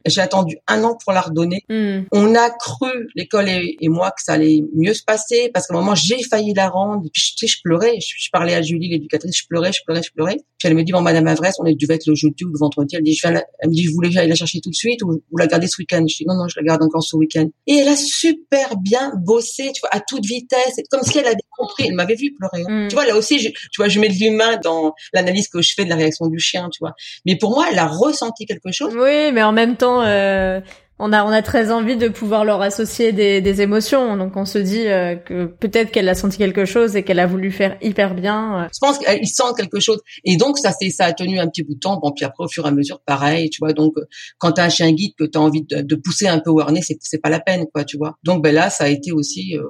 J'ai 0.06 0.22
attendu 0.22 0.56
un 0.66 0.82
an 0.86 0.98
pour 1.04 1.12
la 1.12 1.20
redonner. 1.20 1.66
Mm. 1.68 2.04
On 2.14 2.36
a 2.36 2.50
cru, 2.50 3.10
l'école 3.16 3.50
et, 3.50 3.76
et, 3.82 3.90
moi, 3.90 4.12
que 4.12 4.24
ça 4.24 4.32
allait 4.32 4.62
mieux 4.74 4.94
se 4.94 5.04
passer 5.04 5.52
parce 5.54 5.68
qu'à 5.68 5.74
un 5.74 5.78
moment, 5.78 5.94
j'ai 5.94 6.24
failli 6.24 6.54
la 6.54 6.70
rendre. 6.70 7.06
Et 7.06 7.10
puis, 7.10 7.22
tu 7.38 7.46
sais, 7.46 7.54
je 7.54 7.60
pleurais. 7.62 8.00
Je, 8.00 8.14
je, 8.18 8.30
parlais 8.32 8.54
à 8.54 8.62
Julie, 8.62 8.88
l'éducatrice, 8.88 9.40
je 9.40 9.46
pleurais, 9.46 9.74
je 9.74 9.82
pleurais, 9.86 10.04
je 10.04 10.14
pleurais. 10.14 10.38
Puis 10.58 10.70
elle 10.70 10.74
me 10.74 10.84
dit, 10.86 10.94
bon, 10.94 11.02
Madame 11.02 11.28
Avresse, 11.28 11.56
on 11.60 11.66
est 11.66 11.76
dû 11.76 11.86
être 11.90 12.08
le 12.08 12.16
jeudi 12.16 12.46
ou 12.46 12.54
le 12.54 12.60
vendredi. 12.60 12.96
Elle, 12.96 13.04
dit, 13.04 13.14
je 13.14 13.28
la, 13.28 13.44
elle 13.60 13.70
me 13.72 13.74
dit, 13.74 13.84
je 13.84 13.92
voulais 13.92 14.10
j'aille 14.10 14.30
la 14.30 14.36
chercher 14.36 14.62
tout 14.62 14.70
de 14.70 14.76
suite 14.76 15.04
ou, 15.04 15.22
ou 15.30 15.38
la 15.38 15.48
garder 15.48 15.68
ce 15.68 15.76
week-end. 15.80 16.06
Je 16.08 16.16
dis, 16.16 16.26
non, 16.26 16.36
non, 16.36 16.48
je 16.48 16.58
la 16.58 16.64
garde 16.64 16.82
encore 16.82 17.04
ce 17.04 17.18
week-end. 17.18 17.50
Et 17.68 17.76
elle 17.76 17.90
a 17.90 17.98
super 17.98 18.78
bien 18.78 19.12
bossé, 19.18 19.70
tu 19.76 19.82
vois, 19.82 19.90
à 19.92 20.00
toute 20.00 20.26
vitesse. 20.26 20.80
Comme 20.90 21.04
si 21.04 21.18
elle 21.18 21.28
avait 21.28 21.36
compris. 21.58 21.88
Elle 21.88 21.96
m'avait 21.96 22.16
vu 22.16 22.34
pleurer. 22.34 22.64
Hein. 22.68 22.86
Mm. 22.86 22.88
Tu 22.88 22.96
vois, 22.96 23.06
là 23.06 23.18
aussi, 23.18 23.40
je, 23.40 23.50
tu 23.50 23.78
vois, 23.78 23.90
je 23.90 24.00
mets 24.00 24.08
de 24.08 24.14
l'humain 24.14 24.58
dans 24.64 24.94
l'analyse 25.14 25.50
que 25.50 25.62
je 25.62 25.74
fais 25.76 25.84
de 25.84 25.90
la 25.90 25.96
réaction 25.98 26.28
du 26.28 26.40
chien, 26.40 26.70
tu 26.72 26.80
vois. 26.80 26.94
Mais 27.26 27.38
pour 27.38 27.52
moi, 27.52 27.68
elle 27.72 27.80
a 27.82 27.88
ressenti 27.88 28.46
quelque 28.46 28.72
chose. 28.72 28.94
Oui, 28.96 29.32
mais 29.34 29.44
en 29.44 29.52
même 29.52 29.76
temps, 29.76 30.02
euh, 30.02 30.60
on 31.04 31.12
a 31.14 31.26
on 31.26 31.30
a 31.30 31.42
très 31.42 31.72
envie 31.72 31.98
de 31.98 32.10
pouvoir 32.10 32.46
leur 32.46 32.62
associer 32.62 33.12
des, 33.12 33.42
des 33.42 33.62
émotions. 33.62 34.16
Donc 34.18 34.38
on 34.38 34.46
se 34.46 34.60
dit 34.60 34.88
euh, 34.88 35.16
que 35.16 35.46
peut-être 35.46 35.92
qu'elle 35.92 36.08
a 36.08 36.14
senti 36.14 36.38
quelque 36.38 36.66
chose 36.66 36.96
et 36.96 37.04
qu'elle 37.04 37.20
a 37.20 37.26
voulu 37.26 37.52
faire 37.52 37.76
hyper 37.82 38.14
bien. 38.14 38.62
euh. 38.62 38.68
Je 38.72 38.80
pense 38.80 39.00
qu'ils 39.00 39.28
sentent 39.28 39.58
quelque 39.58 39.80
chose. 39.80 40.00
Et 40.26 40.38
donc 40.38 40.60
ça 40.60 40.72
c'est 40.80 40.92
ça 40.92 41.06
a 41.06 41.14
tenu 41.14 41.40
un 41.40 41.48
petit 41.48 41.64
bout 41.64 41.74
de 41.74 41.80
temps. 41.80 42.00
Bon 42.00 42.12
puis 42.12 42.24
après 42.24 42.44
au 42.44 42.48
fur 42.48 42.66
et 42.66 42.68
à 42.68 42.72
mesure 42.72 43.02
pareil, 43.04 43.50
tu 43.50 43.58
vois. 43.60 43.74
Donc 43.74 43.94
quand 44.38 44.52
t'as 44.52 44.66
un 44.66 44.70
chien 44.70 44.92
guide 44.92 45.14
que 45.18 45.24
t'as 45.24 45.40
envie 45.40 45.64
de, 45.64 45.82
de, 45.82 45.96
pousser 45.96 46.28
un 46.28 46.40
peu 46.40 46.52
au 46.52 46.60
harnais, 46.60 46.82
c'est 46.84 46.98
c'est 47.02 47.18
pas 47.20 47.30
la 47.30 47.40
peine 47.40 47.66
quoi, 47.74 47.84
tu 47.84 47.98
vois. 47.98 48.18
Donc 48.24 48.44
ben 48.44 48.54
là 48.54 48.70
ça 48.70 48.84
a 48.84 48.88
été 48.88 49.12
aussi 49.12 49.58
euh, 49.58 49.64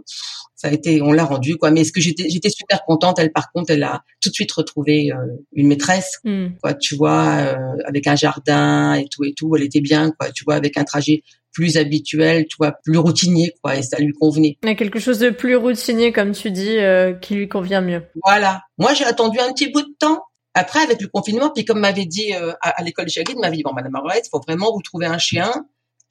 ça 0.62 0.67
a 0.67 0.71
été, 0.71 1.02
on 1.02 1.12
l'a 1.12 1.26
rendu 1.26 1.58
quoi. 1.58 1.71
Mais 1.71 1.84
ce 1.84 1.91
que 1.91 2.00
j'étais, 2.00 2.30
j'étais 2.30 2.50
super 2.50 2.84
contente. 2.86 3.17
Elle, 3.17 3.32
par 3.32 3.52
contre, 3.52 3.71
elle 3.71 3.82
a 3.82 4.04
tout 4.21 4.30
de 4.30 4.34
suite 4.36 4.52
retrouvé 4.52 5.12
euh, 5.12 5.17
une 5.54 5.67
maîtresse, 5.67 6.19
mm. 6.24 6.50
quoi. 6.62 6.76
Tu 6.76 6.95
vois, 6.95 7.38
euh, 7.38 7.56
avec 7.88 8.06
un 8.06 8.15
jardin 8.15 8.93
et 8.93 9.08
tout 9.10 9.24
et 9.24 9.34
tout. 9.34 9.56
Elle 9.56 9.63
était 9.63 9.82
bien, 9.82 10.12
quoi. 10.12 10.30
Tu 10.30 10.43
vois, 10.43 10.54
avec 10.54 10.78
un 10.78 10.84
trajet 10.84 11.24
plus 11.52 11.78
habituel, 11.78 12.45
tu 12.47 12.58
vois, 12.60 12.74
plus 12.84 13.00
routinier, 13.00 13.56
quoi. 13.63 13.76
Et 13.76 13.82
ça 13.82 13.97
lui 13.97 14.13
convenait. 14.13 14.60
Mais 14.63 14.76
quelque 14.76 15.00
chose 15.00 15.17
de 15.17 15.32
plus 15.32 15.56
routinier, 15.56 16.12
comme 16.12 16.34
tu 16.34 16.52
dis, 16.52 16.78
euh, 16.78 17.13
qui 17.13 17.34
lui 17.34 17.47
convient 17.47 17.82
mieux. 17.82 18.04
Voilà. 18.24 18.62
Moi, 18.78 18.93
j'ai 18.93 19.06
attendu 19.06 19.39
un 19.39 19.52
petit 19.54 19.71
bout 19.71 19.82
de 19.82 19.95
temps. 19.97 20.21
Après, 20.54 20.82
avec 20.82 21.02
le 21.02 21.08
confinement, 21.08 21.50
puis 21.50 21.65
comme 21.65 21.80
m'avait 21.80 22.06
dit 22.06 22.34
à, 22.34 22.56
à 22.62 22.84
l'école 22.84 23.06
de 23.06 23.10
Chagrin, 23.10 23.34
m'avait 23.39 23.56
dit 23.56 23.63
bon, 23.63 23.74
Madame 23.74 23.93
Marguerite, 23.93 24.26
il 24.28 24.30
faut 24.30 24.41
vraiment 24.45 24.71
vous 24.71 24.82
trouver 24.84 25.08
un 25.08 25.17
chien 25.17 25.52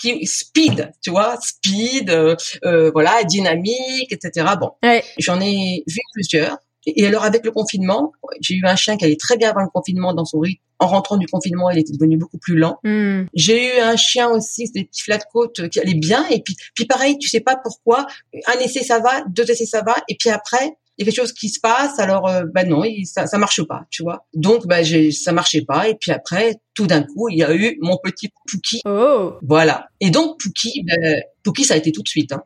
qui 0.01 0.27
speed, 0.27 0.93
tu 1.03 1.11
vois, 1.11 1.37
speed, 1.41 2.11
euh, 2.11 2.37
euh, 2.65 2.91
voilà, 2.93 3.23
dynamique, 3.25 4.13
etc. 4.13 4.47
Bon, 4.59 4.71
j'en 5.19 5.41
ai 5.41 5.85
vu 5.87 6.01
plusieurs. 6.13 6.59
Et 6.87 7.07
alors 7.07 7.25
avec 7.25 7.45
le 7.45 7.51
confinement, 7.51 8.13
j'ai 8.41 8.55
eu 8.55 8.65
un 8.65 8.75
chien 8.75 8.97
qui 8.97 9.05
allait 9.05 9.17
très 9.17 9.37
bien 9.37 9.51
avant 9.51 9.61
le 9.61 9.69
confinement 9.69 10.15
dans 10.15 10.25
son 10.25 10.41
rythme. 10.41 10.63
En 10.79 10.87
rentrant 10.87 11.19
du 11.19 11.27
confinement, 11.27 11.69
il 11.69 11.79
était 11.79 11.93
devenu 11.93 12.17
beaucoup 12.17 12.39
plus 12.39 12.57
lent. 12.57 12.79
Hmm. 12.85 13.25
J'ai 13.35 13.77
eu 13.77 13.81
un 13.81 13.97
chien 13.97 14.31
aussi, 14.31 14.71
des 14.73 14.85
petits 14.85 15.03
flat 15.03 15.19
côtes 15.31 15.69
qui 15.69 15.79
allait 15.79 15.93
bien. 15.93 16.27
Et 16.31 16.41
puis, 16.41 16.57
puis 16.75 16.87
pareil, 16.87 17.19
tu 17.19 17.29
sais 17.29 17.41
pas 17.41 17.57
pourquoi. 17.63 18.07
Un 18.47 18.59
essai 18.61 18.83
ça 18.83 18.99
va, 18.99 19.23
deux 19.29 19.51
essais 19.51 19.67
ça 19.67 19.83
va, 19.83 19.95
et 20.09 20.17
puis 20.19 20.31
après, 20.31 20.79
y 21.01 21.09
a 21.09 21.13
quelque 21.13 21.23
chose 21.23 21.33
qui 21.33 21.49
se 21.49 21.61
passe, 21.61 21.99
alors 21.99 22.29
euh, 22.29 22.43
bah 22.55 22.65
non, 22.65 22.83
ça 23.05 23.27
ça 23.27 23.39
marche 23.39 23.63
pas, 23.63 23.87
tu 23.91 24.03
vois. 24.03 24.27
Donc 24.35 24.67
bah 24.67 24.83
j'ai 24.83 25.11
ça 25.11 25.33
marchait 25.33 25.63
pas 25.63 25.89
et 25.89 25.95
puis 25.95 26.13
après 26.13 26.57
tout 26.75 26.87
d'un 26.87 27.03
coup, 27.03 27.29
il 27.29 27.39
y 27.39 27.45
a 27.45 27.55
eu 27.55 27.77
mon 27.81 27.99
petit 28.03 28.31
Pouki. 28.51 28.81
Oh. 28.85 29.35
Voilà. 29.43 29.89
Et 30.01 30.11
donc 30.11 30.39
Pouki 30.41 30.83
ben, 30.85 31.23
Pouki 31.43 31.65
ça 31.65 31.75
a 31.75 31.77
été 31.77 31.93
tout 31.93 32.03
de 32.03 32.09
suite 32.09 32.33
hein. 32.33 32.43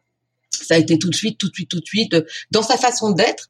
Ça 0.51 0.75
a 0.75 0.79
été 0.79 0.99
tout 0.99 1.11
de 1.11 1.15
suite, 1.15 1.39
tout 1.39 1.49
de 1.49 1.55
suite, 1.55 1.69
tout 1.69 1.81
de 1.81 1.87
suite. 1.87 2.17
Dans 2.51 2.63
sa 2.63 2.77
façon 2.77 3.11
d'être, 3.11 3.49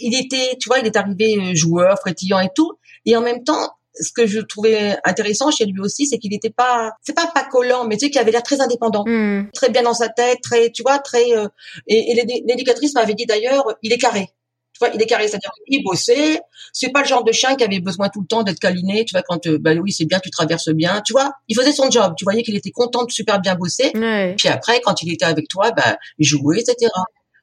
il 0.00 0.14
était, 0.16 0.56
tu 0.60 0.68
vois, 0.68 0.78
il 0.78 0.86
est 0.86 0.96
arrivé 0.96 1.36
euh, 1.36 1.54
joueur, 1.54 1.98
frétillant 1.98 2.38
et 2.38 2.48
tout. 2.54 2.72
Et 3.06 3.16
en 3.16 3.20
même 3.20 3.44
temps, 3.44 3.70
ce 4.00 4.12
que 4.12 4.26
je 4.26 4.40
trouvais 4.40 4.96
intéressant 5.04 5.50
chez 5.50 5.66
lui 5.66 5.80
aussi, 5.80 6.06
c'est 6.06 6.18
qu'il 6.18 6.30
n'était 6.30 6.50
pas, 6.50 6.92
c'est 7.02 7.14
pas 7.14 7.26
pas 7.26 7.44
collant, 7.44 7.84
mais 7.86 7.96
tu 7.96 8.06
sais 8.06 8.10
qu'il 8.10 8.20
avait 8.20 8.32
l'air 8.32 8.42
très 8.42 8.60
indépendant, 8.60 9.04
hmm. 9.06 9.50
très 9.52 9.70
bien 9.70 9.82
dans 9.82 9.94
sa 9.94 10.08
tête, 10.08 10.40
très, 10.42 10.70
tu 10.70 10.82
vois, 10.82 10.98
très. 10.98 11.32
Euh, 11.36 11.48
et, 11.86 12.12
et 12.12 12.42
l'éducatrice 12.46 12.94
m'avait 12.94 13.14
dit 13.14 13.26
d'ailleurs, 13.26 13.64
il 13.82 13.92
est 13.92 13.98
carré. 13.98 14.30
Tu 14.74 14.80
vois, 14.80 14.90
il 14.92 15.00
est 15.00 15.06
carré, 15.06 15.28
c'est-à-dire 15.28 15.50
qu'il 15.68 15.82
bossait. 15.84 16.40
C'est 16.72 16.90
pas 16.90 17.02
le 17.02 17.06
genre 17.06 17.22
de 17.22 17.32
chien 17.32 17.54
qui 17.54 17.64
avait 17.64 17.80
besoin 17.80 18.08
tout 18.08 18.20
le 18.20 18.26
temps 18.26 18.42
d'être 18.42 18.58
câliné. 18.58 19.04
Tu 19.04 19.12
vois, 19.12 19.22
quand 19.22 19.46
euh, 19.46 19.58
bah 19.58 19.72
oui, 19.74 19.92
c'est 19.92 20.04
bien, 20.04 20.18
tu 20.18 20.30
traverses 20.30 20.70
bien. 20.70 21.00
Tu 21.06 21.12
vois, 21.12 21.32
il 21.48 21.56
faisait 21.56 21.72
son 21.72 21.90
job. 21.90 22.14
Tu 22.18 22.24
voyais 22.24 22.42
qu'il 22.42 22.56
était 22.56 22.72
content 22.72 23.04
de 23.04 23.12
super 23.12 23.40
bien 23.40 23.54
bosser. 23.54 23.92
Puis 24.36 24.48
après, 24.48 24.80
quand 24.80 25.02
il 25.02 25.12
était 25.12 25.24
avec 25.24 25.48
toi, 25.48 25.70
bah 25.70 25.96
il 26.18 26.26
jouait, 26.26 26.60
etc. 26.60 26.90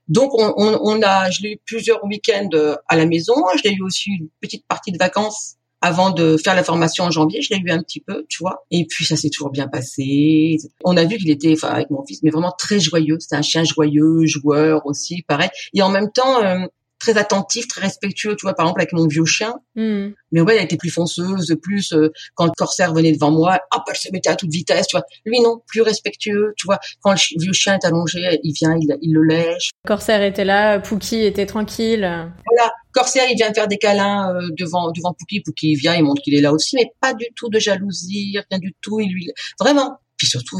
Donc 0.09 0.33
on, 0.33 0.53
on, 0.57 0.79
on 0.83 1.01
a, 1.01 1.29
je 1.31 1.41
l'ai 1.41 1.53
eu 1.53 1.57
plusieurs 1.65 2.03
week-ends 2.03 2.49
euh, 2.53 2.75
à 2.89 2.97
la 2.97 3.05
maison. 3.05 3.35
Je 3.57 3.63
l'ai 3.63 3.75
eu 3.75 3.81
aussi 3.81 4.09
une 4.11 4.27
petite 4.41 4.67
partie 4.67 4.91
de 4.91 4.97
vacances 4.97 5.55
avant 5.81 6.11
de 6.11 6.37
faire 6.37 6.53
la 6.53 6.63
formation 6.63 7.05
en 7.05 7.11
janvier, 7.11 7.41
je 7.41 7.49
l'ai 7.51 7.59
eu 7.59 7.71
un 7.71 7.81
petit 7.81 7.99
peu, 7.99 8.23
tu 8.29 8.37
vois. 8.39 8.65
Et 8.69 8.85
puis 8.85 9.03
ça 9.03 9.15
s'est 9.15 9.29
toujours 9.29 9.49
bien 9.49 9.67
passé. 9.67 10.57
On 10.83 10.95
a 10.95 11.03
vu 11.05 11.17
qu'il 11.17 11.31
était, 11.31 11.53
enfin 11.53 11.69
avec 11.69 11.89
mon 11.89 12.05
fils, 12.05 12.21
mais 12.21 12.29
vraiment 12.29 12.53
très 12.55 12.79
joyeux. 12.79 13.17
C'était 13.19 13.35
un 13.35 13.41
chien 13.41 13.63
joyeux, 13.63 14.25
joueur 14.27 14.85
aussi, 14.85 15.23
pareil. 15.23 15.49
Et 15.73 15.81
en 15.81 15.89
même 15.89 16.11
temps, 16.11 16.43
euh, 16.43 16.67
très 17.01 17.17
attentif, 17.17 17.67
très 17.67 17.81
respectueux, 17.81 18.35
tu 18.35 18.45
vois, 18.45 18.53
par 18.53 18.67
exemple 18.67 18.81
avec 18.81 18.93
mon 18.93 19.07
vieux 19.07 19.25
chien. 19.25 19.55
Hmm. 19.75 20.09
Mais 20.31 20.41
ouais, 20.41 20.57
elle 20.57 20.65
était 20.65 20.77
plus 20.77 20.91
fonceuse, 20.91 21.55
plus 21.61 21.93
euh, 21.93 22.11
quand 22.35 22.45
le 22.45 22.51
corsaire 22.55 22.93
venait 22.93 23.11
devant 23.11 23.31
moi, 23.31 23.59
hop, 23.73 23.83
elle 23.89 23.95
se 23.95 24.09
mettait 24.13 24.29
à 24.29 24.35
toute 24.35 24.51
vitesse, 24.51 24.87
tu 24.87 24.95
vois. 24.95 25.05
Lui 25.25 25.39
non, 25.41 25.61
plus 25.67 25.81
respectueux, 25.81 26.53
tu 26.57 26.67
vois. 26.67 26.79
Quand 27.01 27.11
le 27.11 27.39
vieux 27.39 27.53
chien 27.53 27.73
est 27.73 27.85
allongé, 27.85 28.39
il 28.43 28.53
vient, 28.53 28.77
il, 28.79 28.95
il 29.01 29.13
le 29.13 29.23
lèche. 29.23 29.71
Corsaire 29.85 30.21
était 30.21 30.45
là, 30.45 30.79
Pouki 30.79 31.23
était 31.23 31.47
tranquille. 31.47 32.01
Voilà, 32.01 32.71
Corsaire, 32.93 33.25
il 33.29 33.35
vient 33.35 33.51
faire 33.51 33.67
des 33.67 33.77
câlins 33.77 34.33
euh, 34.35 34.49
devant 34.57 34.91
devant 34.91 35.13
Pouki 35.13 35.41
il 35.63 35.75
vient, 35.75 35.95
il 35.95 36.03
montre 36.03 36.21
qu'il 36.21 36.35
est 36.35 36.41
là 36.41 36.53
aussi, 36.53 36.75
mais 36.75 36.91
pas 37.01 37.15
du 37.15 37.25
tout 37.35 37.49
de 37.49 37.57
jalousie, 37.57 38.37
rien 38.51 38.59
du 38.59 38.75
tout. 38.81 38.99
Il 38.99 39.11
lui, 39.11 39.31
vraiment. 39.59 39.97
Puis 40.17 40.27
surtout, 40.27 40.59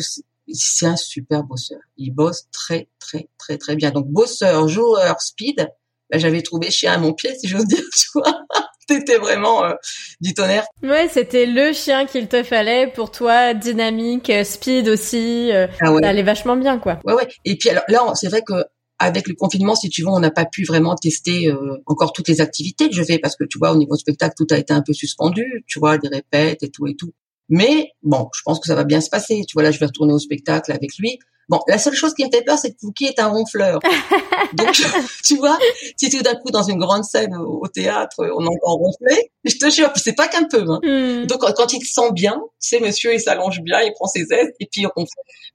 c'est 0.51 0.88
un 0.88 0.95
super 0.95 1.43
bosseur. 1.43 1.80
Il 1.97 2.12
bosse 2.15 2.47
très 2.51 2.89
très 2.99 3.30
très 3.38 3.60
très 3.60 3.75
bien. 3.75 3.91
Donc 3.91 4.08
bosseur, 4.08 4.67
joueur, 4.67 5.21
speed 5.21 5.69
bah, 6.12 6.17
j'avais 6.17 6.41
trouvé 6.41 6.69
chien 6.69 6.93
à 6.93 6.97
mon 6.97 7.13
pied, 7.13 7.34
si 7.39 7.47
j'ose 7.47 7.65
dire, 7.65 7.84
tu 7.95 8.08
vois. 8.13 8.41
T'étais 8.88 9.17
vraiment 9.17 9.63
euh, 9.63 9.74
du 10.19 10.34
tonnerre. 10.34 10.65
Ouais, 10.84 11.08
c'était 11.10 11.45
le 11.45 11.71
chien 11.71 12.06
qu'il 12.06 12.28
te 12.28 12.43
fallait 12.43 12.88
pour 12.88 13.12
toi, 13.12 13.54
dynamique, 13.54 14.30
euh, 14.30 14.43
speed 14.43 14.89
aussi. 14.89 15.50
Euh, 15.52 15.67
ah 15.80 15.93
Ça 16.02 16.10
allait 16.10 16.24
vachement 16.24 16.58
bien, 16.58 16.78
quoi. 16.78 17.00
Ouais, 17.06 17.13
ouais. 17.13 17.28
Et 17.45 17.58
puis 17.58 17.69
alors 17.69 17.84
là, 17.88 18.02
c'est 18.15 18.28
vrai 18.28 18.41
que 18.45 18.65
avec 19.00 19.28
le 19.28 19.34
confinement, 19.34 19.76
si 19.76 19.89
tu 19.89 20.02
veux, 20.02 20.10
on 20.10 20.19
n'a 20.19 20.30
pas 20.30 20.45
pu 20.45 20.63
vraiment 20.63 20.93
tester 20.93 21.52
encore 21.88 22.13
toutes 22.13 22.28
les 22.28 22.39
activités 22.39 22.88
que 22.88 22.93
je 22.93 23.02
fais 23.02 23.17
parce 23.17 23.36
que 23.36 23.45
tu 23.45 23.58
vois, 23.58 23.71
au 23.71 23.76
niveau 23.76 23.95
spectacle, 23.95 24.36
tout 24.38 24.45
a 24.52 24.60
été 24.60 24.74
un 24.74 24.84
peu 24.84 24.93
suspendu, 24.93 25.63
tu 25.65 25.80
vois, 25.80 25.97
des 25.97 26.08
répètes 26.08 26.62
et 26.62 26.69
tout 26.69 26.86
et 26.86 26.95
tout. 26.95 27.12
Mais 27.50 27.89
bon, 28.04 28.30
je 28.36 28.41
pense 28.45 28.60
que 28.60 28.67
ça 28.67 28.76
va 28.76 28.84
bien 28.84 29.02
se 29.02 29.10
passer. 29.10 29.41
Tu 29.47 29.54
vois, 29.54 29.63
là, 29.63 29.71
je 29.71 29.80
vais 29.80 29.88
retourner 29.88 30.13
au 30.13 30.19
spectacle 30.19 30.71
avec 30.71 30.95
lui. 31.00 31.17
Bon, 31.49 31.60
la 31.67 31.77
seule 31.77 31.93
chose 31.93 32.13
qui 32.13 32.25
me 32.25 32.30
fait 32.32 32.43
peur, 32.43 32.58
c'est 32.58 32.71
que 32.71 32.77
Fouki 32.80 33.06
est 33.06 33.19
un 33.19 33.27
ronfleur. 33.27 33.80
Donc, 34.54 34.71
tu 35.25 35.36
vois, 35.36 35.58
si 35.97 36.10
tout 36.10 36.21
d'un 36.21 36.36
coup, 36.36 36.51
dans 36.51 36.63
une 36.63 36.80
grande 36.80 37.04
scène 37.04 37.36
au, 37.36 37.67
théâtre, 37.67 38.15
on 38.19 38.45
entend 38.45 38.75
ronfler, 38.75 39.32
je 39.43 39.58
te 39.58 39.69
jure, 39.69 39.91
c'est 39.95 40.15
pas 40.15 40.27
qu'un 40.27 40.45
peu. 40.45 40.63
Hein. 40.67 40.80
Hmm. 40.84 41.25
Donc, 41.25 41.41
quand, 41.56 41.73
il 41.73 41.84
se 41.84 41.93
sent 41.93 42.12
bien, 42.13 42.41
tu 42.62 42.69
sais, 42.69 42.80
monsieur, 42.80 43.13
il 43.13 43.19
s'allonge 43.19 43.62
bien, 43.62 43.82
il 43.82 43.91
prend 43.93 44.08
ses 44.08 44.25
aises, 44.32 44.51
et 44.60 44.67
puis 44.71 44.86
on 44.95 45.06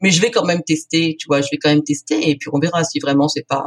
Mais 0.01 0.11
je 0.11 0.21
vais 0.21 0.31
quand 0.31 0.45
même 0.45 0.63
tester, 0.63 1.17
tu 1.19 1.27
vois, 1.29 1.41
je 1.41 1.49
vais 1.51 1.59
quand 1.59 1.71
même 1.71 1.85
tester, 1.85 2.31
et 2.31 2.37
puis 2.37 2.51
on 2.53 2.59
verra 2.59 2.85
si 2.85 2.99
vraiment 2.99 3.29
c'est 3.29 3.47
pas... 3.47 3.65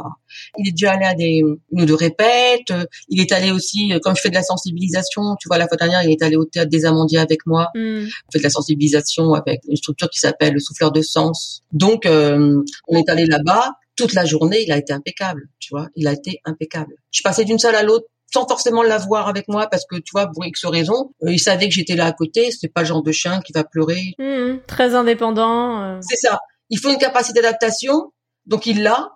Il 0.58 0.68
est 0.68 0.72
déjà 0.72 0.92
allé 0.92 1.04
à 1.04 1.14
des, 1.14 1.42
une 1.72 1.82
ou 1.82 1.84
deux 1.84 1.94
répètes, 1.94 2.72
il 3.08 3.20
est 3.20 3.32
allé 3.32 3.50
aussi, 3.50 3.92
comme 4.02 4.16
je 4.16 4.22
fais 4.22 4.30
de 4.30 4.34
la 4.34 4.42
sensibilisation, 4.42 5.36
tu 5.40 5.48
vois, 5.48 5.58
la 5.58 5.68
fois 5.68 5.76
dernière, 5.76 6.02
il 6.02 6.10
est 6.10 6.22
allé 6.22 6.36
au 6.36 6.44
théâtre 6.44 6.70
des 6.70 6.84
Amandiers 6.84 7.18
avec 7.18 7.46
moi, 7.46 7.68
hmm. 7.74 8.04
je 8.04 8.10
fais 8.32 8.38
de 8.38 8.44
la 8.44 8.50
sensibilisation 8.50 9.34
avec 9.34 9.60
une 9.68 9.76
structure 9.76 10.08
qui 10.08 10.18
s'appelle 10.18 10.54
le 10.54 10.60
souffleur 10.60 10.92
de 10.92 11.02
sens. 11.02 11.62
Donc, 11.72 12.06
euh, 12.06 12.30
euh, 12.30 12.64
on 12.88 12.98
est 12.98 13.08
allé 13.08 13.26
là-bas 13.26 13.72
toute 13.96 14.14
la 14.14 14.24
journée, 14.24 14.62
il 14.62 14.72
a 14.72 14.78
été 14.78 14.92
impeccable, 14.92 15.48
tu 15.58 15.74
vois, 15.74 15.88
il 15.94 16.08
a 16.08 16.12
été 16.12 16.40
impeccable. 16.44 16.94
Je 17.10 17.22
passais 17.22 17.44
d'une 17.44 17.58
salle 17.58 17.74
à 17.74 17.82
l'autre 17.82 18.06
sans 18.32 18.46
forcément 18.46 18.82
l'avoir 18.82 19.28
avec 19.28 19.48
moi 19.48 19.66
parce 19.66 19.84
que 19.90 19.96
tu 19.96 20.12
vois 20.12 20.28
pour 20.28 20.46
X 20.46 20.64
raison, 20.64 21.12
euh, 21.22 21.32
il 21.32 21.40
savait 21.40 21.68
que 21.68 21.74
j'étais 21.74 21.96
là 21.96 22.06
à 22.06 22.12
côté, 22.12 22.50
c'est 22.50 22.68
pas 22.68 22.82
le 22.82 22.86
genre 22.86 23.02
de 23.02 23.12
chien 23.12 23.40
qui 23.40 23.52
va 23.52 23.64
pleurer. 23.64 24.14
Mmh, 24.18 24.60
très 24.66 24.94
indépendant. 24.94 25.82
Euh. 25.82 25.98
C'est 26.00 26.16
ça. 26.16 26.38
Il 26.70 26.78
faut 26.78 26.90
une 26.90 26.98
capacité 26.98 27.42
d'adaptation, 27.42 28.12
donc 28.46 28.66
il 28.66 28.82
l'a 28.82 29.10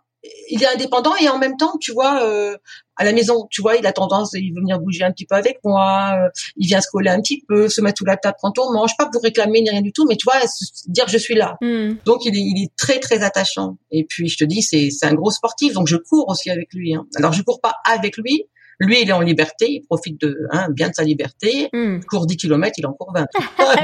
il 0.50 0.62
est 0.62 0.66
indépendant 0.66 1.14
et 1.16 1.28
en 1.28 1.38
même 1.38 1.56
temps, 1.56 1.76
tu 1.80 1.92
vois, 1.92 2.22
euh, 2.24 2.56
à 2.96 3.04
la 3.04 3.12
maison, 3.12 3.46
tu 3.50 3.60
vois, 3.60 3.76
il 3.76 3.87
a 3.87 3.92
tendance 3.92 4.34
à 4.34 4.38
venir 4.38 4.78
bouger 4.78 5.04
un 5.04 5.10
petit 5.10 5.26
peu 5.26 5.34
avec 5.34 5.58
moi, 5.64 6.14
euh, 6.16 6.28
il 6.56 6.66
vient 6.66 6.80
se 6.80 6.88
coller 6.90 7.10
un 7.10 7.20
petit 7.20 7.42
peu, 7.48 7.68
se 7.68 7.80
mettre 7.80 7.98
sous 7.98 8.04
la 8.04 8.16
table 8.16 8.37
quand 8.40 8.58
on 8.58 8.72
mange, 8.72 8.92
pas 8.96 9.08
pour 9.10 9.22
réclamer 9.22 9.60
ni 9.60 9.70
rien 9.70 9.82
du 9.82 9.92
tout, 9.92 10.06
mais 10.06 10.16
tu 10.16 10.24
vois, 10.24 10.40
dire 10.87 11.08
je 11.08 11.18
suis 11.18 11.34
là. 11.34 11.56
Hmm. 11.60 11.94
Donc 12.04 12.24
il 12.24 12.37
est, 12.37 12.40
il 12.40 12.62
est 12.64 12.76
très 12.76 13.00
très 13.00 13.22
attachant. 13.22 13.76
Et 13.90 14.04
puis 14.04 14.28
je 14.28 14.37
te 14.37 14.44
dis, 14.44 14.62
c'est 14.62 14.90
c'est 14.90 15.06
un 15.06 15.14
gros 15.14 15.30
sportif, 15.30 15.72
donc 15.72 15.88
je 15.88 15.96
cours 15.96 16.28
aussi 16.28 16.50
avec 16.50 16.72
lui. 16.72 16.94
Hein. 16.94 17.06
Alors 17.16 17.32
je 17.32 17.42
cours 17.42 17.60
pas 17.60 17.74
avec 17.84 18.16
lui, 18.16 18.46
lui, 18.78 19.02
il 19.02 19.08
est 19.08 19.12
en 19.12 19.20
liberté, 19.20 19.66
il 19.68 19.82
profite 19.82 20.20
de 20.20 20.46
hein, 20.50 20.68
bien 20.70 20.88
de 20.88 20.94
sa 20.94 21.04
liberté. 21.04 21.68
Hmm. 21.72 21.98
Il 21.98 22.04
court 22.06 22.26
10 22.26 22.37
km, 22.37 22.72
il 22.78 22.87
en 22.87 22.92
court 22.92 23.12
20. 23.14 23.26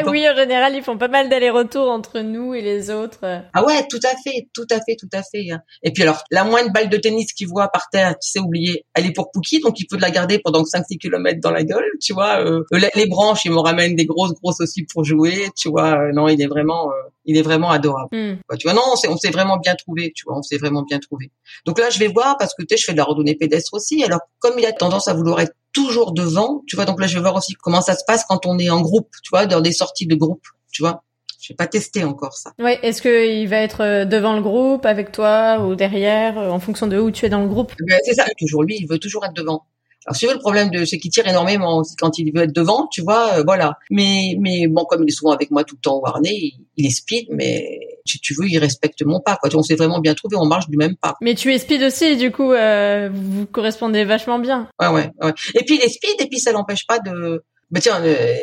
oui, 0.11 0.29
en 0.29 0.35
général, 0.37 0.74
ils 0.74 0.83
font 0.83 0.98
pas 0.98 1.09
mal 1.09 1.29
d'allers-retours 1.29 1.90
entre 1.90 2.20
nous 2.20 2.55
et 2.55 2.62
les 2.62 2.90
autres. 2.90 3.42
Ah 3.53 3.64
ouais, 3.64 3.87
tout 3.88 4.00
à 4.05 4.14
fait, 4.22 4.48
tout 4.55 4.66
à 4.70 4.76
fait, 4.76 4.96
tout 4.98 5.09
à 5.12 5.22
fait. 5.22 5.50
Hein. 5.50 5.61
Et 5.83 5.92
puis 5.92 6.03
alors, 6.03 6.22
la 6.31 6.44
moindre 6.44 6.72
balle 6.72 6.88
de 6.88 6.96
tennis 6.96 7.33
qu'il 7.33 7.48
voit 7.48 7.68
par 7.68 7.88
terre, 7.90 8.14
qui 8.18 8.31
s'est 8.31 8.40
oublié, 8.40 8.85
elle 8.94 9.07
est 9.07 9.12
pour 9.12 9.31
Pookie, 9.31 9.61
donc 9.61 9.79
il 9.81 9.87
peut 9.87 9.98
la 9.98 10.11
garder 10.11 10.38
pendant 10.38 10.62
5-6 10.62 10.98
km 10.98 11.40
dans 11.40 11.50
la 11.50 11.64
gueule, 11.64 11.88
tu 12.00 12.12
vois. 12.12 12.40
Euh, 12.44 12.62
les, 12.94 13.07
branches, 13.07 13.44
il 13.44 13.53
me 13.53 13.61
ramène 13.61 13.96
des 13.96 14.07
grosses, 14.07 14.35
grosses 14.35 14.61
aussi 14.61 14.85
pour 14.85 15.05
jouer, 15.05 15.48
tu 15.57 15.68
vois. 15.68 15.98
Euh, 15.98 16.12
non, 16.12 16.29
il 16.29 16.40
est 16.40 16.46
vraiment... 16.46 16.90
Euh, 16.90 16.94
il 17.24 17.37
est 17.37 17.42
vraiment 17.42 17.70
adorable. 17.70 18.09
Hmm. 18.12 18.37
Tu 18.59 18.66
vois, 18.66 18.74
non, 18.74 18.83
on 19.09 19.16
s'est 19.16 19.30
vraiment 19.30 19.59
bien 19.59 19.74
trouvé, 19.74 20.12
tu 20.14 20.24
vois, 20.26 20.38
on 20.38 20.42
s'est 20.42 20.59
vraiment 20.59 20.83
bien 20.83 20.98
trouvé. 20.98 21.30
Donc 21.66 21.78
là, 21.78 21.90
je 21.90 21.98
vais 21.98 22.09
voir 22.09 22.37
parce 22.38 22.54
que 22.54 22.62
tu 22.62 22.74
sais, 22.74 22.80
je 22.80 22.85
fais 22.87 22.92
de 22.92 22.98
la 22.98 23.04
randonnée 23.04 23.35
pédestre 23.35 23.74
aussi. 23.74 24.02
Alors, 24.02 24.20
comme 24.38 24.59
il 24.59 24.66
a 24.66 24.72
tendance 24.72 25.09
à 25.09 25.14
vouloir 25.14 25.40
être 25.40 25.54
toujours 25.72 26.12
devant, 26.12 26.62
tu 26.66 26.76
vois, 26.76 26.85
donc 26.85 27.00
là, 27.00 27.06
je 27.06 27.14
vais 27.14 27.20
voir 27.20 27.37
aussi 27.37 27.54
comment 27.54 27.80
ça 27.80 27.94
se 27.94 28.04
passe 28.06 28.24
quand 28.24 28.46
on 28.46 28.59
est 28.59 28.70
en 28.70 28.80
groupe, 28.80 29.11
tu 29.22 29.30
vois, 29.30 29.46
dans 29.46 29.61
des 29.61 29.72
sorties 29.72 30.06
de 30.06 30.14
groupe, 30.14 30.44
tu 30.72 30.83
vois. 30.83 31.02
Je 31.40 31.52
n'ai 31.52 31.56
pas 31.56 31.66
testé 31.66 32.04
encore 32.04 32.35
ça. 32.35 32.52
Ouais, 32.59 32.78
est-ce 32.83 33.00
qu'il 33.00 33.48
va 33.48 33.56
être 33.56 33.83
euh, 33.83 34.04
devant 34.04 34.35
le 34.35 34.42
groupe, 34.42 34.85
avec 34.85 35.11
toi 35.11 35.59
ou 35.64 35.74
derrière, 35.74 36.38
euh, 36.38 36.50
en 36.50 36.61
fonction 36.61 36.87
de 36.87 36.98
où 36.98 37.11
tu 37.11 37.24
es 37.24 37.30
dans 37.30 37.40
le 37.40 37.48
groupe? 37.48 37.72
Ben, 37.88 37.98
C'est 38.04 38.14
ça, 38.14 38.26
toujours 38.38 38.62
lui, 38.62 38.76
il 38.78 38.87
veut 38.87 38.98
toujours 38.98 39.24
être 39.24 39.33
devant. 39.33 39.64
Alors, 40.06 40.16
si 40.16 40.26
vous 40.26 40.32
le 40.32 40.38
problème 40.38 40.70
de, 40.70 40.84
c'est 40.84 40.98
qu'il 40.98 41.10
tire 41.10 41.26
énormément 41.26 41.82
quand 41.98 42.18
il 42.18 42.32
veut 42.32 42.44
être 42.44 42.54
devant, 42.54 42.86
tu 42.86 43.02
vois, 43.02 43.34
euh, 43.34 43.42
voilà. 43.44 43.78
Mais, 43.90 44.34
mais 44.40 44.66
bon, 44.66 44.84
comme 44.84 45.02
il 45.02 45.08
est 45.08 45.14
souvent 45.14 45.32
avec 45.32 45.50
moi 45.50 45.62
tout 45.64 45.76
le 45.76 45.80
temps 45.80 45.98
au 45.98 46.06
harnais, 46.06 46.52
il, 46.76 46.86
est 46.86 46.90
speed, 46.90 47.26
mais 47.30 47.78
si 48.06 48.18
tu 48.18 48.34
veux, 48.34 48.48
il 48.48 48.58
respecte 48.58 49.02
mon 49.04 49.20
pas, 49.20 49.36
quoi. 49.36 49.50
On 49.54 49.62
s'est 49.62 49.74
vraiment 49.74 50.00
bien 50.00 50.14
trouvé, 50.14 50.36
on 50.36 50.46
marche 50.46 50.68
du 50.68 50.78
même 50.78 50.96
pas. 50.96 51.16
Mais 51.20 51.34
tu 51.34 51.52
es 51.52 51.58
speed 51.58 51.82
aussi, 51.82 52.16
du 52.16 52.32
coup, 52.32 52.52
euh, 52.52 53.10
vous 53.12 53.44
correspondez 53.46 54.04
vachement 54.04 54.38
bien. 54.38 54.68
Ouais, 54.80 54.88
ouais, 54.88 55.10
ouais. 55.22 55.32
Et 55.54 55.64
puis 55.64 55.76
il 55.76 55.82
est 55.82 55.90
speed, 55.90 56.20
et 56.20 56.26
puis 56.26 56.38
ça 56.38 56.52
l'empêche 56.52 56.86
pas 56.86 56.98
de. 56.98 57.44
Bah 57.70 57.80
tiens, 57.80 58.02
euh, 58.02 58.34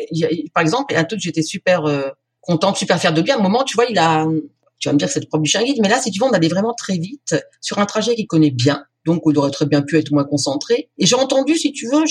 par 0.54 0.62
exemple, 0.62 0.96
un 0.96 1.04
truc, 1.04 1.20
j'étais 1.20 1.42
super 1.42 1.86
euh, 1.86 2.10
contente, 2.40 2.78
super 2.78 3.00
fière 3.00 3.14
de 3.14 3.22
lui. 3.22 3.32
À 3.32 3.38
un 3.38 3.42
moment, 3.42 3.64
tu 3.64 3.76
vois, 3.76 3.86
il 3.90 3.98
a 3.98 4.26
Tu 4.80 4.90
vas 4.90 4.94
me 4.94 5.00
dire 5.00 5.08
que 5.08 5.14
c'est 5.14 5.20
le 5.20 5.28
propre 5.28 5.44
du 5.44 5.50
chien 5.50 5.64
guide, 5.64 5.80
mais 5.82 5.90
là, 5.90 6.00
si 6.00 6.12
tu 6.12 6.20
veux, 6.20 6.26
on 6.26 6.32
allait 6.32 6.48
vraiment 6.48 6.74
très 6.74 6.98
vite 6.98 7.36
sur 7.62 7.80
un 7.80 7.86
trajet 7.86 8.16
qu'il 8.16 8.28
connaît 8.28 8.52
bien. 8.52 8.84
Donc, 9.06 9.22
il 9.26 9.38
aurait 9.38 9.52
très 9.52 9.66
bien 9.66 9.82
pu 9.82 9.98
être 9.98 10.12
moins 10.12 10.26
concentré. 10.26 10.90
Et 10.98 11.06
j'ai 11.06 11.16
entendu, 11.16 11.56
si 11.56 11.72
tu 11.72 11.88
veux, 11.88 12.04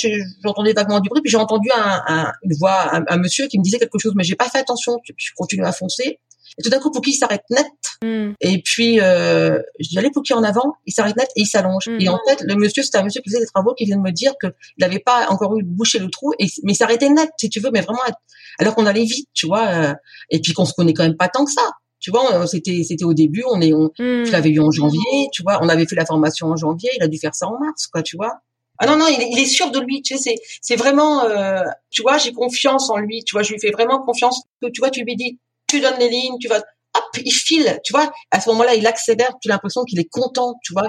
j'entendais 0.42 0.72
vaguement 0.72 1.00
du 1.00 1.10
bruit, 1.10 1.20
puis 1.20 1.30
j'ai 1.30 1.36
entendu 1.36 1.68
un, 1.76 2.32
une 2.42 2.56
voix, 2.58 2.90
un, 3.08 3.16
monsieur 3.18 3.46
qui 3.48 3.58
me 3.58 3.62
disait 3.62 3.78
quelque 3.78 3.98
chose, 3.98 4.14
mais 4.16 4.24
j'ai 4.24 4.34
pas 4.34 4.48
fait 4.48 4.58
attention. 4.58 4.96
Je 5.04 5.30
continue 5.36 5.64
à 5.64 5.72
foncer. 5.72 6.18
Et 6.58 6.62
tout 6.62 6.70
d'un 6.70 6.78
coup, 6.78 6.90
Pouki 6.90 7.12
s'arrête 7.12 7.42
net. 7.50 7.66
Hmm. 8.02 8.32
Et 8.40 8.62
puis, 8.62 9.00
euh, 9.00 9.58
je 9.78 9.88
dis, 9.90 9.98
allez, 9.98 10.10
Pouki 10.10 10.32
en 10.32 10.42
avant. 10.42 10.74
Il 10.86 10.92
s'arrête 10.92 11.16
net 11.16 11.28
et 11.36 11.42
il 11.42 11.46
s'allonge. 11.46 11.88
Et 12.00 12.08
en 12.08 12.14
hmm. 12.14 12.18
fait, 12.28 12.42
le 12.42 12.54
monsieur, 12.54 12.82
c'était 12.82 12.98
un 12.98 13.04
monsieur 13.04 13.20
qui 13.20 13.28
faisait 13.28 13.40
des 13.40 13.46
travaux 13.46 13.74
qui 13.74 13.84
vient 13.84 13.98
de 13.98 14.02
me 14.02 14.12
dire 14.12 14.32
qu'il 14.40 14.52
n'avait 14.78 14.98
pas 14.98 15.26
encore 15.28 15.56
eu 15.58 15.62
bouché 15.64 15.98
le 15.98 16.08
trou, 16.08 16.32
et, 16.38 16.46
mais 16.62 16.72
il 16.72 16.76
s'arrêtait 16.76 17.10
net, 17.10 17.28
si 17.38 17.50
tu 17.50 17.60
veux, 17.60 17.70
mais 17.72 17.82
vraiment, 17.82 18.00
alors 18.58 18.74
qu'on 18.74 18.86
allait 18.86 19.04
vite, 19.04 19.28
tu 19.34 19.46
vois. 19.46 19.66
Euh, 19.68 19.94
et 20.30 20.40
puis 20.40 20.54
qu'on 20.54 20.64
se 20.64 20.72
connaît 20.72 20.94
quand 20.94 21.04
même 21.04 21.16
pas 21.16 21.28
tant 21.28 21.44
que 21.44 21.52
ça. 21.52 21.72
Tu 21.98 22.10
vois, 22.10 22.46
c'était 22.46 22.82
c'était 22.84 23.04
au 23.04 23.14
début, 23.14 23.42
on 23.50 23.60
est, 23.60 23.72
on, 23.72 23.90
je 23.98 24.30
l'avais 24.30 24.50
eu 24.50 24.60
en 24.60 24.70
janvier, 24.70 25.28
tu 25.32 25.42
vois, 25.42 25.58
on 25.62 25.68
avait 25.68 25.86
fait 25.86 25.96
la 25.96 26.06
formation 26.06 26.48
en 26.48 26.56
janvier, 26.56 26.90
il 26.96 27.02
a 27.02 27.08
dû 27.08 27.18
faire 27.18 27.34
ça 27.34 27.46
en 27.48 27.58
mars, 27.58 27.86
quoi, 27.86 28.02
tu 28.02 28.16
vois. 28.16 28.40
Ah 28.78 28.86
non 28.86 28.96
non, 28.96 29.06
il 29.08 29.22
est, 29.22 29.28
il 29.32 29.38
est 29.38 29.46
sûr 29.46 29.70
de 29.70 29.80
lui, 29.80 30.02
tu 30.02 30.16
sais, 30.16 30.22
c'est 30.22 30.36
c'est 30.60 30.76
vraiment, 30.76 31.24
euh, 31.24 31.62
tu 31.90 32.02
vois, 32.02 32.18
j'ai 32.18 32.32
confiance 32.32 32.90
en 32.90 32.98
lui, 32.98 33.24
tu 33.24 33.32
vois, 33.32 33.42
je 33.42 33.52
lui 33.52 33.60
fais 33.60 33.70
vraiment 33.70 34.02
confiance. 34.02 34.42
Que 34.60 34.68
tu 34.68 34.80
vois, 34.80 34.90
tu 34.90 35.02
lui 35.04 35.16
dis, 35.16 35.38
tu 35.66 35.80
donnes 35.80 35.98
les 35.98 36.10
lignes, 36.10 36.36
tu 36.38 36.48
vas, 36.48 36.58
hop, 36.58 37.04
il 37.24 37.32
file, 37.32 37.78
tu 37.82 37.92
vois. 37.94 38.12
À 38.30 38.40
ce 38.40 38.50
moment-là, 38.50 38.74
il 38.74 38.86
accélère, 38.86 39.32
tu 39.40 39.50
as 39.50 39.54
l'impression 39.54 39.84
qu'il 39.84 39.98
est 39.98 40.08
content, 40.10 40.54
tu 40.62 40.74
vois. 40.74 40.86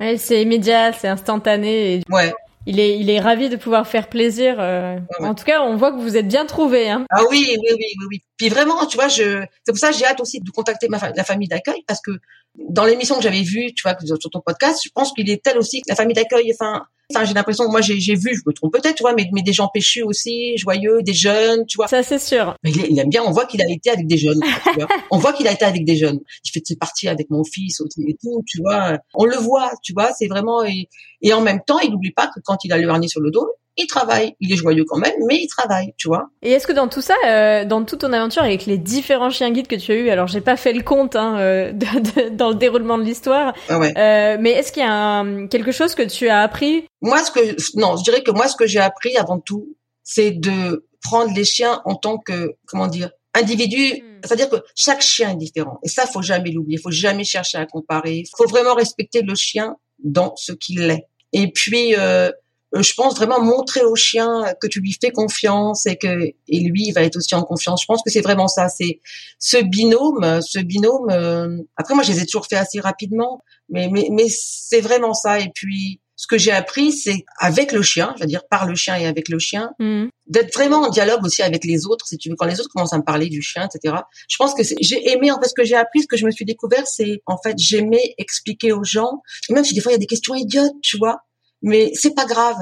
Ouais, 0.00 0.18
c'est 0.18 0.42
immédiat, 0.42 0.92
c'est 0.92 1.08
instantané. 1.08 1.94
Et... 1.94 2.02
Ouais 2.10 2.32
il 2.66 2.78
est, 2.78 2.98
il 2.98 3.10
est 3.10 3.20
ravi 3.20 3.48
de 3.48 3.56
pouvoir 3.56 3.86
faire 3.86 4.08
plaisir. 4.08 4.56
Euh. 4.58 4.98
En 5.20 5.34
tout 5.34 5.44
cas, 5.44 5.62
on 5.62 5.76
voit 5.76 5.92
que 5.92 5.98
vous 5.98 6.16
êtes 6.16 6.28
bien 6.28 6.46
trouvé. 6.46 6.88
Hein. 6.90 7.04
Ah 7.10 7.22
oui, 7.30 7.46
oui, 7.50 7.68
oui, 7.70 7.76
oui, 7.78 8.06
oui. 8.10 8.22
Puis 8.36 8.48
vraiment, 8.48 8.86
tu 8.86 8.96
vois, 8.96 9.08
je, 9.08 9.44
c'est 9.64 9.72
pour 9.72 9.78
ça 9.78 9.90
que 9.90 9.96
j'ai 9.96 10.04
hâte 10.04 10.20
aussi 10.20 10.40
de 10.40 10.50
contacter 10.50 10.88
ma 10.88 10.98
la 11.14 11.24
famille 11.24 11.48
d'accueil 11.48 11.82
parce 11.86 12.00
que 12.00 12.12
dans 12.56 12.84
l'émission 12.84 13.16
que 13.16 13.22
j'avais 13.22 13.42
vue, 13.42 13.72
tu 13.74 13.82
vois, 13.82 13.96
sur 14.04 14.30
ton 14.30 14.40
podcast, 14.40 14.80
je 14.84 14.90
pense 14.94 15.12
qu'il 15.12 15.28
est 15.30 15.42
tel 15.42 15.58
aussi 15.58 15.80
que 15.80 15.88
la 15.88 15.96
famille 15.96 16.14
d'accueil, 16.14 16.52
enfin, 16.52 16.82
Enfin, 17.14 17.24
j'ai 17.26 17.34
l'impression, 17.34 17.68
moi, 17.68 17.80
j'ai, 17.80 18.00
j'ai 18.00 18.14
vu, 18.14 18.34
je 18.34 18.40
me 18.46 18.52
trompe 18.52 18.72
peut-être, 18.72 18.94
tu 18.94 19.02
vois, 19.02 19.12
mais, 19.12 19.28
mais 19.32 19.42
des 19.42 19.52
gens 19.52 19.68
péchus 19.68 20.02
aussi, 20.02 20.56
joyeux, 20.56 21.02
des 21.02 21.12
jeunes, 21.12 21.66
tu 21.66 21.76
vois. 21.76 21.88
Ça, 21.88 22.02
c'est 22.02 22.18
sûr. 22.18 22.56
Mais 22.64 22.70
il, 22.70 22.98
aime 22.98 23.08
bien, 23.08 23.22
on 23.22 23.32
voit 23.32 23.44
qu'il 23.44 23.60
a 23.60 23.68
été 23.68 23.90
avec 23.90 24.06
des 24.06 24.16
jeunes. 24.16 24.40
tu 24.64 24.78
vois. 24.78 24.88
On 25.10 25.18
voit 25.18 25.32
qu'il 25.32 25.46
a 25.46 25.52
été 25.52 25.64
avec 25.64 25.84
des 25.84 25.96
jeunes. 25.96 26.20
Il 26.44 26.50
fait 26.50 26.62
ses 26.64 26.76
parties 26.76 27.08
avec 27.08 27.28
mon 27.30 27.44
fils 27.44 27.80
et 27.80 28.16
tout, 28.22 28.42
tu 28.46 28.60
vois. 28.62 28.98
On 29.14 29.24
le 29.24 29.36
voit, 29.36 29.72
tu 29.82 29.92
vois, 29.92 30.10
c'est 30.18 30.26
vraiment, 30.26 30.64
et, 30.64 30.88
et 31.20 31.32
en 31.32 31.42
même 31.42 31.60
temps, 31.66 31.80
il 31.80 31.90
n'oublie 31.90 32.12
pas 32.12 32.28
que 32.28 32.40
quand 32.42 32.64
il 32.64 32.72
a 32.72 32.78
le 32.78 32.88
harnais 32.88 33.08
sur 33.08 33.20
le 33.20 33.30
dos, 33.30 33.48
il 33.76 33.86
travaille. 33.86 34.34
Il 34.40 34.52
est 34.52 34.56
joyeux 34.56 34.84
quand 34.86 34.98
même, 34.98 35.14
mais 35.26 35.36
il 35.36 35.48
travaille, 35.48 35.94
tu 35.96 36.08
vois. 36.08 36.28
Et 36.42 36.50
est-ce 36.52 36.66
que 36.66 36.72
dans 36.72 36.88
tout 36.88 37.00
ça, 37.00 37.14
euh, 37.26 37.64
dans 37.64 37.84
toute 37.84 38.00
ton 38.00 38.12
aventure 38.12 38.42
avec 38.42 38.66
les 38.66 38.78
différents 38.78 39.30
chiens 39.30 39.50
guides 39.50 39.66
que 39.66 39.76
tu 39.76 39.92
as 39.92 39.94
eu, 39.94 40.10
alors 40.10 40.26
j'ai 40.26 40.40
pas 40.40 40.56
fait 40.56 40.72
le 40.72 40.82
compte 40.82 41.16
hein, 41.16 41.38
euh, 41.38 41.72
de, 41.72 42.28
dans 42.30 42.50
le 42.50 42.54
déroulement 42.54 42.98
de 42.98 43.04
l'histoire, 43.04 43.54
ah 43.68 43.78
ouais. 43.78 43.92
euh, 43.96 44.36
mais 44.40 44.50
est-ce 44.50 44.72
qu'il 44.72 44.82
y 44.82 44.86
a 44.86 45.24
quelque 45.48 45.72
chose 45.72 45.94
que 45.94 46.02
tu 46.02 46.28
as 46.28 46.40
appris? 46.40 46.84
Moi, 47.00 47.22
ce 47.24 47.30
que 47.30 47.78
non, 47.78 47.96
je 47.96 48.04
dirais 48.04 48.22
que 48.22 48.30
moi, 48.30 48.48
ce 48.48 48.56
que 48.56 48.66
j'ai 48.66 48.80
appris 48.80 49.16
avant 49.16 49.38
tout, 49.38 49.76
c'est 50.04 50.32
de 50.32 50.86
prendre 51.02 51.34
les 51.34 51.44
chiens 51.44 51.80
en 51.84 51.94
tant 51.94 52.18
que 52.18 52.54
comment 52.66 52.88
dire 52.88 53.10
individu. 53.34 53.94
Hmm. 53.94 54.20
C'est-à-dire 54.24 54.50
que 54.50 54.56
chaque 54.76 55.00
chien 55.00 55.30
est 55.30 55.36
différent, 55.36 55.78
et 55.82 55.88
ça, 55.88 56.06
faut 56.06 56.22
jamais 56.22 56.50
l'oublier. 56.50 56.78
Faut 56.78 56.90
jamais 56.90 57.24
chercher 57.24 57.58
à 57.58 57.66
comparer. 57.66 58.24
Faut 58.36 58.46
vraiment 58.46 58.74
respecter 58.74 59.22
le 59.22 59.34
chien 59.34 59.76
dans 60.04 60.34
ce 60.36 60.52
qu'il 60.52 60.82
est. 60.90 61.06
Et 61.32 61.50
puis, 61.50 61.94
euh, 61.96 62.30
je 62.74 62.94
pense 62.94 63.16
vraiment 63.16 63.40
montrer 63.40 63.82
au 63.82 63.94
chien 63.94 64.44
que 64.60 64.66
tu 64.66 64.80
lui 64.80 64.96
fais 65.00 65.10
confiance 65.10 65.86
et 65.86 65.96
que 65.96 66.24
et 66.48 66.60
lui 66.60 66.84
il 66.86 66.92
va 66.92 67.02
être 67.02 67.16
aussi 67.16 67.34
en 67.34 67.42
confiance. 67.42 67.82
Je 67.82 67.86
pense 67.86 68.02
que 68.02 68.10
c'est 68.10 68.22
vraiment 68.22 68.48
ça. 68.48 68.68
C'est 68.68 69.00
ce 69.38 69.62
binôme, 69.62 70.40
ce 70.42 70.58
binôme. 70.58 71.10
Euh, 71.10 71.58
après 71.76 71.94
moi 71.94 72.02
je 72.02 72.12
les 72.12 72.22
ai 72.22 72.26
toujours 72.26 72.46
fait 72.46 72.56
assez 72.56 72.80
rapidement, 72.80 73.42
mais 73.68 73.88
mais 73.90 74.08
mais 74.10 74.26
c'est 74.28 74.80
vraiment 74.80 75.12
ça. 75.14 75.40
Et 75.40 75.50
puis 75.54 76.00
ce 76.16 76.26
que 76.26 76.38
j'ai 76.38 76.52
appris, 76.52 76.92
c'est 76.92 77.24
avec 77.38 77.72
le 77.72 77.82
chien, 77.82 78.14
je 78.16 78.22
veux 78.22 78.28
dire 78.28 78.46
par 78.48 78.66
le 78.66 78.76
chien 78.76 78.96
et 78.96 79.06
avec 79.06 79.28
le 79.28 79.38
chien, 79.38 79.70
mmh. 79.80 80.04
d'être 80.28 80.54
vraiment 80.54 80.82
en 80.82 80.88
dialogue 80.88 81.24
aussi 81.24 81.42
avec 81.42 81.64
les 81.64 81.84
autres. 81.86 82.06
Si 82.06 82.16
tu 82.16 82.30
veux, 82.30 82.36
quand 82.36 82.46
les 82.46 82.60
autres 82.60 82.70
commencent 82.72 82.92
à 82.92 82.98
me 82.98 83.02
parler 83.02 83.28
du 83.28 83.42
chien, 83.42 83.66
etc. 83.66 83.96
Je 84.28 84.36
pense 84.36 84.54
que 84.54 84.62
j'ai 84.62 85.10
aimé 85.10 85.30
en 85.30 85.40
fait 85.40 85.48
ce 85.48 85.54
que 85.54 85.64
j'ai 85.64 85.74
appris, 85.74 86.02
ce 86.02 86.06
que 86.06 86.16
je 86.16 86.24
me 86.24 86.30
suis 86.30 86.44
découvert, 86.44 86.86
c'est 86.86 87.20
en 87.26 87.36
fait 87.36 87.58
j'aimais 87.58 88.14
expliquer 88.18 88.72
aux 88.72 88.84
gens, 88.84 89.20
même 89.50 89.64
si 89.64 89.74
des 89.74 89.80
fois 89.80 89.92
il 89.92 89.94
y 89.94 89.96
a 89.96 89.98
des 89.98 90.06
questions 90.06 90.34
idiotes, 90.34 90.72
tu 90.82 90.96
vois 90.96 91.22
mais 91.62 91.92
c'est 91.94 92.14
pas 92.14 92.26
grave. 92.26 92.56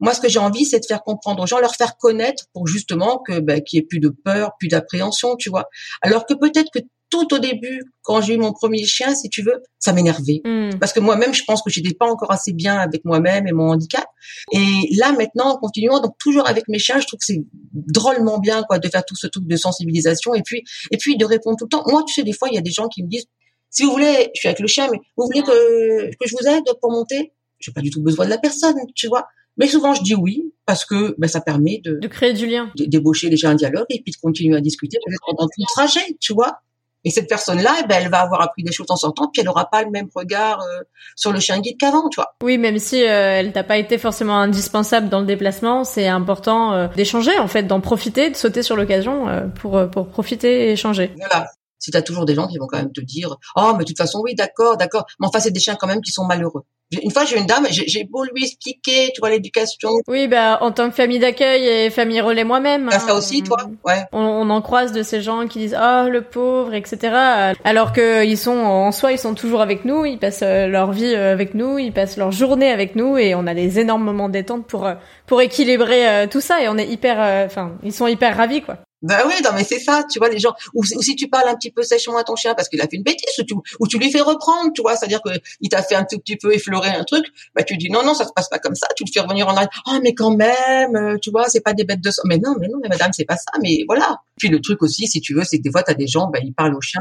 Moi, 0.00 0.12
ce 0.12 0.20
que 0.20 0.28
j'ai 0.28 0.38
envie, 0.38 0.66
c'est 0.66 0.80
de 0.80 0.84
faire 0.84 1.02
comprendre 1.02 1.42
aux 1.42 1.46
gens, 1.46 1.58
leur 1.58 1.74
faire 1.74 1.96
connaître 1.96 2.44
pour 2.52 2.66
justement 2.66 3.22
que 3.26 3.40
ben, 3.40 3.62
qu'il 3.62 3.78
y 3.78 3.80
ait 3.80 3.86
plus 3.86 4.00
de 4.00 4.10
peur, 4.10 4.52
plus 4.58 4.68
d'appréhension, 4.68 5.36
tu 5.36 5.48
vois. 5.48 5.68
Alors 6.02 6.26
que 6.26 6.34
peut-être 6.34 6.70
que 6.72 6.80
tout 7.08 7.32
au 7.34 7.38
début, 7.38 7.82
quand 8.02 8.20
j'ai 8.20 8.34
eu 8.34 8.36
mon 8.36 8.52
premier 8.52 8.84
chien, 8.84 9.14
si 9.14 9.28
tu 9.28 9.42
veux, 9.42 9.62
ça 9.78 9.92
m'énervait. 9.92 10.40
Hmm. 10.44 10.70
Parce 10.80 10.92
que 10.92 11.00
moi-même, 11.00 11.32
je 11.32 11.44
pense 11.46 11.62
que 11.62 11.70
j'étais 11.70 11.94
pas 11.94 12.06
encore 12.06 12.32
assez 12.32 12.52
bien 12.52 12.76
avec 12.76 13.04
moi-même 13.04 13.46
et 13.46 13.52
mon 13.52 13.70
handicap. 13.70 14.06
Et 14.52 14.88
là, 14.96 15.12
maintenant, 15.12 15.52
en 15.52 15.56
continuant, 15.56 16.00
donc 16.00 16.16
toujours 16.18 16.48
avec 16.48 16.68
mes 16.68 16.78
chiens, 16.78 16.98
je 17.00 17.06
trouve 17.06 17.18
que 17.18 17.26
c'est 17.26 17.44
drôlement 17.72 18.38
bien, 18.38 18.64
quoi, 18.64 18.78
de 18.78 18.88
faire 18.88 19.04
tout 19.04 19.16
ce 19.16 19.28
truc 19.28 19.46
de 19.46 19.56
sensibilisation 19.56 20.34
et 20.34 20.42
puis, 20.42 20.64
et 20.90 20.96
puis 20.96 21.16
de 21.16 21.24
répondre 21.24 21.56
tout 21.56 21.66
le 21.66 21.70
temps. 21.70 21.84
Moi, 21.86 22.02
tu 22.06 22.14
sais, 22.14 22.24
des 22.24 22.32
fois, 22.32 22.48
il 22.50 22.54
y 22.54 22.58
a 22.58 22.62
des 22.62 22.72
gens 22.72 22.88
qui 22.88 23.02
me 23.02 23.08
disent, 23.08 23.26
si 23.70 23.84
vous 23.84 23.92
voulez, 23.92 24.30
je 24.34 24.40
suis 24.40 24.48
avec 24.48 24.60
le 24.60 24.66
chien, 24.66 24.88
mais 24.90 24.98
vous 25.16 25.26
voulez 25.26 25.42
que, 25.42 26.10
que 26.10 26.26
je 26.26 26.34
vous 26.34 26.48
aide 26.48 26.64
pour 26.80 26.90
monter? 26.90 27.32
J'ai 27.58 27.72
pas 27.72 27.80
du 27.80 27.90
tout 27.90 28.02
besoin 28.02 28.24
de 28.24 28.30
la 28.30 28.38
personne, 28.38 28.76
tu 28.94 29.08
vois. 29.08 29.28
Mais 29.56 29.66
souvent, 29.68 29.94
je 29.94 30.02
dis 30.02 30.14
oui 30.14 30.52
parce 30.66 30.84
que 30.84 31.14
ben, 31.18 31.28
ça 31.28 31.40
permet 31.40 31.80
de, 31.82 31.98
de 31.98 32.08
créer 32.08 32.32
du 32.32 32.46
lien, 32.46 32.70
débaucher 32.76 33.30
déjà 33.30 33.50
un 33.50 33.54
dialogue 33.54 33.86
et 33.90 34.02
puis 34.02 34.12
de 34.12 34.18
continuer 34.18 34.56
à 34.56 34.60
discuter 34.60 34.98
pendant 35.26 35.44
tout 35.44 35.60
le 35.60 35.66
trajet, 35.74 36.16
tu 36.20 36.34
vois. 36.34 36.60
Et 37.06 37.10
cette 37.10 37.28
personne-là, 37.28 37.76
eh 37.84 37.86
ben, 37.86 38.02
elle 38.02 38.10
va 38.10 38.20
avoir 38.22 38.42
appris 38.42 38.64
des 38.64 38.72
choses 38.72 38.88
en 38.90 38.96
sortant, 38.96 39.30
puis 39.32 39.40
elle 39.40 39.48
aura 39.48 39.70
pas 39.70 39.84
le 39.84 39.90
même 39.90 40.08
regard 40.12 40.60
euh, 40.60 40.82
sur 41.14 41.32
le 41.32 41.38
chien 41.38 41.60
guide 41.60 41.76
qu'avant, 41.78 42.08
tu 42.08 42.16
vois. 42.16 42.34
Oui, 42.42 42.58
même 42.58 42.80
si 42.80 43.00
euh, 43.00 43.38
elle 43.38 43.52
t'a 43.52 43.62
pas 43.62 43.78
été 43.78 43.96
forcément 43.96 44.36
indispensable 44.36 45.08
dans 45.08 45.20
le 45.20 45.26
déplacement, 45.26 45.84
c'est 45.84 46.08
important 46.08 46.72
euh, 46.72 46.88
d'échanger, 46.96 47.38
en 47.38 47.46
fait, 47.46 47.62
d'en 47.62 47.80
profiter, 47.80 48.30
de 48.30 48.34
sauter 48.34 48.64
sur 48.64 48.74
l'occasion 48.74 49.26
pour 49.54 49.88
pour 49.88 50.08
profiter 50.08 50.66
et 50.66 50.72
échanger. 50.72 51.12
Voilà. 51.16 51.46
Si 51.86 51.92
t'as 51.92 52.02
toujours 52.02 52.24
des 52.24 52.34
gens 52.34 52.48
qui 52.48 52.58
vont 52.58 52.66
quand 52.66 52.78
même 52.78 52.90
te 52.90 53.00
dire, 53.00 53.36
oh, 53.54 53.74
mais 53.74 53.84
de 53.84 53.84
toute 53.84 53.96
façon, 53.96 54.20
oui, 54.24 54.34
d'accord, 54.34 54.76
d'accord. 54.76 55.06
Mais 55.20 55.28
enfin, 55.28 55.38
c'est 55.38 55.52
des 55.52 55.60
chiens 55.60 55.76
quand 55.76 55.86
même 55.86 56.00
qui 56.00 56.10
sont 56.10 56.24
malheureux. 56.24 56.64
Une 57.00 57.12
fois, 57.12 57.24
j'ai 57.24 57.38
une 57.38 57.46
dame, 57.46 57.64
j'ai 57.70 58.02
beau 58.02 58.24
lui 58.24 58.44
expliquer, 58.44 59.12
tu 59.14 59.20
vois, 59.20 59.30
l'éducation. 59.30 59.90
Oui, 60.08 60.26
bah, 60.26 60.58
en 60.62 60.72
tant 60.72 60.88
que 60.88 60.96
famille 60.96 61.20
d'accueil 61.20 61.64
et 61.64 61.90
famille 61.90 62.20
relais 62.20 62.42
moi-même. 62.42 62.88
T'as 62.90 62.98
ça 62.98 63.12
hein, 63.12 63.18
aussi, 63.18 63.44
toi? 63.44 63.58
Ouais. 63.84 64.04
On, 64.10 64.18
on, 64.18 64.50
en 64.50 64.60
croise 64.62 64.90
de 64.90 65.04
ces 65.04 65.22
gens 65.22 65.46
qui 65.46 65.60
disent, 65.60 65.78
oh, 65.80 66.08
le 66.08 66.22
pauvre, 66.22 66.74
etc. 66.74 67.54
Alors 67.62 67.92
que 67.92 68.24
ils 68.24 68.36
sont, 68.36 68.56
en 68.56 68.90
soi, 68.90 69.12
ils 69.12 69.18
sont 69.18 69.34
toujours 69.34 69.60
avec 69.60 69.84
nous, 69.84 70.04
ils 70.04 70.18
passent 70.18 70.42
euh, 70.42 70.66
leur 70.66 70.90
vie 70.90 71.14
euh, 71.14 71.32
avec 71.32 71.54
nous, 71.54 71.78
ils 71.78 71.92
passent 71.92 72.16
leur 72.16 72.32
journée 72.32 72.72
avec 72.72 72.96
nous 72.96 73.16
et 73.16 73.36
on 73.36 73.46
a 73.46 73.54
des 73.54 73.78
énormes 73.78 74.02
moments 74.02 74.28
détente 74.28 74.66
pour, 74.66 74.86
euh, 74.86 74.94
pour 75.26 75.40
équilibrer 75.40 76.26
tout 76.30 76.40
ça 76.40 76.62
et 76.62 76.68
on 76.68 76.78
est 76.78 76.88
hyper, 76.88 77.46
enfin, 77.46 77.76
ils 77.84 77.92
sont 77.92 78.08
hyper 78.08 78.36
ravis, 78.36 78.62
quoi. 78.62 78.76
Ben 79.06 79.20
oui, 79.24 79.34
non 79.44 79.50
mais 79.54 79.62
c'est 79.62 79.78
ça, 79.78 80.04
tu 80.10 80.18
vois 80.18 80.28
les 80.28 80.40
gens. 80.40 80.52
Ou, 80.74 80.84
si 80.84 81.14
tu 81.14 81.28
parles 81.28 81.48
un 81.48 81.54
petit 81.54 81.70
peu 81.70 81.82
sèchement 81.84 82.16
à 82.18 82.24
ton 82.24 82.34
chien 82.34 82.54
parce 82.54 82.68
qu'il 82.68 82.80
a 82.80 82.88
fait 82.88 82.96
une 82.96 83.04
bêtise, 83.04 83.38
ou 83.38 83.44
tu, 83.44 83.54
ou 83.78 83.86
tu 83.86 83.98
lui 83.98 84.10
fais 84.10 84.20
reprendre, 84.20 84.72
tu 84.74 84.82
vois, 84.82 84.96
c'est-à-dire 84.96 85.22
que 85.22 85.30
il 85.60 85.68
t'a 85.68 85.82
fait 85.82 85.94
un 85.94 86.04
tout 86.04 86.18
petit 86.18 86.36
peu 86.36 86.52
effleurer 86.52 86.88
un 86.88 87.04
truc, 87.04 87.24
bah 87.54 87.62
tu 87.62 87.76
dis 87.76 87.88
non 87.88 88.02
non 88.02 88.14
ça 88.14 88.24
se 88.24 88.32
passe 88.34 88.48
pas 88.48 88.58
comme 88.58 88.74
ça, 88.74 88.88
tu 88.96 89.04
le 89.04 89.10
fais 89.12 89.20
revenir 89.20 89.46
en 89.46 89.54
arrière. 89.54 89.70
Oh 89.86 89.98
mais 90.02 90.12
quand 90.12 90.34
même, 90.34 90.96
euh, 90.96 91.18
tu 91.22 91.30
vois, 91.30 91.48
c'est 91.48 91.60
pas 91.60 91.72
des 91.72 91.84
bêtes 91.84 92.00
de 92.00 92.10
sang. 92.10 92.22
Mais 92.24 92.38
non 92.38 92.56
mais 92.58 92.66
non 92.66 92.78
mais 92.82 92.88
madame 92.88 93.12
c'est 93.12 93.24
pas 93.24 93.36
ça, 93.36 93.52
mais 93.62 93.84
voilà. 93.86 94.22
Puis 94.38 94.48
le 94.48 94.60
truc 94.60 94.82
aussi, 94.82 95.06
si 95.06 95.20
tu 95.20 95.34
veux, 95.34 95.44
c'est 95.44 95.58
que 95.58 95.62
des 95.62 95.70
fois 95.70 95.84
t'as 95.84 95.94
des 95.94 96.08
gens, 96.08 96.26
ben 96.26 96.42
ils 96.44 96.52
parlent 96.52 96.74
au 96.74 96.80
chien, 96.80 97.00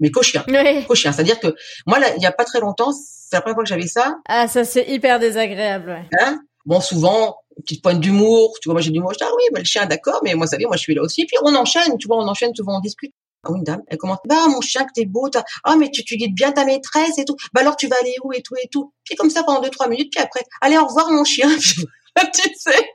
mais 0.00 0.10
qu'au 0.10 0.22
chien, 0.22 0.44
qu'au 0.88 0.94
chien. 0.96 1.12
C'est-à-dire 1.12 1.38
que 1.38 1.54
moi 1.86 2.00
là, 2.00 2.08
il 2.16 2.22
y 2.22 2.26
a 2.26 2.32
pas 2.32 2.44
très 2.44 2.58
longtemps, 2.58 2.92
c'est 2.92 3.36
la 3.36 3.42
première 3.42 3.54
fois 3.54 3.64
que 3.64 3.68
j'avais 3.68 3.86
ça. 3.86 4.16
Ah 4.28 4.48
ça 4.48 4.64
c'est 4.64 4.88
hyper 4.88 5.20
désagréable. 5.20 5.90
Ouais. 5.90 6.18
Hein? 6.20 6.40
Bon 6.66 6.80
souvent 6.80 7.36
petite 7.62 7.82
pointe 7.82 8.00
d'humour, 8.00 8.56
tu 8.60 8.68
vois, 8.68 8.74
moi 8.74 8.80
j'ai 8.80 8.90
du 8.90 8.98
humour, 8.98 9.12
je 9.12 9.18
dis, 9.18 9.24
ah 9.24 9.32
oui, 9.36 9.42
mais 9.52 9.60
le 9.60 9.64
chien, 9.64 9.86
d'accord, 9.86 10.20
mais 10.24 10.34
moi, 10.34 10.46
ça 10.46 10.52
savez, 10.52 10.66
moi, 10.66 10.76
je 10.76 10.82
suis 10.82 10.94
là 10.94 11.02
aussi. 11.02 11.24
Puis 11.26 11.36
on 11.42 11.54
enchaîne, 11.54 11.96
tu 11.98 12.06
vois, 12.06 12.16
on 12.16 12.28
enchaîne, 12.28 12.54
souvent 12.54 12.78
on 12.78 12.80
discute. 12.80 13.12
Ah 13.46 13.52
une 13.54 13.62
dame, 13.62 13.82
elle 13.88 13.98
commence, 13.98 14.18
bah, 14.26 14.48
mon 14.48 14.62
chien, 14.62 14.84
que 14.84 14.92
t'es 14.94 15.04
beau, 15.04 15.28
ah, 15.64 15.76
mais 15.76 15.90
tu, 15.90 16.02
tu 16.02 16.16
guides 16.16 16.34
bien 16.34 16.52
ta 16.52 16.64
maîtresse 16.64 17.18
et 17.18 17.26
tout. 17.26 17.36
Bah, 17.52 17.60
alors, 17.60 17.76
tu 17.76 17.88
vas 17.88 17.96
aller 18.00 18.14
où 18.24 18.32
et 18.32 18.40
tout 18.40 18.54
et 18.62 18.68
tout. 18.70 18.92
Puis 19.04 19.16
comme 19.16 19.28
ça, 19.28 19.42
pendant 19.42 19.60
deux, 19.60 19.70
trois 19.70 19.86
minutes, 19.86 20.10
puis 20.10 20.22
après, 20.22 20.40
allez, 20.62 20.78
au 20.78 20.86
revoir, 20.86 21.10
mon 21.10 21.24
chien. 21.24 21.48
tu 22.32 22.54
sais. 22.56 22.90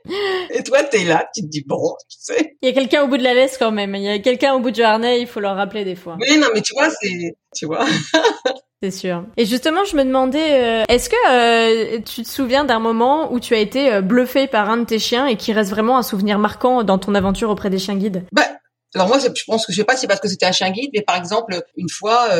Et 0.50 0.62
toi, 0.64 0.82
t'es 0.82 1.04
là, 1.04 1.28
tu 1.32 1.42
te 1.42 1.46
dis, 1.46 1.62
bon, 1.64 1.94
tu 2.08 2.16
sais. 2.18 2.56
Il 2.62 2.68
y 2.68 2.72
a 2.72 2.74
quelqu'un 2.74 3.04
au 3.04 3.06
bout 3.06 3.18
de 3.18 3.22
la 3.22 3.34
laisse 3.34 3.58
quand 3.58 3.70
même. 3.70 3.94
Il 3.94 4.02
y 4.02 4.08
a 4.08 4.18
quelqu'un 4.18 4.54
au 4.54 4.60
bout 4.60 4.72
du 4.72 4.82
harnais, 4.82 5.20
il 5.20 5.28
faut 5.28 5.40
leur 5.40 5.54
rappeler 5.54 5.84
des 5.84 5.94
fois. 5.94 6.16
Oui, 6.20 6.36
non, 6.38 6.48
mais 6.52 6.62
tu 6.62 6.72
vois, 6.74 6.90
c'est, 6.90 7.36
tu 7.54 7.66
vois. 7.66 7.86
C'est 8.82 8.90
sûr. 8.90 9.26
Et 9.36 9.44
justement, 9.44 9.84
je 9.84 9.94
me 9.94 10.04
demandais, 10.04 10.82
euh, 10.82 10.84
est-ce 10.88 11.10
que 11.10 11.96
euh, 11.96 12.00
tu 12.00 12.22
te 12.22 12.28
souviens 12.28 12.64
d'un 12.64 12.78
moment 12.78 13.30
où 13.30 13.38
tu 13.38 13.54
as 13.54 13.58
été 13.58 13.92
euh, 13.92 14.00
bluffé 14.00 14.46
par 14.46 14.70
un 14.70 14.78
de 14.78 14.84
tes 14.84 14.98
chiens 14.98 15.26
et 15.26 15.36
qui 15.36 15.52
reste 15.52 15.70
vraiment 15.70 15.98
un 15.98 16.02
souvenir 16.02 16.38
marquant 16.38 16.82
dans 16.82 16.96
ton 16.96 17.14
aventure 17.14 17.50
auprès 17.50 17.68
des 17.68 17.78
chiens 17.78 17.96
guides? 17.96 18.24
Bah, 18.32 18.46
alors 18.94 19.08
moi, 19.08 19.18
je 19.18 19.44
pense 19.46 19.66
que 19.66 19.72
je 19.72 19.76
sais 19.76 19.84
pas 19.84 19.96
si 19.96 20.02
c'est 20.02 20.06
parce 20.06 20.20
que 20.20 20.28
c'était 20.28 20.46
un 20.46 20.52
chien 20.52 20.70
guide, 20.70 20.90
mais 20.94 21.02
par 21.02 21.16
exemple, 21.16 21.62
une 21.76 21.90
fois, 21.90 22.30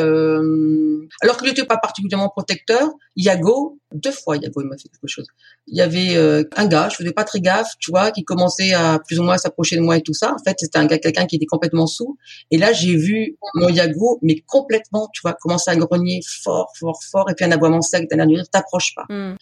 alors 1.21 1.37
qu'il 1.37 1.47
n'était 1.47 1.63
pas 1.63 1.77
particulièrement 1.77 2.29
protecteur, 2.29 2.89
Yago, 3.15 3.79
deux 3.93 4.11
fois 4.11 4.37
Yago 4.37 4.61
il 4.61 4.67
m'a 4.67 4.77
fait 4.77 4.89
quelque 4.89 5.07
chose. 5.07 5.25
Il 5.67 5.77
y 5.77 5.81
avait 5.81 6.15
euh, 6.15 6.43
un 6.55 6.67
gars, 6.67 6.89
je 6.89 6.95
faisais 6.95 7.11
pas 7.11 7.23
très 7.23 7.39
gaffe, 7.39 7.73
tu 7.79 7.91
vois, 7.91 8.11
qui 8.11 8.23
commençait 8.23 8.73
à 8.73 8.99
plus 9.05 9.19
ou 9.19 9.23
moins 9.23 9.37
s'approcher 9.37 9.75
de 9.75 9.81
moi 9.81 9.97
et 9.97 10.01
tout 10.01 10.13
ça. 10.13 10.33
En 10.33 10.43
fait, 10.43 10.55
c'était 10.59 10.77
un 10.77 10.85
gars, 10.85 10.97
quelqu'un 10.97 11.25
qui 11.25 11.35
était 11.35 11.45
complètement 11.45 11.87
sous. 11.87 12.17
Et 12.51 12.57
là, 12.57 12.73
j'ai 12.73 12.95
vu 12.95 13.37
mon 13.55 13.69
Yago, 13.69 14.19
mais 14.21 14.35
complètement, 14.45 15.09
tu 15.13 15.21
vois, 15.21 15.33
commencer 15.33 15.71
à 15.71 15.75
grogner 15.75 16.21
fort, 16.43 16.71
fort, 16.79 16.99
fort, 17.09 17.29
et 17.29 17.35
puis 17.35 17.45
un 17.45 17.51
aboiement 17.51 17.81
sec, 17.81 18.09
d'un 18.09 18.25
dire 18.25 18.43
t'approches 18.51 18.93
pas. 18.95 19.05
Mm. 19.09 19.35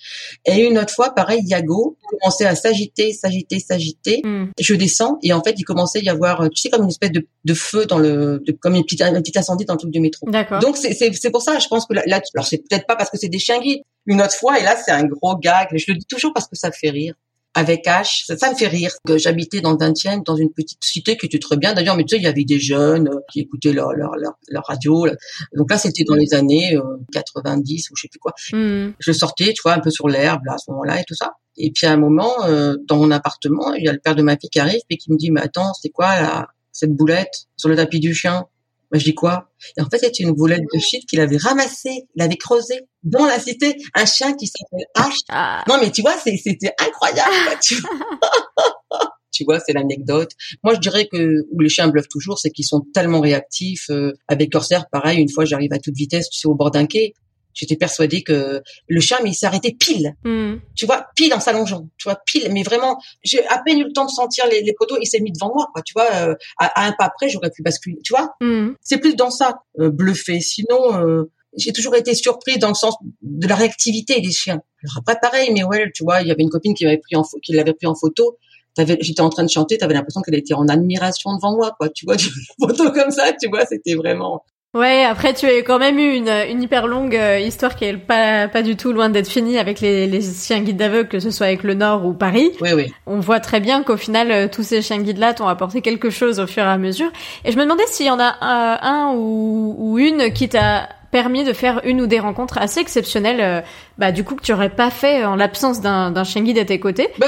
Et 0.45 0.65
une 0.65 0.77
autre 0.77 0.93
fois, 0.93 1.13
pareil, 1.13 1.41
Yago 1.45 1.97
commençait 2.09 2.45
à 2.45 2.55
s'agiter, 2.55 3.13
s'agiter, 3.13 3.59
s'agiter. 3.59 4.21
Mm. 4.23 4.51
Je 4.59 4.73
descends 4.75 5.17
et 5.23 5.33
en 5.33 5.43
fait, 5.43 5.55
il 5.57 5.63
commençait 5.63 5.99
à 5.99 6.03
y 6.03 6.09
avoir, 6.09 6.49
tu 6.49 6.61
sais, 6.61 6.69
comme 6.69 6.83
une 6.83 6.89
espèce 6.89 7.11
de, 7.11 7.27
de 7.45 7.53
feu 7.53 7.85
dans 7.85 7.99
le, 7.99 8.41
de, 8.45 8.51
comme 8.51 8.75
une 8.75 8.83
petite, 8.83 9.01
un 9.01 9.21
petit 9.21 9.37
incendie 9.37 9.65
dans 9.65 9.73
le 9.73 9.79
truc 9.79 9.91
du 9.91 9.99
métro. 9.99 10.29
D'accord. 10.29 10.59
Donc 10.59 10.77
c'est 10.77 10.93
c'est 10.93 11.11
c'est 11.13 11.31
pour 11.31 11.41
ça, 11.41 11.59
je 11.59 11.67
pense 11.67 11.85
que 11.85 11.93
là, 11.93 12.03
là 12.05 12.21
alors 12.35 12.45
c'est 12.45 12.57
peut-être 12.57 12.85
pas 12.85 12.95
parce 12.95 13.09
que 13.09 13.17
c'est 13.17 13.29
des 13.29 13.39
chiens 13.39 13.59
guides. 13.59 13.81
Une 14.09 14.21
autre 14.21 14.33
fois 14.33 14.59
et 14.59 14.63
là 14.63 14.75
c'est 14.75 14.91
un 14.91 15.05
gros 15.05 15.37
gag. 15.37 15.69
Je 15.73 15.85
le 15.87 15.97
dis 15.97 16.05
toujours 16.05 16.33
parce 16.33 16.47
que 16.47 16.55
ça 16.55 16.67
me 16.67 16.73
fait 16.73 16.89
rire. 16.89 17.13
Avec 17.55 17.85
H, 17.85 18.25
ça, 18.27 18.37
ça 18.37 18.51
me 18.51 18.55
fait 18.55 18.67
rire. 18.67 18.91
Que 19.05 19.17
j'habitais 19.17 19.59
dans 19.59 19.71
le 19.71 19.77
20e, 19.77 20.23
dans 20.23 20.35
une 20.35 20.51
petite 20.51 20.83
cité 20.83 21.17
qui 21.17 21.25
était 21.25 21.39
très 21.39 21.57
bien. 21.57 21.73
D'ailleurs, 21.73 21.95
mais 21.95 22.03
tu 22.03 22.15
sais, 22.15 22.21
il 22.21 22.23
y 22.23 22.27
avait 22.27 22.43
des 22.43 22.59
jeunes 22.59 23.07
euh, 23.07 23.19
qui 23.31 23.39
écoutaient 23.39 23.73
leur 23.73 23.93
leur 23.93 24.15
leur, 24.17 24.33
leur 24.49 24.63
radio. 24.65 25.07
Donc 25.55 25.71
là, 25.71 25.77
c'était 25.77 26.03
dans 26.03 26.15
les 26.15 26.33
années 26.33 26.75
euh, 26.75 26.97
90 27.11 27.89
ou 27.89 27.95
je 27.95 28.01
sais 28.01 28.07
plus 28.07 28.19
quoi. 28.19 28.33
Mm. 28.53 28.93
Je 28.99 29.11
sortais, 29.11 29.53
tu 29.53 29.61
vois, 29.63 29.73
un 29.73 29.79
peu 29.79 29.89
sur 29.89 30.07
l'herbe 30.09 30.41
là 30.45 30.53
à 30.53 30.57
ce 30.57 30.69
moment-là 30.71 30.99
et 30.99 31.03
tout 31.07 31.15
ça. 31.15 31.33
Et 31.57 31.71
puis 31.71 31.85
à 31.85 31.91
un 31.91 31.97
moment, 31.97 32.45
euh, 32.45 32.75
dans 32.87 32.97
mon 32.97 33.11
appartement, 33.11 33.73
il 33.73 33.83
y 33.83 33.89
a 33.89 33.93
le 33.93 33.99
père 33.99 34.15
de 34.15 34.21
ma 34.23 34.37
fille 34.37 34.49
qui 34.49 34.59
arrive 34.59 34.81
et 34.89 34.97
qui 34.97 35.11
me 35.11 35.17
dit, 35.17 35.29
mais 35.29 35.41
attends, 35.41 35.73
c'est 35.73 35.89
quoi 35.89 36.21
là, 36.21 36.47
cette 36.71 36.93
boulette 36.93 37.47
sur 37.57 37.69
le 37.69 37.75
tapis 37.75 37.99
du 37.99 38.13
chien? 38.13 38.45
Bah, 38.91 38.97
je 38.97 39.03
dis 39.03 39.13
quoi? 39.15 39.49
Et 39.77 39.81
en 39.81 39.89
fait, 39.89 39.99
c'était 39.99 40.23
une 40.23 40.31
boulette 40.31 40.63
de 40.73 40.79
shit 40.79 41.05
qu'il 41.07 41.19
avait 41.21 41.37
ramassée, 41.37 42.07
il 42.15 42.21
avait 42.21 42.37
creusé 42.37 42.87
dans 43.03 43.25
la 43.25 43.39
cité, 43.39 43.75
un 43.95 44.05
chien 44.05 44.33
qui 44.33 44.47
s'appelle 44.47 44.85
H. 44.97 45.13
Ah. 45.29 45.63
Non, 45.67 45.77
mais 45.79 45.91
tu 45.91 46.01
vois, 46.01 46.15
c'est- 46.17 46.37
c'était 46.37 46.73
incroyable. 46.79 47.29
quoi, 47.45 47.55
tu 47.61 47.75
vois. 47.75 47.89
Tu 49.31 49.43
vois, 49.45 49.59
c'est 49.59 49.71
l'anecdote. 49.73 50.31
Moi, 50.63 50.73
je 50.73 50.79
dirais 50.79 51.07
que 51.09 51.45
où 51.51 51.61
les 51.61 51.69
chiens 51.69 51.87
bluffent 51.87 52.09
toujours, 52.09 52.39
c'est 52.39 52.49
qu'ils 52.49 52.65
sont 52.65 52.81
tellement 52.93 53.21
réactifs. 53.21 53.85
euh, 53.91 54.11
avec 54.27 54.51
Corsair, 54.51 54.85
pareil, 54.91 55.19
une 55.19 55.29
fois, 55.29 55.45
j'arrive 55.45 55.71
à 55.71 55.77
toute 55.79 55.95
vitesse, 55.95 56.29
tu 56.29 56.39
sais, 56.39 56.47
au 56.47 56.55
bord 56.55 56.71
d'un 56.71 56.87
quai. 56.87 57.13
J'étais 57.59 57.75
persuadée 57.75 58.23
que 58.23 58.61
le 58.87 59.01
chien, 59.01 59.17
mais 59.21 59.31
il 59.31 59.33
s'est 59.33 59.45
arrêté 59.45 59.75
pile. 59.77 60.15
Mm. 60.23 60.55
tu 60.75 60.85
vois, 60.85 61.07
pile 61.15 61.33
en 61.33 61.41
s'allongeant, 61.41 61.89
tu 61.97 62.05
vois, 62.07 62.17
pile, 62.25 62.49
mais 62.53 62.63
vraiment, 62.63 62.97
j'ai 63.23 63.45
à 63.47 63.61
peine 63.65 63.79
eu 63.79 63.83
le 63.83 63.91
temps 63.91 64.05
de 64.05 64.11
sentir 64.11 64.45
les, 64.47 64.61
les 64.61 64.73
poteaux, 64.73 64.97
il 65.01 65.07
s'est 65.07 65.19
mis 65.19 65.31
devant 65.31 65.51
moi, 65.53 65.67
quoi, 65.73 65.81
tu 65.81 65.93
vois, 65.93 66.09
euh, 66.13 66.35
à, 66.57 66.81
à 66.81 66.87
un 66.87 66.93
pas 66.93 67.09
près, 67.09 67.27
j'aurais 67.27 67.51
pu 67.51 67.61
basculer, 67.61 67.97
tu 68.03 68.13
vois, 68.13 68.29
Mm. 68.41 68.75
c'est 68.81 68.99
plus 68.99 69.15
dans 69.15 69.31
ça, 69.31 69.59
euh, 69.79 69.89
bluffé, 69.89 70.39
sinon, 70.39 70.95
euh, 70.97 71.31
j'ai 71.57 71.73
toujours 71.73 71.95
été 71.95 72.13
surpris 72.15 72.57
dans 72.59 72.69
le 72.69 72.75
sens 72.75 72.95
de 73.21 73.47
la 73.47 73.55
réactivité 73.55 74.21
des 74.21 74.31
chiens. 74.31 74.61
Alors 74.83 74.99
après, 74.99 75.17
pareil, 75.21 75.51
mais 75.51 75.63
ouais, 75.63 75.91
tu 75.93 76.03
vois, 76.03 76.21
il 76.21 76.27
y 76.27 76.31
avait 76.31 76.43
une 76.43 76.49
copine 76.49 76.73
qui 76.73 76.85
m'avait 76.85 76.99
pris 76.99 77.15
en, 77.15 77.23
qui 77.43 77.53
l'avait 77.53 77.73
pris 77.73 77.87
en 77.87 77.95
photo, 77.95 78.37
j'étais 78.77 79.21
en 79.21 79.29
train 79.29 79.43
de 79.43 79.49
chanter, 79.49 79.77
t'avais 79.77 79.93
l'impression 79.93 80.21
qu'elle 80.21 80.35
était 80.35 80.53
en 80.53 80.67
admiration 80.67 81.35
devant 81.35 81.55
moi, 81.55 81.75
quoi, 81.77 81.89
tu 81.89 82.05
vois, 82.05 82.15
une 82.59 82.67
photo 82.67 82.91
comme 82.91 83.11
ça, 83.11 83.33
tu 83.33 83.49
vois, 83.49 83.65
c'était 83.65 83.95
vraiment, 83.95 84.43
Ouais, 84.75 85.03
après 85.03 85.33
tu 85.33 85.47
as 85.47 85.63
quand 85.63 85.79
même 85.79 85.97
eu 85.97 86.13
une, 86.13 86.29
une 86.29 86.61
hyper 86.61 86.85
longue 86.85 87.15
euh, 87.15 87.39
histoire 87.39 87.75
qui 87.75 87.85
est 87.85 87.97
pas, 87.97 88.47
pas 88.47 88.61
du 88.61 88.75
tout 88.77 88.93
loin 88.93 89.09
d'être 89.09 89.27
finie 89.27 89.57
avec 89.57 89.79
les, 89.79 90.05
les 90.05 90.21
chiens 90.21 90.61
guides 90.61 90.77
d'aveugles, 90.77 91.09
que 91.09 91.19
ce 91.19 91.31
soit 91.31 91.47
avec 91.47 91.63
le 91.63 91.73
Nord 91.73 92.05
ou 92.05 92.13
Paris. 92.13 92.51
oui, 92.61 92.73
oui. 92.73 92.93
On 93.07 93.19
voit 93.19 93.39
très 93.39 93.61
bien 93.61 93.81
qu'au 93.81 93.97
final, 93.97 94.31
euh, 94.31 94.47
tous 94.47 94.61
ces 94.61 94.83
chiens 94.83 94.99
guides-là 94.99 95.33
t'ont 95.33 95.47
apporté 95.47 95.81
quelque 95.81 96.11
chose 96.11 96.39
au 96.39 96.45
fur 96.45 96.61
et 96.61 96.67
à 96.67 96.77
mesure. 96.77 97.11
Et 97.45 97.51
je 97.51 97.57
me 97.57 97.63
demandais 97.63 97.87
s'il 97.87 98.05
y 98.05 98.11
en 98.11 98.19
a 98.19 98.35
un, 98.41 98.79
un 98.83 99.13
ou, 99.15 99.75
ou 99.75 99.97
une 99.97 100.31
qui 100.33 100.49
t'a 100.49 100.87
permis 101.11 101.43
de 101.43 101.53
faire 101.53 101.81
une 101.83 101.99
ou 102.01 102.05
des 102.05 102.19
rencontres 102.19 102.59
assez 102.59 102.79
exceptionnelles, 102.79 103.41
euh, 103.41 103.61
bah 103.97 104.11
du 104.11 104.23
coup 104.23 104.35
que 104.35 104.43
tu 104.43 104.53
aurais 104.53 104.69
pas 104.69 104.91
fait 104.91 105.25
en 105.25 105.35
l'absence 105.35 105.81
d'un 105.81 106.23
chien 106.23 106.43
guide 106.43 106.59
à 106.59 106.65
tes 106.65 106.79
côtés. 106.79 107.09
Ben, 107.17 107.27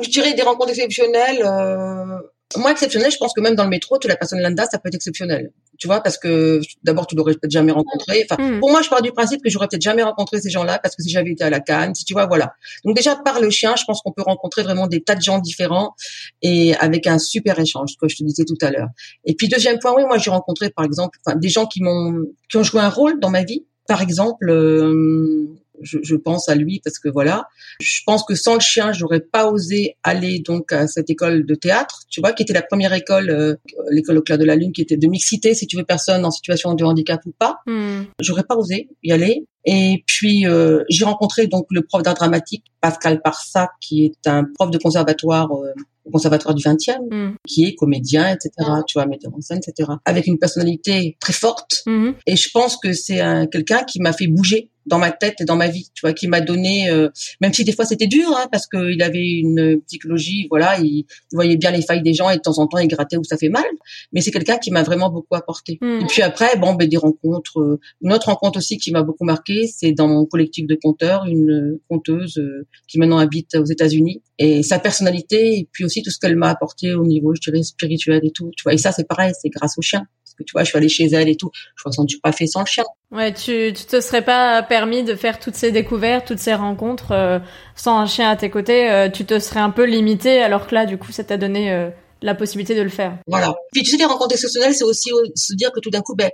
je 0.00 0.08
dirais 0.08 0.34
des 0.34 0.42
rencontres 0.42 0.70
exceptionnelles. 0.70 1.42
Euh... 1.44 2.16
Moi, 2.56 2.72
exceptionnel, 2.72 3.12
je 3.12 3.16
pense 3.16 3.32
que 3.32 3.40
même 3.40 3.54
dans 3.54 3.62
le 3.62 3.70
métro, 3.70 3.98
tu 3.98 4.08
la 4.08 4.16
personne 4.16 4.40
lambda, 4.40 4.64
ça 4.64 4.78
peut 4.78 4.88
être 4.88 4.96
exceptionnel. 4.96 5.52
Tu 5.80 5.86
vois, 5.86 6.00
parce 6.00 6.18
que 6.18 6.60
d'abord, 6.84 7.06
tu 7.06 7.16
l'aurais 7.16 7.32
peut-être 7.34 7.50
jamais 7.50 7.72
rencontré. 7.72 8.26
Enfin, 8.30 8.40
Mm. 8.40 8.60
pour 8.60 8.70
moi, 8.70 8.82
je 8.82 8.88
pars 8.90 9.00
du 9.02 9.12
principe 9.12 9.42
que 9.42 9.48
j'aurais 9.50 9.66
peut-être 9.66 9.82
jamais 9.82 10.02
rencontré 10.02 10.40
ces 10.40 10.50
gens-là, 10.50 10.78
parce 10.78 10.94
que 10.94 11.02
si 11.02 11.08
j'avais 11.10 11.30
été 11.30 11.42
à 11.42 11.50
la 11.50 11.60
Cannes, 11.60 11.94
si 11.94 12.04
tu 12.04 12.12
vois, 12.12 12.26
voilà. 12.26 12.52
Donc 12.84 12.94
déjà, 12.94 13.16
par 13.16 13.40
le 13.40 13.48
chien, 13.50 13.74
je 13.76 13.84
pense 13.84 14.02
qu'on 14.02 14.12
peut 14.12 14.22
rencontrer 14.22 14.62
vraiment 14.62 14.86
des 14.86 15.00
tas 15.02 15.14
de 15.14 15.22
gens 15.22 15.38
différents 15.38 15.94
et 16.42 16.74
avec 16.76 17.06
un 17.06 17.18
super 17.18 17.58
échange, 17.58 17.96
comme 17.98 18.10
je 18.10 18.16
te 18.16 18.24
disais 18.24 18.44
tout 18.44 18.58
à 18.60 18.70
l'heure. 18.70 18.88
Et 19.24 19.34
puis 19.34 19.48
deuxième 19.48 19.78
point, 19.78 19.94
oui, 19.96 20.02
moi, 20.06 20.18
j'ai 20.18 20.30
rencontré, 20.30 20.68
par 20.70 20.84
exemple, 20.84 21.18
enfin, 21.24 21.36
des 21.36 21.48
gens 21.48 21.64
qui 21.66 21.82
m'ont, 21.82 22.26
qui 22.50 22.58
ont 22.58 22.62
joué 22.62 22.80
un 22.82 22.90
rôle 22.90 23.18
dans 23.18 23.30
ma 23.30 23.42
vie. 23.42 23.64
Par 23.88 24.02
exemple, 24.02 24.48
euh, 24.50 25.46
je, 25.82 25.98
je 26.02 26.16
pense 26.16 26.48
à 26.48 26.54
lui 26.54 26.80
parce 26.82 26.98
que 26.98 27.08
voilà, 27.08 27.48
je 27.80 28.00
pense 28.06 28.24
que 28.24 28.34
sans 28.34 28.54
le 28.54 28.60
chien, 28.60 28.92
j'aurais 28.92 29.20
pas 29.20 29.50
osé 29.50 29.96
aller 30.02 30.40
donc 30.40 30.72
à 30.72 30.86
cette 30.86 31.10
école 31.10 31.46
de 31.46 31.54
théâtre, 31.54 32.02
tu 32.10 32.20
vois, 32.20 32.32
qui 32.32 32.42
était 32.42 32.52
la 32.52 32.62
première 32.62 32.92
école, 32.92 33.30
euh, 33.30 33.54
l'école 33.90 34.18
au 34.18 34.22
clair 34.22 34.38
de 34.38 34.44
la 34.44 34.56
lune, 34.56 34.72
qui 34.72 34.82
était 34.82 34.96
de 34.96 35.06
mixité, 35.06 35.54
si 35.54 35.66
tu 35.66 35.76
veux, 35.76 35.84
personne 35.84 36.24
en 36.24 36.30
situation 36.30 36.74
de 36.74 36.84
handicap 36.84 37.20
ou 37.26 37.32
pas. 37.38 37.58
Hmm. 37.66 38.02
J'aurais 38.20 38.44
pas 38.44 38.56
osé 38.56 38.88
y 39.02 39.12
aller. 39.12 39.46
Et 39.64 40.02
puis 40.06 40.46
euh, 40.46 40.84
j'ai 40.88 41.04
rencontré 41.04 41.46
donc 41.46 41.66
le 41.70 41.82
prof 41.82 42.02
d'art 42.02 42.14
dramatique 42.14 42.64
Pascal 42.80 43.20
Parsac, 43.22 43.70
qui 43.80 44.04
est 44.06 44.26
un 44.26 44.44
prof 44.44 44.70
de 44.70 44.78
conservatoire 44.78 45.50
euh, 45.52 45.72
au 46.04 46.10
conservatoire 46.10 46.54
du 46.54 46.62
20e, 46.62 47.10
Hmm. 47.10 47.34
qui 47.46 47.64
est 47.64 47.74
comédien, 47.74 48.28
etc. 48.28 48.50
Tu 48.86 48.98
vois, 48.98 49.06
metteur 49.06 49.32
en 49.34 49.40
scène, 49.40 49.60
etc. 49.66 49.90
Avec 50.04 50.26
une 50.26 50.38
personnalité 50.38 51.16
très 51.20 51.32
forte. 51.32 51.82
Mhm. 51.86 52.14
Et 52.26 52.36
je 52.36 52.48
pense 52.52 52.76
que 52.76 52.92
c'est 52.92 53.20
un 53.20 53.46
quelqu'un 53.46 53.84
qui 53.84 54.00
m'a 54.00 54.12
fait 54.12 54.26
bouger 54.26 54.70
dans 54.86 54.98
ma 54.98 55.10
tête 55.10 55.40
et 55.40 55.44
dans 55.44 55.56
ma 55.56 55.68
vie, 55.68 55.88
tu 55.94 56.00
vois, 56.02 56.12
qui 56.12 56.26
m'a 56.26 56.40
donné, 56.40 56.90
euh, 56.90 57.08
même 57.40 57.52
si 57.52 57.64
des 57.64 57.72
fois 57.72 57.84
c'était 57.84 58.06
dur, 58.06 58.28
hein, 58.36 58.46
parce 58.50 58.66
qu'il 58.66 59.02
avait 59.02 59.28
une 59.38 59.80
psychologie, 59.86 60.46
voilà, 60.50 60.78
il, 60.80 61.04
il 61.32 61.34
voyait 61.34 61.56
bien 61.56 61.70
les 61.70 61.82
failles 61.82 62.02
des 62.02 62.14
gens 62.14 62.30
et 62.30 62.36
de 62.36 62.40
temps 62.40 62.58
en 62.58 62.66
temps 62.66 62.78
il 62.78 62.88
grattait 62.88 63.16
où 63.16 63.24
ça 63.24 63.36
fait 63.36 63.50
mal, 63.50 63.64
mais 64.12 64.20
c'est 64.20 64.30
quelqu'un 64.30 64.56
qui 64.56 64.70
m'a 64.70 64.82
vraiment 64.82 65.10
beaucoup 65.10 65.34
apporté. 65.34 65.78
Mm. 65.80 66.00
Et 66.00 66.06
puis 66.06 66.22
après, 66.22 66.56
bon, 66.56 66.74
ben 66.74 66.88
des 66.88 66.96
rencontres, 66.96 67.60
euh, 67.60 67.80
une 68.02 68.12
autre 68.12 68.28
rencontre 68.28 68.58
aussi 68.58 68.78
qui 68.78 68.90
m'a 68.90 69.02
beaucoup 69.02 69.24
marqué, 69.24 69.49
c'est 69.66 69.92
dans 69.92 70.08
mon 70.08 70.26
collectif 70.26 70.66
de 70.66 70.76
conteurs, 70.80 71.24
une 71.26 71.78
conteuse 71.88 72.38
euh, 72.38 72.66
qui 72.88 72.98
maintenant 72.98 73.18
habite 73.18 73.54
aux 73.54 73.64
États-Unis, 73.64 74.22
et 74.38 74.62
sa 74.62 74.78
personnalité 74.78 75.58
et 75.58 75.68
puis 75.70 75.84
aussi 75.84 76.02
tout 76.02 76.10
ce 76.10 76.18
qu'elle 76.18 76.36
m'a 76.36 76.50
apporté 76.50 76.94
au 76.94 77.04
niveau, 77.04 77.34
je 77.34 77.40
dirais, 77.40 77.62
spirituel 77.62 78.20
et 78.24 78.30
tout, 78.30 78.50
tu 78.56 78.62
vois, 78.64 78.74
et 78.74 78.78
ça 78.78 78.92
c'est 78.92 79.06
pareil, 79.06 79.32
c'est 79.40 79.50
grâce 79.50 79.76
au 79.78 79.82
chien. 79.82 80.06
Parce 80.24 80.34
que 80.36 80.44
tu 80.44 80.52
vois, 80.52 80.62
je 80.62 80.68
suis 80.68 80.78
allée 80.78 80.88
chez 80.88 81.06
elle 81.06 81.28
et 81.28 81.36
tout. 81.36 81.50
Je 81.74 81.82
crois 81.82 82.06
que 82.06 82.20
pas 82.22 82.32
fait 82.32 82.46
sans 82.46 82.60
le 82.60 82.66
chien. 82.66 82.84
Ouais, 83.10 83.34
tu, 83.34 83.72
tu 83.74 83.84
te 83.84 84.00
serais 84.00 84.24
pas 84.24 84.62
permis 84.62 85.02
de 85.02 85.16
faire 85.16 85.40
toutes 85.40 85.56
ces 85.56 85.72
découvertes, 85.72 86.28
toutes 86.28 86.38
ces 86.38 86.54
rencontres 86.54 87.10
euh, 87.10 87.38
sans 87.74 87.98
un 87.98 88.06
chien 88.06 88.30
à 88.30 88.36
tes 88.36 88.48
côtés. 88.48 88.88
euh, 88.90 89.08
tu 89.08 89.24
te 89.24 89.40
serais 89.40 89.58
un 89.58 89.70
peu 89.70 89.84
limité, 89.84 90.40
alors 90.40 90.68
que 90.68 90.74
là, 90.76 90.86
du 90.86 90.98
coup, 90.98 91.10
ça 91.10 91.24
t'a 91.24 91.36
donné 91.36 91.72
euh, 91.72 91.90
la 92.22 92.36
possibilité 92.36 92.76
de 92.76 92.82
le 92.82 92.88
faire. 92.88 93.18
Voilà. 93.26 93.52
Puis 93.72 93.82
tu 93.82 93.90
sais, 93.90 93.96
les 93.96 94.04
rencontres 94.04 94.34
exceptionnelles, 94.34 94.74
c'est 94.74 94.84
aussi 94.84 95.10
se 95.34 95.54
dire 95.54 95.72
que 95.72 95.80
tout 95.80 95.90
d'un 95.90 96.02
coup, 96.02 96.14
ben, 96.14 96.30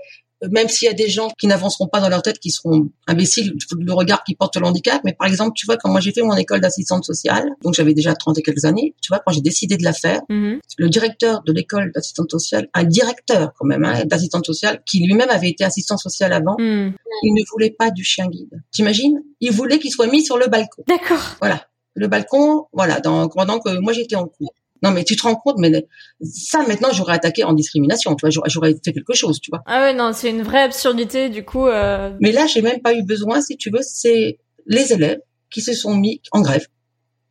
même 0.51 0.69
s'il 0.69 0.87
y 0.87 0.91
a 0.91 0.95
des 0.95 1.09
gens 1.09 1.29
qui 1.39 1.47
n'avanceront 1.47 1.87
pas 1.87 2.01
dans 2.01 2.09
leur 2.09 2.23
tête, 2.23 2.39
qui 2.39 2.51
seront 2.51 2.89
imbéciles, 3.07 3.55
le 3.79 3.93
regard 3.93 4.25
qui 4.25 4.35
porte 4.35 4.57
le 4.57 4.65
handicap, 4.67 5.01
mais 5.05 5.13
par 5.13 5.27
exemple, 5.29 5.53
tu 5.55 5.67
vois, 5.67 5.77
quand 5.77 5.91
moi 5.91 6.01
j'ai 6.01 6.13
fait 6.13 6.23
mon 6.23 6.35
école 6.37 6.61
d'assistante 6.61 7.05
sociale, 7.05 7.49
donc 7.63 7.75
j'avais 7.75 7.95
déjà 7.95 8.15
30 8.15 8.39
et 8.39 8.43
quelques 8.43 8.65
années, 8.65 8.95
tu 9.03 9.09
vois, 9.09 9.21
quand 9.25 9.33
j'ai 9.33 9.41
décidé 9.41 9.77
de 9.77 9.85
la 9.85 9.93
faire, 9.93 10.21
Mhm. 10.29 10.61
le 10.79 10.89
directeur 10.89 11.43
de 11.45 11.53
l'école 11.53 11.93
d'assistante 11.95 12.31
sociale, 12.31 12.69
un 12.75 12.85
directeur 12.85 13.53
quand 13.59 13.67
même, 13.67 13.85
hein, 13.85 14.05
d'assistante 14.05 14.47
sociale, 14.47 14.83
qui 14.87 14.99
lui-même 15.05 15.31
avait 15.31 15.49
été 15.51 15.65
assistant 15.65 15.97
social 15.97 16.33
avant, 16.33 16.57
Hmm. 16.59 16.93
il 17.23 17.33
ne 17.35 17.43
voulait 17.51 17.71
pas 17.79 17.91
du 17.91 18.05
chien 18.05 18.27
guide. 18.29 18.63
T'imagines? 18.73 19.23
Il 19.41 19.53
voulait 19.53 19.79
qu'il 19.79 19.91
soit 19.91 20.07
mis 20.07 20.25
sur 20.25 20.37
le 20.39 20.47
balcon. 20.49 20.83
D'accord. 20.89 21.37
Voilà. 21.41 21.67
Le 21.95 22.09
balcon, 22.09 22.67
voilà, 22.73 23.01
dans, 23.01 23.29
pendant 23.29 23.59
que 23.59 23.79
moi 23.79 23.93
j'étais 23.95 24.17
en 24.17 24.27
cours. 24.27 24.55
Non, 24.83 24.91
mais 24.91 25.05
tu 25.05 25.16
te 25.16 25.22
rends 25.22 25.37
compte, 25.37 25.57
mais 25.59 25.87
ça 26.22 26.66
maintenant 26.66 26.91
j'aurais 26.93 27.14
attaqué 27.14 27.45
en 27.45 27.53
discrimination, 27.53 28.14
tu 28.14 28.27
vois, 28.27 28.49
j'aurais- 28.49 28.74
fait 28.85 28.93
quelque 28.93 29.14
chose, 29.14 29.41
tu 29.41 29.51
vois. 29.51 29.62
Ah 29.66 29.81
ouais, 29.81 29.95
non, 29.95 30.12
c'est 30.12 30.31
une 30.31 30.43
vraie 30.43 30.62
absurdité, 30.62 31.29
du 31.29 31.45
coup. 31.45 31.66
Euh... 31.66 32.11
Mais 32.20 32.33
là, 32.33 32.47
j'ai 32.47 32.62
même 32.62 32.81
pas 32.81 32.95
eu 32.95 33.03
besoin, 33.03 33.41
si 33.41 33.57
tu 33.57 33.70
veux, 33.70 33.81
c'est 33.83 34.39
les 34.66 34.93
élèves 34.93 35.20
qui 35.51 35.61
se 35.61 35.72
sont 35.72 35.95
mis 35.95 36.20
en 36.33 36.43
grève 36.43 36.66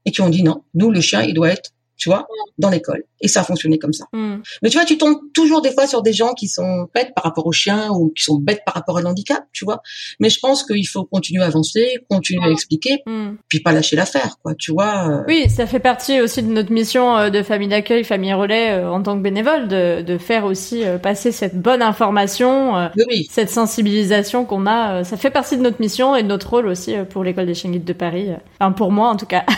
et 0.05 0.11
qui 0.11 0.21
ont 0.21 0.29
dit 0.29 0.43
non, 0.43 0.63
nous 0.73 0.91
le 0.91 1.01
chien, 1.01 1.21
il 1.23 1.33
doit 1.33 1.49
être, 1.49 1.71
tu 1.97 2.09
vois, 2.09 2.27
dans 2.57 2.69
l'école. 2.69 3.03
Et 3.21 3.27
ça 3.27 3.41
a 3.41 3.43
fonctionné 3.43 3.79
comme 3.79 3.93
ça. 3.93 4.05
hmm. 4.13 4.37
Mais 4.61 4.69
tu 4.69 4.77
vois, 4.77 4.85
tu 4.85 4.97
tombes 4.97 5.17
toujours 5.33 5.61
des 5.61 5.71
fois 5.71 5.87
sur 5.87 6.01
des 6.01 6.13
gens 6.13 6.33
qui 6.33 6.47
sont 6.47 6.87
bêtes 6.93 7.13
par 7.15 7.23
rapport 7.23 7.47
au 7.47 7.51
chien 7.51 7.89
ou 7.91 8.11
qui 8.15 8.23
sont 8.23 8.35
bêtes 8.35 8.61
par 8.65 8.75
rapport 8.75 8.97
à 8.97 9.01
l'handicap, 9.01 9.45
tu 9.53 9.65
vois. 9.65 9.81
Mais 10.19 10.29
je 10.29 10.39
pense 10.39 10.63
qu'il 10.63 10.87
faut 10.87 11.05
continuer 11.05 11.41
à 11.43 11.47
avancer, 11.47 11.97
continuer 12.09 12.45
à 12.45 12.49
expliquer, 12.51 12.99
Hmm. 13.05 13.35
puis 13.47 13.59
pas 13.61 13.71
lâcher 13.71 13.95
l'affaire, 13.95 14.35
quoi. 14.43 14.53
Tu 14.55 14.71
vois. 14.71 15.07
euh, 15.09 15.23
Oui, 15.27 15.49
ça 15.49 15.65
fait 15.67 15.79
partie 15.79 16.21
aussi 16.21 16.43
de 16.43 16.49
notre 16.51 16.71
mission 16.71 17.17
euh, 17.17 17.29
de 17.29 17.41
famille 17.43 17.67
d'accueil, 17.69 18.03
famille 18.03 18.33
relais 18.33 18.71
euh, 18.73 18.91
en 18.91 19.01
tant 19.01 19.15
que 19.17 19.21
bénévole, 19.23 19.67
de, 19.67 20.01
de 20.01 20.17
faire 20.17 20.45
aussi 20.45 20.83
passer 21.01 21.31
cette 21.31 21.55
bonne 21.59 21.81
information, 21.81 22.89
oui, 23.09 23.27
cette 23.31 23.49
sensibilisation 23.49 24.45
qu'on 24.45 24.65
a. 24.67 25.03
ça 25.03 25.17
fait 25.17 25.29
partie 25.31 25.57
de 25.57 25.61
notre 25.61 25.79
mission 25.79 26.15
et 26.15 26.23
de 26.23 26.27
notre 26.27 26.49
rôle 26.49 26.67
aussi 26.67 26.95
pour 27.09 27.23
l'école 27.23 27.45
des 27.45 27.53
chiens 27.53 27.71
guides 27.71 27.85
de 27.85 27.93
Paris. 27.93 28.29
Enfin, 28.59 28.71
pour 28.71 28.91
moi 28.91 29.09
en 29.09 29.15
tout 29.15 29.25
cas. 29.25 29.45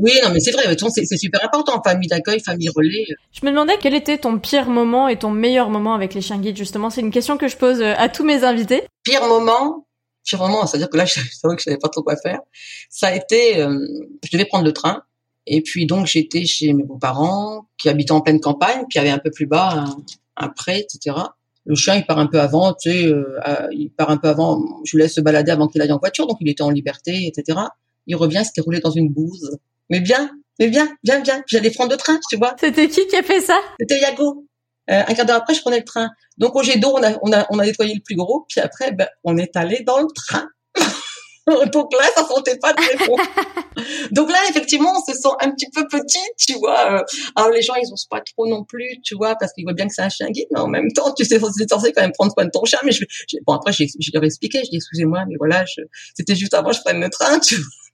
Oui, 0.00 0.12
non, 0.22 0.30
mais 0.32 0.38
c'est 0.38 0.52
vrai. 0.52 0.62
c'est 0.94 1.16
super 1.16 1.40
important. 1.48 1.82
Famille 1.82 2.08
d'accueil, 2.08 2.40
famille 2.40 2.68
relais. 2.68 3.06
Je 3.32 3.44
me 3.44 3.50
demandais 3.50 3.74
quel 3.80 3.94
était 3.94 4.18
ton 4.18 4.38
pire 4.38 4.68
moment 4.68 5.08
et 5.08 5.18
ton 5.18 5.30
meilleur 5.30 5.70
moment 5.70 5.94
avec 5.94 6.14
les 6.14 6.20
chiens 6.20 6.38
guides, 6.38 6.56
justement. 6.56 6.90
C'est 6.90 7.00
une 7.00 7.10
question 7.10 7.36
que 7.36 7.48
je 7.48 7.56
pose 7.56 7.80
euh, 7.80 7.94
à 7.96 8.08
tous 8.08 8.24
mes 8.24 8.44
invités. 8.44 8.82
Pire 9.04 9.26
moment, 9.26 9.86
puis 10.28 10.36
vraiment, 10.36 10.66
c'est-à-dire 10.66 10.90
que 10.90 10.96
là, 10.96 11.04
je 11.06 11.14
savais 11.14 11.56
que 11.56 11.60
je 11.60 11.64
savais 11.64 11.78
pas 11.78 11.88
trop 11.88 12.02
quoi 12.02 12.16
faire. 12.16 12.40
Ça 12.90 13.08
a 13.08 13.14
été, 13.14 13.60
euh, 13.60 13.86
je 14.22 14.30
devais 14.30 14.44
prendre 14.44 14.64
le 14.64 14.72
train. 14.72 15.02
Et 15.46 15.62
puis 15.62 15.86
donc 15.86 16.06
j'étais 16.06 16.44
chez 16.44 16.74
mes 16.74 16.82
beaux-parents 16.82 17.66
qui 17.78 17.88
habitaient 17.88 18.12
en 18.12 18.20
pleine 18.20 18.38
campagne, 18.38 18.84
y 18.94 18.98
avait 18.98 19.08
un 19.08 19.18
peu 19.18 19.30
plus 19.30 19.46
bas 19.46 19.70
un, 19.70 19.96
un 20.36 20.48
pré, 20.48 20.80
etc. 20.80 21.16
Le 21.64 21.74
chien 21.74 21.96
il 21.96 22.04
part 22.04 22.18
un 22.18 22.26
peu 22.26 22.38
avant, 22.38 22.74
tu 22.74 22.90
sais, 22.90 23.06
euh, 23.06 23.24
il 23.72 23.90
part 23.90 24.10
un 24.10 24.18
peu 24.18 24.28
avant. 24.28 24.62
Je 24.84 24.98
le 24.98 25.04
laisse 25.04 25.14
se 25.14 25.22
balader 25.22 25.50
avant 25.50 25.66
qu'il 25.66 25.80
aille 25.80 25.92
en 25.92 25.98
voiture, 25.98 26.26
donc 26.26 26.36
il 26.42 26.48
était 26.50 26.62
en 26.62 26.68
liberté, 26.68 27.26
etc. 27.26 27.60
Il 28.06 28.16
revient, 28.16 28.42
c'était 28.44 28.60
roulé 28.60 28.80
dans 28.80 28.90
une 28.90 29.08
bouse. 29.08 29.58
Mais 29.88 30.00
bien, 30.00 30.30
mais 30.58 30.68
bien, 30.68 30.88
bien, 31.04 31.20
bien. 31.20 31.42
J'allais 31.46 31.70
prendre 31.70 31.92
le 31.92 31.96
train, 31.96 32.18
tu 32.28 32.36
vois. 32.36 32.54
C'était 32.58 32.88
qui 32.88 33.06
qui 33.06 33.16
a 33.16 33.22
fait 33.22 33.40
ça? 33.40 33.58
C'était 33.78 34.00
Yago. 34.00 34.44
Euh, 34.90 35.02
un 35.06 35.14
quart 35.14 35.26
d'heure 35.26 35.36
après, 35.36 35.54
je 35.54 35.60
prenais 35.60 35.78
le 35.78 35.84
train. 35.84 36.10
Donc 36.38 36.56
au 36.56 36.62
jet 36.62 36.78
d'eau, 36.78 36.94
on 36.96 37.02
a, 37.02 37.12
on 37.22 37.32
a, 37.32 37.46
on 37.50 37.58
a 37.58 37.64
nettoyé 37.64 37.94
le 37.94 38.00
plus 38.00 38.16
gros, 38.16 38.46
puis 38.48 38.60
après, 38.60 38.92
ben, 38.92 39.08
on 39.24 39.36
est 39.36 39.54
allé 39.56 39.82
dans 39.86 39.98
le 40.00 40.06
train. 40.14 40.48
Donc 41.72 41.92
là, 41.94 42.04
ça 42.14 42.26
sentait 42.26 42.58
pas 42.58 42.74
très 42.74 43.06
bon. 43.06 43.16
Donc 44.12 44.30
là, 44.30 44.38
effectivement, 44.50 44.92
on 44.94 45.12
se 45.12 45.16
sent 45.18 45.28
un 45.40 45.50
petit 45.50 45.68
peu 45.74 45.86
petit, 45.88 46.18
tu 46.38 46.54
vois. 46.58 47.04
Alors 47.36 47.50
les 47.50 47.62
gens, 47.62 47.74
ils 47.74 47.90
osent 47.92 48.06
pas 48.06 48.20
trop 48.20 48.46
non 48.46 48.64
plus, 48.64 49.00
tu 49.02 49.14
vois, 49.14 49.34
parce 49.36 49.52
qu'ils 49.52 49.64
voient 49.64 49.72
bien 49.72 49.86
que 49.86 49.94
c'est 49.94 50.02
un 50.02 50.08
chien 50.08 50.28
guide, 50.30 50.48
mais 50.52 50.60
en 50.60 50.68
même 50.68 50.92
temps, 50.92 51.12
tu 51.14 51.24
sais, 51.24 51.38
c'est 51.38 51.68
censé 51.68 51.92
quand 51.92 52.02
même 52.02 52.12
prendre 52.12 52.32
soin 52.32 52.44
de 52.44 52.50
ton 52.50 52.64
chien. 52.64 52.78
Mais 52.84 52.92
je, 52.92 53.04
bon, 53.46 53.54
après, 53.54 53.72
je, 53.72 53.84
je 53.84 54.10
leur 54.12 54.22
ai 54.22 54.26
expliqué, 54.26 54.60
je 54.64 54.70
dis 54.70 54.76
excusez-moi, 54.76 55.24
mais 55.28 55.36
voilà, 55.38 55.64
c'était 56.14 56.34
juste 56.34 56.54
avant, 56.54 56.72
je 56.72 56.80
prenne 56.80 57.00
le 57.00 57.10
train, 57.10 57.38
tu 57.40 57.56
vois. 57.56 57.87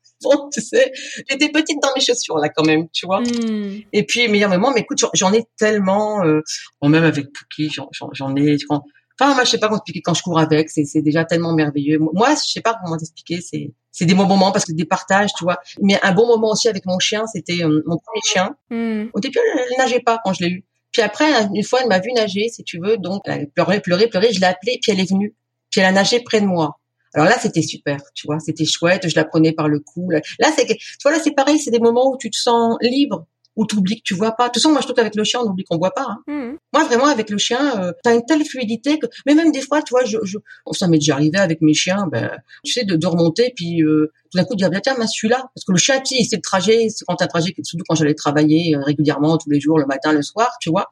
Tu 0.52 0.60
sais, 0.60 0.92
j'étais 1.28 1.48
petite 1.48 1.80
dans 1.82 1.90
mes 1.94 2.00
chaussures 2.00 2.38
là 2.38 2.48
quand 2.48 2.64
même, 2.64 2.88
tu 2.92 3.06
vois. 3.06 3.20
Hmm. 3.20 3.80
Et 3.92 4.04
puis 4.04 4.28
meilleur 4.28 4.50
moment, 4.50 4.72
mais 4.72 4.80
écoute, 4.80 4.98
j'en 5.14 5.32
ai 5.32 5.44
tellement, 5.56 6.24
euh, 6.24 6.40
bon, 6.80 6.88
même 6.88 7.04
avec 7.04 7.32
Pouki, 7.32 7.70
j'en 8.12 8.36
ai. 8.36 8.56
Quand, 8.68 8.82
enfin, 9.20 9.34
moi, 9.34 9.44
je 9.44 9.50
sais 9.50 9.58
pas 9.58 9.68
comment 9.68 9.78
expliquer 9.78 10.02
quand 10.02 10.14
je 10.14 10.22
cours 10.22 10.38
avec, 10.38 10.70
c'est 10.70 11.02
déjà 11.02 11.24
tellement 11.24 11.54
merveilleux. 11.54 11.98
Moi, 11.98 12.30
je 12.30 12.52
sais 12.52 12.60
pas 12.60 12.76
comment 12.82 12.96
t'expliquer, 12.96 13.40
c'est 13.40 13.72
c'est 13.90 14.06
des 14.06 14.14
bons 14.14 14.26
moments 14.26 14.50
parce 14.50 14.64
que 14.64 14.72
des 14.72 14.84
partages, 14.84 15.30
tu 15.38 15.44
vois. 15.44 15.58
Mais 15.80 16.00
un 16.02 16.12
bon 16.12 16.26
moment 16.26 16.50
aussi 16.50 16.68
avec 16.68 16.84
mon 16.84 16.98
chien, 16.98 17.26
c'était 17.28 17.62
euh, 17.62 17.80
mon 17.86 17.96
premier 17.96 18.20
chien. 18.24 18.56
Hmm. 18.70 19.06
Au 19.14 19.20
début, 19.20 19.38
elle, 19.38 19.66
elle 19.70 19.78
nageait 19.78 20.00
pas 20.00 20.20
quand 20.24 20.32
je 20.32 20.44
l'ai 20.44 20.50
eu. 20.50 20.64
Puis 20.90 21.02
après, 21.02 21.26
une 21.54 21.62
fois, 21.62 21.80
elle 21.82 21.88
m'a 21.88 22.00
vu 22.00 22.12
nager, 22.12 22.48
si 22.48 22.62
tu 22.64 22.78
veux, 22.80 22.96
donc 22.96 23.22
elle 23.26 23.50
pleurait, 23.50 23.80
pleurait, 23.80 24.08
pleurait. 24.08 24.32
Je 24.32 24.40
l'ai 24.40 24.46
appelée, 24.46 24.78
puis 24.82 24.92
elle 24.92 25.00
est 25.00 25.10
venue. 25.10 25.34
Puis 25.70 25.80
elle 25.80 25.86
a 25.86 25.92
nagé 25.92 26.20
près 26.20 26.40
de 26.40 26.46
moi. 26.46 26.78
Alors 27.14 27.28
là, 27.28 27.38
c'était 27.40 27.62
super, 27.62 28.00
tu 28.14 28.26
vois, 28.26 28.40
c'était 28.40 28.64
chouette, 28.64 29.08
je 29.08 29.14
la 29.14 29.24
prenais 29.24 29.52
par 29.52 29.68
le 29.68 29.78
cou. 29.78 30.10
Là, 30.10 30.20
c'est, 30.56 30.66
tu 30.66 30.76
vois, 31.02 31.12
là, 31.12 31.18
c'est 31.22 31.34
pareil, 31.34 31.58
c'est 31.58 31.70
des 31.70 31.78
moments 31.78 32.12
où 32.12 32.16
tu 32.16 32.28
te 32.28 32.36
sens 32.36 32.76
libre, 32.80 33.26
où 33.57 33.66
tu 33.66 33.76
oublies 33.76 33.96
que 33.96 34.02
tu 34.05 34.14
vois 34.14 34.32
pas. 34.32 34.44
De 34.48 34.52
toute 34.52 34.62
façon, 34.62 34.72
moi, 34.72 34.80
je 34.80 34.86
trouve 34.86 34.96
qu'avec 34.96 35.14
le 35.14 35.24
chien, 35.24 35.40
on 35.40 35.48
oublie 35.48 35.64
qu'on 35.64 35.78
voit 35.78 35.92
pas. 35.92 36.07
Hein. 36.09 36.18
Hmm. 36.26 36.57
Moi, 36.72 36.84
vraiment, 36.84 37.07
avec 37.07 37.30
le 37.30 37.38
chien, 37.38 37.80
euh, 37.80 37.92
t'as 38.02 38.14
une 38.14 38.24
telle 38.26 38.44
fluidité 38.44 38.98
que, 38.98 39.07
mais 39.26 39.34
même 39.34 39.52
des 39.52 39.61
fois, 39.61 39.82
tu 39.82 39.90
vois, 39.90 40.05
je, 40.05 40.18
je... 40.24 40.38
Bon, 40.66 40.72
ça 40.72 40.88
m'est 40.88 40.98
déjà 40.98 41.14
arrivé 41.14 41.38
avec 41.38 41.61
mes 41.61 41.74
chiens, 41.74 42.07
ben, 42.11 42.30
tu 42.64 42.72
sais, 42.72 42.84
de, 42.84 42.96
de 42.96 43.07
remonter, 43.07 43.52
puis 43.55 43.82
euh, 43.82 44.12
tout 44.32 44.38
d'un 44.38 44.44
coup, 44.44 44.55
de 44.55 44.59
dire, 44.59 44.70
bien, 44.70 44.80
tiens, 44.80 44.96
mais 44.98 45.07
celui-là, 45.07 45.36
parce 45.55 45.64
que 45.64 45.72
le 45.72 45.78
chien, 45.78 46.00
tu 46.00 46.16
sais, 46.16 46.24
c'est 46.28 46.36
le 46.36 46.42
trajet, 46.42 46.88
c'est 46.88 47.05
quand 47.07 47.20
un 47.22 47.26
trajet, 47.26 47.55
surtout 47.62 47.84
quand 47.88 47.94
j'allais 47.94 48.14
travailler 48.14 48.74
euh, 48.74 48.80
régulièrement, 48.82 49.38
tous 49.38 49.50
les 49.50 49.61
jours, 49.61 49.78
le 49.78 49.86
matin, 49.86 50.12
le 50.12 50.22
soir, 50.22 50.50
tu 50.61 50.70
vois, 50.70 50.90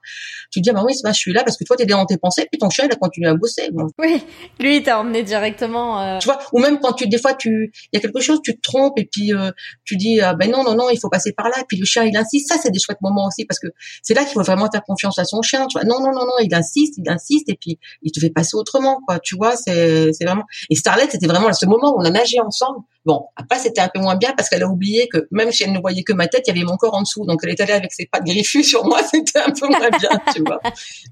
tu 0.53 0.61
te 0.61 0.65
dis, 0.65 0.71
bah 0.73 0.83
oui, 0.87 0.95
c'est 0.95 1.03
pas 1.03 1.13
celui-là, 1.13 1.43
parce 1.43 1.57
que 1.57 1.65
toi, 1.65 1.77
t'es 1.77 1.87
dans 1.87 2.07
tes 2.07 2.17
pensées, 2.19 2.47
puis 2.51 2.59
ton 2.59 2.71
chien, 2.71 2.85
il 2.87 2.93
a 2.93 2.97
continué 2.97 3.29
à 3.29 3.35
bosser. 3.35 3.71
Bon. 3.73 3.87
Oui, 3.99 4.23
lui, 4.61 4.77
il 4.77 4.83
t'a 4.85 5.01
emmené 5.01 5.25
directement. 5.25 6.01
euh, 6.01 6.19
Tu 6.19 6.27
vois, 6.27 6.39
ou 6.53 6.61
même 6.61 6.79
quand 6.79 6.93
tu, 6.93 7.09
des 7.09 7.19
fois, 7.19 7.35
tu, 7.35 7.73
il 7.93 7.97
y 7.97 7.99
a 7.99 8.01
quelque 8.01 8.21
chose, 8.21 8.41
tu 8.45 8.55
te 8.55 8.61
trompes, 8.63 8.99
et 8.99 9.09
puis 9.11 9.35
euh, 9.35 9.51
tu 9.85 9.97
dis, 9.97 10.21
ah, 10.21 10.35
ben 10.35 10.49
non, 10.51 10.63
non, 10.63 10.77
non, 10.77 10.91
il 10.91 10.99
faut 11.01 11.09
passer 11.11 11.33
par 11.33 11.49
là, 11.49 11.57
et 11.61 11.65
puis 11.67 11.77
le 11.79 11.85
chien, 11.85 12.05
il 12.05 12.17
insiste. 12.17 12.52
C'est 12.61 12.71
des 12.71 12.79
chouettes 12.79 13.01
moments 13.01 13.27
aussi, 13.27 13.45
parce 13.45 13.59
que 13.59 13.69
c'est 14.03 14.15
là 14.15 14.25
qu'il 14.25 14.33
faut 14.33 14.43
vraiment 14.43 14.69
faire 14.71 14.83
confiance 14.85 15.19
à 15.19 15.25
son 15.25 15.43
chien. 15.43 15.67
Tu 15.67 15.79
vois, 15.79 15.85
non, 15.85 16.01
non, 16.01 16.13
non, 16.13 16.25
non, 16.25 16.33
il 16.43 16.55
insiste, 16.55 16.95
il 16.99 17.09
insiste, 17.09 17.49
et 17.49 17.57
puis 17.61 17.79
il 18.03 18.13
te 18.13 18.21
fait 18.21 18.31
passer 18.31 18.57
autrement, 18.57 19.01
quoi. 19.07 19.19
Tu 19.21 19.37
vois, 19.37 19.57
c'est, 19.57 20.13
c'est 20.13 20.25
vraiment. 20.25 20.45
Et 20.71 20.77
Starlet, 20.77 21.09
c'était 21.11 21.27
vraiment 21.27 21.53
ce 21.53 21.67
moment 21.67 21.95
où 21.95 22.01
on 22.01 22.05
a 22.05 22.11
nagé 22.11 22.41
ensemble. 22.41 22.81
Bon, 23.05 23.27
après, 23.37 23.59
c'était 23.59 23.81
un 23.81 23.89
peu 23.93 24.01
moins 24.01 24.17
bien 24.17 24.33
parce 24.37 24.49
qu'elle 24.49 24.63
a 24.63 24.69
oublié 24.69 25.09
que 25.09 25.27
même 25.31 25.51
si 25.53 25.65
elle 25.65 25.73
ne 25.73 25.81
voyait 25.81 26.03
que 26.05 26.13
ma 26.13 26.29
tête, 26.29 26.45
il 26.47 26.55
y 26.55 26.59
avait 26.59 26.65
mon 26.67 26.77
corps 26.77 26.95
en 26.95 27.03
dessous. 27.03 27.25
Donc, 27.27 27.41
elle 27.43 27.51
est 27.51 27.61
allée 27.61 27.73
avec 27.73 27.93
ses 27.93 28.07
pattes 28.07 28.25
griffues 28.25 28.65
sur 28.65 28.85
moi. 28.85 29.01
C'était 29.11 29.41
un 29.41 29.51
peu 29.51 29.67
moins 29.69 29.91
bien, 29.91 30.11
tu 30.35 30.43
vois. 30.43 30.61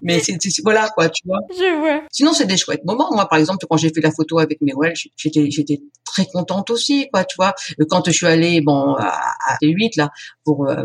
Mais 0.03 0.21
c'est, 0.21 0.37
voilà, 0.63 0.89
quoi, 0.91 1.09
tu 1.09 1.23
vois. 1.27 1.41
Je 1.51 1.79
vois. 1.79 2.03
Sinon, 2.13 2.33
c'est 2.33 2.47
des 2.47 2.57
chouettes 2.57 2.85
moments. 2.85 3.09
Moi, 3.13 3.29
par 3.29 3.39
exemple, 3.39 3.67
quand 3.69 3.77
j'ai 3.77 3.91
fait 3.93 4.01
la 4.01 4.11
photo 4.13 4.39
avec 4.39 4.61
Mewell, 4.61 4.95
j'étais, 5.17 5.51
j'étais 5.51 5.81
très 6.05 6.27
contente 6.27 6.71
aussi, 6.71 7.09
quoi, 7.13 7.25
tu 7.25 7.37
vois. 7.37 7.55
Euh, 7.81 7.85
Quand 7.89 8.05
je 8.07 8.13
suis 8.13 8.27
allée, 8.27 8.61
bon, 8.61 8.95
à, 8.95 9.09
à 9.49 9.57
T8, 9.63 9.93
là, 9.97 10.11
pour 10.45 10.69
euh, 10.69 10.85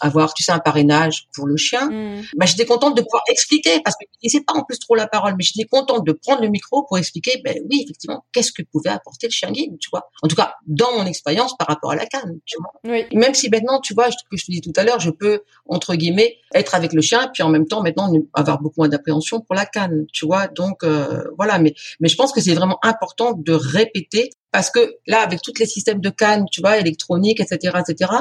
avoir, 0.00 0.34
tu 0.34 0.42
sais, 0.42 0.52
un 0.52 0.58
parrainage 0.58 1.26
pour 1.34 1.46
le 1.46 1.56
chien, 1.56 1.88
Hmm. 1.88 2.22
bah, 2.36 2.44
j'étais 2.46 2.66
contente 2.66 2.96
de 2.96 3.02
pouvoir 3.02 3.22
expliquer, 3.30 3.80
parce 3.84 3.96
que 3.96 4.04
je 4.22 4.38
pas 4.40 4.52
en 4.54 4.64
plus 4.64 4.78
trop 4.78 4.94
la 4.94 5.06
parole, 5.06 5.34
mais 5.38 5.44
j'étais 5.44 5.66
contente 5.66 6.04
de 6.06 6.12
prendre 6.12 6.42
le 6.42 6.48
micro 6.48 6.84
pour 6.84 6.98
expliquer, 6.98 7.40
ben 7.44 7.56
oui, 7.70 7.82
effectivement, 7.84 8.24
qu'est-ce 8.32 8.52
que 8.52 8.62
pouvait 8.62 8.90
apporter 8.90 9.26
le 9.28 9.32
chien 9.32 9.50
guide, 9.50 9.78
tu 9.80 9.88
vois. 9.90 10.10
En 10.22 10.28
tout 10.28 10.36
cas, 10.42 10.54
dans 10.66 10.92
mon 10.96 11.06
expérience 11.06 11.56
par 11.56 11.68
rapport 11.68 11.92
à 11.92 11.96
la 11.96 12.06
canne, 12.06 12.38
tu 12.44 12.56
vois. 12.58 12.72
Oui. 12.92 13.04
Même 13.12 13.34
si 13.34 13.48
maintenant, 13.50 13.80
tu 13.80 13.94
vois, 13.94 14.08
que 14.08 14.36
je 14.36 14.44
te 14.44 14.50
dis 14.50 14.60
tout 14.60 14.72
à 14.76 14.84
l'heure, 14.84 15.00
je 15.00 15.10
peux, 15.10 15.42
entre 15.66 15.94
guillemets, 15.94 16.36
être 16.54 16.74
avec 16.74 16.92
le 16.92 17.00
chien, 17.00 17.30
puis 17.32 17.42
en 17.42 17.48
même 17.48 17.66
temps, 17.66 17.82
maintenant, 17.82 18.12
avoir 18.34 18.60
beaucoup 18.60 18.80
moins 18.80 18.88
d'appréhension 18.88 19.40
pour 19.40 19.54
la 19.54 19.66
canne, 19.66 20.06
tu 20.12 20.26
vois. 20.26 20.48
Donc, 20.48 20.84
euh, 20.84 21.24
voilà. 21.36 21.58
Mais, 21.58 21.74
mais 22.00 22.08
je 22.08 22.16
pense 22.16 22.32
que 22.32 22.40
c'est 22.40 22.54
vraiment 22.54 22.78
important 22.82 23.32
de 23.32 23.52
répéter, 23.52 24.30
parce 24.50 24.70
que 24.70 24.96
là, 25.06 25.20
avec 25.20 25.42
tous 25.42 25.54
les 25.58 25.66
systèmes 25.66 26.00
de 26.00 26.10
canne, 26.10 26.46
tu 26.50 26.60
vois, 26.60 26.78
électroniques, 26.78 27.40
etc., 27.40 27.78
etc., 27.88 28.12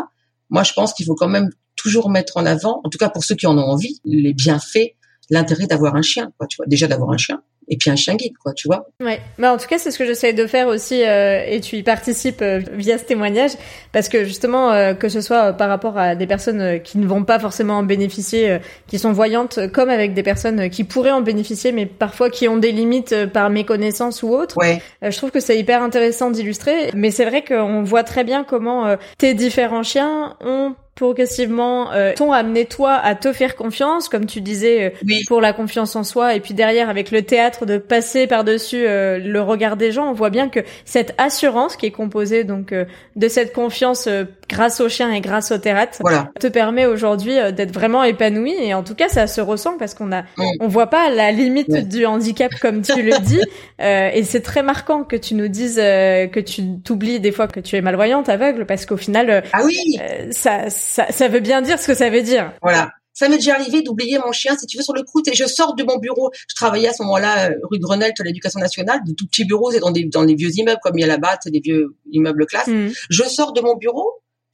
moi, 0.49 0.63
je 0.63 0.73
pense 0.73 0.93
qu'il 0.93 1.05
faut 1.05 1.15
quand 1.15 1.27
même 1.27 1.49
toujours 1.75 2.09
mettre 2.09 2.37
en 2.37 2.45
avant, 2.45 2.81
en 2.83 2.89
tout 2.89 2.97
cas 2.97 3.09
pour 3.09 3.23
ceux 3.23 3.35
qui 3.35 3.47
en 3.47 3.57
ont 3.57 3.61
envie, 3.61 3.99
les 4.05 4.33
bienfaits, 4.33 4.95
l'intérêt 5.29 5.67
d'avoir 5.67 5.95
un 5.95 6.01
chien, 6.01 6.31
quoi, 6.37 6.47
tu 6.47 6.57
vois. 6.57 6.65
Déjà 6.67 6.87
d'avoir 6.87 7.11
un 7.11 7.17
chien, 7.17 7.41
et 7.67 7.77
puis 7.77 7.89
un 7.89 7.95
chien 7.95 8.15
guide, 8.15 8.37
quoi, 8.41 8.53
tu 8.53 8.67
vois. 8.67 8.87
Ouais, 9.03 9.19
mais 9.37 9.47
en 9.47 9.57
tout 9.57 9.67
cas, 9.67 9.77
c'est 9.77 9.91
ce 9.91 9.97
que 9.97 10.05
j'essaie 10.05 10.33
de 10.33 10.47
faire 10.47 10.67
aussi, 10.67 11.03
euh, 11.03 11.43
et 11.45 11.59
tu 11.61 11.75
y 11.75 11.83
participes 11.83 12.41
euh, 12.41 12.61
via 12.73 12.97
ce 12.97 13.03
témoignage, 13.03 13.51
parce 13.91 14.09
que 14.09 14.23
justement, 14.23 14.71
euh, 14.71 14.93
que 14.93 15.09
ce 15.09 15.21
soit 15.21 15.49
euh, 15.49 15.53
par 15.53 15.69
rapport 15.69 15.97
à 15.97 16.15
des 16.15 16.27
personnes 16.27 16.61
euh, 16.61 16.77
qui 16.77 16.97
ne 16.97 17.05
vont 17.07 17.23
pas 17.23 17.39
forcément 17.39 17.77
en 17.77 17.83
bénéficier, 17.83 18.49
euh, 18.51 18.59
qui 18.87 18.99
sont 18.99 19.11
voyantes, 19.11 19.59
comme 19.73 19.89
avec 19.89 20.13
des 20.13 20.23
personnes 20.23 20.69
qui 20.69 20.83
pourraient 20.83 21.11
en 21.11 21.21
bénéficier, 21.21 21.71
mais 21.71 21.85
parfois 21.85 22.29
qui 22.29 22.47
ont 22.47 22.57
des 22.57 22.71
limites 22.71 23.25
par 23.33 23.49
méconnaissance 23.49 24.23
ou 24.23 24.29
autre. 24.29 24.57
Ouais. 24.57 24.81
Je 25.01 25.15
trouve 25.17 25.31
que 25.31 25.39
c'est 25.39 25.57
hyper 25.57 25.83
intéressant 25.83 26.31
d'illustrer, 26.31 26.91
mais 26.93 27.11
c'est 27.11 27.25
vrai 27.25 27.43
qu'on 27.43 27.83
voit 27.83 28.03
très 28.03 28.23
bien 28.23 28.43
comment 28.43 28.85
euh, 28.87 28.95
tes 29.17 29.33
différents 29.33 29.83
chiens 29.83 30.35
ont 30.41 30.73
progressivement 30.97 31.91
euh, 31.93 32.13
t'ont 32.15 32.31
amené 32.33 32.65
toi 32.65 32.93
à 32.95 33.15
te 33.15 33.31
faire 33.31 33.55
confiance, 33.55 34.09
comme 34.09 34.25
tu 34.25 34.41
disais, 34.41 34.83
euh, 34.85 34.89
Oui. 35.05 35.23
pour 35.27 35.39
la 35.39 35.53
confiance 35.53 35.95
en 35.95 36.03
soi, 36.03 36.35
et 36.35 36.39
puis 36.39 36.53
derrière 36.53 36.89
avec 36.89 37.11
le 37.11 37.21
théâtre 37.21 37.65
de 37.65 37.77
passer 37.77 38.27
par-dessus 38.27 38.85
euh, 38.85 39.19
le 39.19 39.41
regard 39.41 39.77
des 39.77 39.91
gens, 39.91 40.09
on 40.09 40.13
voit 40.13 40.31
bien 40.31 40.49
que 40.49 40.59
cette 40.85 41.13
assurance 41.17 41.77
qui 41.77 41.85
est 41.85 41.91
composée 41.91 42.43
donc 42.43 42.73
euh, 42.73 42.85
de 43.15 43.27
cette 43.27 43.53
confiance 43.53 44.07
euh, 44.07 44.25
grâce 44.49 44.79
au 44.81 44.89
chien 44.89 45.11
et 45.11 45.21
grâce 45.21 45.51
au 45.51 45.57
théâtre 45.57 45.97
Voilà. 46.01 46.31
te 46.39 46.47
permet 46.47 46.85
aujourd'hui 46.85 47.37
euh, 47.37 47.51
d'être 47.51 47.71
vraiment 47.73 48.03
épanoui 48.03 48.53
et 48.59 48.73
en 48.73 48.83
tout 48.83 48.95
cas 48.95 49.09
ça 49.09 49.27
se 49.27 49.41
ressent 49.41 49.77
parce 49.77 49.93
qu'on 49.93 50.11
a 50.11 50.23
on 50.59 50.67
voit 50.67 50.87
pas 50.87 51.09
la 51.09 51.31
limite 51.31 51.87
du 51.87 52.05
handicap 52.05 52.51
comme 52.61 52.81
tu 52.81 53.01
le 53.01 53.17
dis 53.19 53.41
euh, 53.81 54.09
et 54.13 54.23
c'est 54.23 54.41
très 54.41 54.63
marquant 54.63 55.03
que 55.03 55.15
tu 55.15 55.35
nous 55.35 55.47
dises 55.47 55.79
euh, 55.81 56.27
que 56.27 56.39
tu 56.39 56.79
t'oublies 56.83 57.19
des 57.19 57.31
fois 57.31 57.47
que 57.47 57.59
tu 57.59 57.75
es 57.75 57.81
malvoyante 57.81 58.29
aveugle 58.29 58.65
parce 58.65 58.85
qu'au 58.85 58.97
final 58.97 59.29
euh, 59.29 59.41
Ah 59.53 59.63
oui. 59.65 59.75
euh, 60.01 60.27
ça, 60.31 60.69
ça 60.69 61.05
ça 61.11 61.27
veut 61.27 61.39
bien 61.39 61.61
dire 61.61 61.79
ce 61.79 61.87
que 61.87 61.93
ça 61.93 62.09
veut 62.09 62.21
dire 62.23 62.51
Voilà. 62.61 62.89
Ça 63.13 63.27
m'est 63.29 63.37
déjà 63.37 63.55
arrivé 63.55 63.81
d'oublier 63.81 64.19
mon 64.23 64.31
chien, 64.31 64.55
si 64.59 64.67
tu 64.67 64.77
veux, 64.77 64.83
sur 64.83 64.93
le 64.93 65.01
coup. 65.01 65.23
Et 65.25 65.33
je 65.33 65.45
sors 65.45 65.73
de 65.73 65.83
mon 65.83 65.97
bureau. 65.97 66.29
Je 66.47 66.53
travaillais 66.53 66.89
à 66.89 66.93
ce 66.93 67.01
moment-là 67.01 67.49
rue 67.63 67.79
Grenelle, 67.79 68.13
à 68.19 68.23
l'éducation 68.23 68.59
nationale, 68.59 68.99
de 69.07 69.13
tout 69.13 69.25
petits 69.25 69.43
bureaux, 69.43 69.71
c'est 69.71 69.79
dans 69.79 69.89
des 69.89 70.03
dans 70.05 70.21
les 70.21 70.35
vieux 70.35 70.51
immeubles 70.53 70.79
comme 70.83 70.95
il 70.99 71.01
y 71.01 71.03
a 71.03 71.07
là-bas, 71.07 71.35
c'est 71.41 71.49
des 71.49 71.59
vieux 71.59 71.95
immeubles 72.11 72.45
classe. 72.45 72.67
Mm. 72.67 72.89
Je 73.09 73.23
sors 73.23 73.53
de 73.53 73.61
mon 73.61 73.75
bureau, 73.75 74.07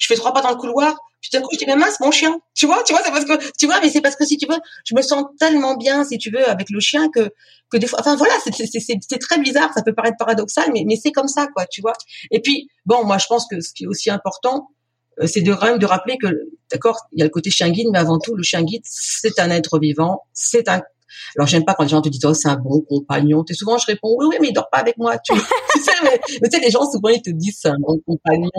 je 0.03 0.13
fais 0.13 0.19
trois 0.19 0.33
pas 0.33 0.41
dans 0.41 0.49
le 0.49 0.57
couloir. 0.57 0.97
Puis 1.21 1.29
d'un 1.31 1.39
coup, 1.39 1.47
je 1.53 1.57
dis 1.57 1.65
mais 1.65 1.77
mince, 1.77 2.01
mon 2.01 2.11
chien. 2.11 2.37
Tu 2.53 2.65
vois, 2.65 2.83
tu 2.83 2.91
vois, 2.91 3.01
c'est 3.05 3.11
parce 3.11 3.23
que 3.23 3.51
tu 3.57 3.65
vois, 3.65 3.79
mais 3.81 3.89
c'est 3.89 4.01
parce 4.01 4.17
que 4.17 4.25
si 4.25 4.35
tu 4.35 4.45
veux, 4.45 4.57
je 4.83 4.93
me 4.93 5.01
sens 5.01 5.23
tellement 5.39 5.77
bien, 5.77 6.03
si 6.03 6.17
tu 6.17 6.29
veux, 6.29 6.47
avec 6.49 6.69
le 6.69 6.81
chien 6.81 7.07
que 7.09 7.31
que 7.69 7.77
des 7.77 7.87
fois, 7.87 7.99
enfin 8.01 8.17
voilà, 8.17 8.33
c'est 8.43 9.19
très 9.19 9.39
bizarre. 9.39 9.71
Ça 9.73 9.81
peut 9.81 9.93
paraître 9.93 10.17
paradoxal, 10.19 10.69
mais 10.73 10.83
mais 10.85 10.97
c'est 11.01 11.11
comme 11.11 11.29
ça, 11.29 11.47
quoi, 11.55 11.65
tu 11.67 11.79
vois. 11.79 11.93
Et 12.31 12.41
puis 12.41 12.67
bon, 12.85 13.05
moi, 13.05 13.17
je 13.17 13.27
pense 13.27 13.47
que 13.49 13.61
ce 13.61 13.73
qui 13.73 13.85
est 13.85 13.87
aussi 13.87 14.09
important, 14.09 14.67
euh, 15.21 15.27
c'est 15.27 15.41
de 15.41 15.53
même 15.53 15.77
de 15.77 15.85
rappeler 15.85 16.17
que, 16.17 16.27
d'accord, 16.69 16.99
il 17.13 17.19
y 17.19 17.21
a 17.21 17.25
le 17.25 17.31
côté 17.31 17.49
chien 17.49 17.69
guide, 17.69 17.87
mais 17.93 17.99
avant 17.99 18.19
tout, 18.19 18.35
le 18.35 18.43
chien 18.43 18.61
guide, 18.61 18.81
c'est 18.83 19.39
un 19.39 19.49
être 19.49 19.79
vivant, 19.79 20.23
c'est 20.33 20.67
un. 20.67 20.81
Alors 21.37 21.47
j'aime 21.47 21.65
pas 21.65 21.73
quand 21.73 21.83
les 21.83 21.89
gens 21.89 22.01
te 22.01 22.09
disent 22.09 22.25
oh 22.25 22.33
c'est 22.33 22.49
un 22.49 22.57
bon 22.57 22.81
compagnon. 22.81 23.43
Et 23.49 23.53
souvent 23.53 23.77
je 23.77 23.85
réponds 23.85 24.15
oui 24.17 24.25
oui 24.29 24.37
mais 24.41 24.49
il 24.49 24.53
dort 24.53 24.69
pas 24.71 24.79
avec 24.79 24.97
moi. 24.97 25.17
Tu, 25.17 25.33
tu 25.73 25.81
sais 25.81 25.91
mais, 26.03 26.19
mais 26.41 26.49
tu 26.49 26.57
sais 26.57 26.63
les 26.63 26.71
gens 26.71 26.89
souvent 26.89 27.09
ils 27.09 27.21
te 27.21 27.29
disent 27.29 27.59
c'est 27.61 27.69
un 27.69 27.79
bon 27.79 27.99
compagnon 28.05 28.49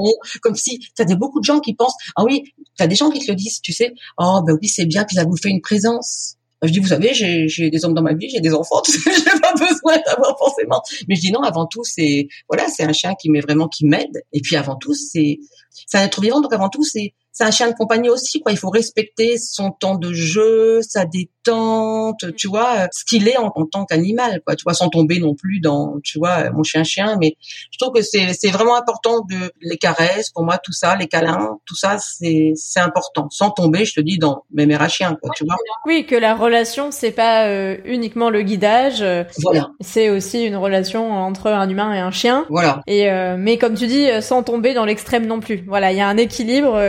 comme 0.42 0.55
si 0.55 0.80
t'as 0.95 1.05
des 1.05 1.16
beaucoup 1.16 1.40
de 1.40 1.45
gens 1.45 1.61
qui 1.61 1.74
pensent 1.74 1.97
ah 2.16 2.24
oui 2.24 2.42
t'as 2.76 2.86
des 2.86 2.97
gens 2.97 3.11
qui 3.11 3.20
te 3.20 3.30
le 3.30 3.36
disent 3.36 3.61
tu 3.61 3.72
sais 3.72 3.92
oh 4.18 4.40
ben 4.47 4.57
oui 4.61 4.68
c'est 4.68 4.86
bien 4.86 5.05
puis 5.05 5.16
ça 5.16 5.24
vous 5.24 5.36
fait 5.36 5.51
une 5.51 5.61
présence. 5.61 6.36
Je 6.62 6.70
dis 6.70 6.78
vous 6.78 6.88
savez 6.88 7.12
j'ai 7.12 7.70
des 7.70 7.84
hommes 7.84 7.95
dans 7.95 8.03
ma 8.03 8.14
vie 8.14 8.30
j'ai 8.30 8.40
des 8.40 8.55
enfants 8.55 8.82
j'ai 8.86 9.40
pas 9.40 9.53
besoin 9.53 9.99
d'avoir 10.07 10.36
forcément. 10.38 10.82
Mais 11.09 11.14
je 11.14 11.20
dis 11.20 11.32
non 11.32 11.42
avant 11.42 11.66
tout 11.66 11.84
c'est 11.84 12.28
voilà 12.49 12.68
c'est 12.68 12.84
un 12.84 12.92
chien 12.92 13.14
qui 13.20 13.30
m'est 13.30 13.40
vraiment 13.40 13.68
qui 13.68 13.86
m'aide 13.86 14.22
et 14.32 14.40
puis 14.40 14.57
avant 14.57 14.76
tout 14.76 14.95
c'est 14.95 15.38
c'est 15.87 15.99
un 15.99 16.05
être 16.05 16.20
vivant 16.20 16.41
donc 16.41 16.53
avant 16.53 16.68
tout 16.68 16.85
c'est 16.85 17.14
c'est 17.35 17.43
un 17.43 17.51
chien 17.51 17.68
de 17.68 17.75
compagnie 17.75 18.09
aussi, 18.09 18.41
quoi. 18.41 18.53
Il 18.53 18.59
faut 18.59 18.70
respecter 18.70 19.39
son 19.39 19.72
temps 19.72 19.97
de 19.97 20.12
jeu, 20.12 20.81
sa 20.83 21.05
détente, 21.05 22.25
tu 22.37 22.47
vois, 22.47 22.87
ce 22.93 23.05
qu'il 23.05 23.27
est 23.27 23.37
en, 23.37 23.51
tant 23.51 23.85
qu'animal, 23.85 24.41
quoi. 24.47 24.55
Tu 24.55 24.62
vois, 24.62 24.72
sans 24.72 24.89
tomber 24.89 25.18
non 25.18 25.35
plus 25.35 25.59
dans, 25.59 25.97
tu 26.05 26.18
vois, 26.18 26.51
mon 26.51 26.62
chien-chien. 26.62 27.16
Mais 27.20 27.35
je 27.72 27.79
trouve 27.79 27.93
que 27.93 28.03
c'est, 28.03 28.33
c'est 28.35 28.51
vraiment 28.51 28.77
important 28.77 29.22
de 29.29 29.51
les 29.61 29.79
caresses, 29.79 30.31
pour 30.31 30.45
moi, 30.45 30.59
tout 30.59 30.70
ça, 30.72 30.95
les 30.95 31.09
câlins, 31.09 31.59
tout 31.66 31.75
ça, 31.75 31.99
c'est, 31.99 32.53
c'est 32.55 32.79
important. 32.79 33.27
Sans 33.31 33.51
tomber, 33.51 33.85
je 33.85 33.95
te 33.95 34.01
dis, 34.01 34.18
dans 34.18 34.45
mes 34.53 34.64
mères 34.64 34.83
à 34.83 34.89
chien, 34.89 35.18
quoi, 35.20 35.33
tu 35.35 35.45
vois. 35.45 35.57
Oui, 35.87 36.07
que 36.07 36.14
la 36.14 36.37
relation, 36.37 36.93
c'est 36.93 37.11
pas 37.11 37.49
euh, 37.49 37.79
uniquement 37.85 38.31
le 38.31 38.43
guidage. 38.43 39.03
Euh, 39.03 39.25
voilà. 39.43 39.70
C'est 39.81 40.09
aussi 40.09 40.45
une 40.45 40.57
relation 40.57 41.11
entre 41.11 41.49
un 41.49 41.68
humain 41.68 41.93
et 41.93 41.99
un 41.99 42.12
chien. 42.12 42.47
Voilà. 42.49 42.81
Et 42.87 43.11
euh, 43.11 43.35
mais 43.37 43.59
comme 43.59 43.75
tu 43.75 43.89
dis, 43.89 44.07
sans 44.22 44.45
tomber 44.45 44.72
dans 44.72 44.85
l'extrême 44.85 45.27
non 45.27 45.41
plus. 45.41 45.64
Voilà, 45.67 45.93
il 45.93 45.99
y 45.99 46.01
a 46.01 46.09
un 46.09 46.17
équilibre 46.17 46.81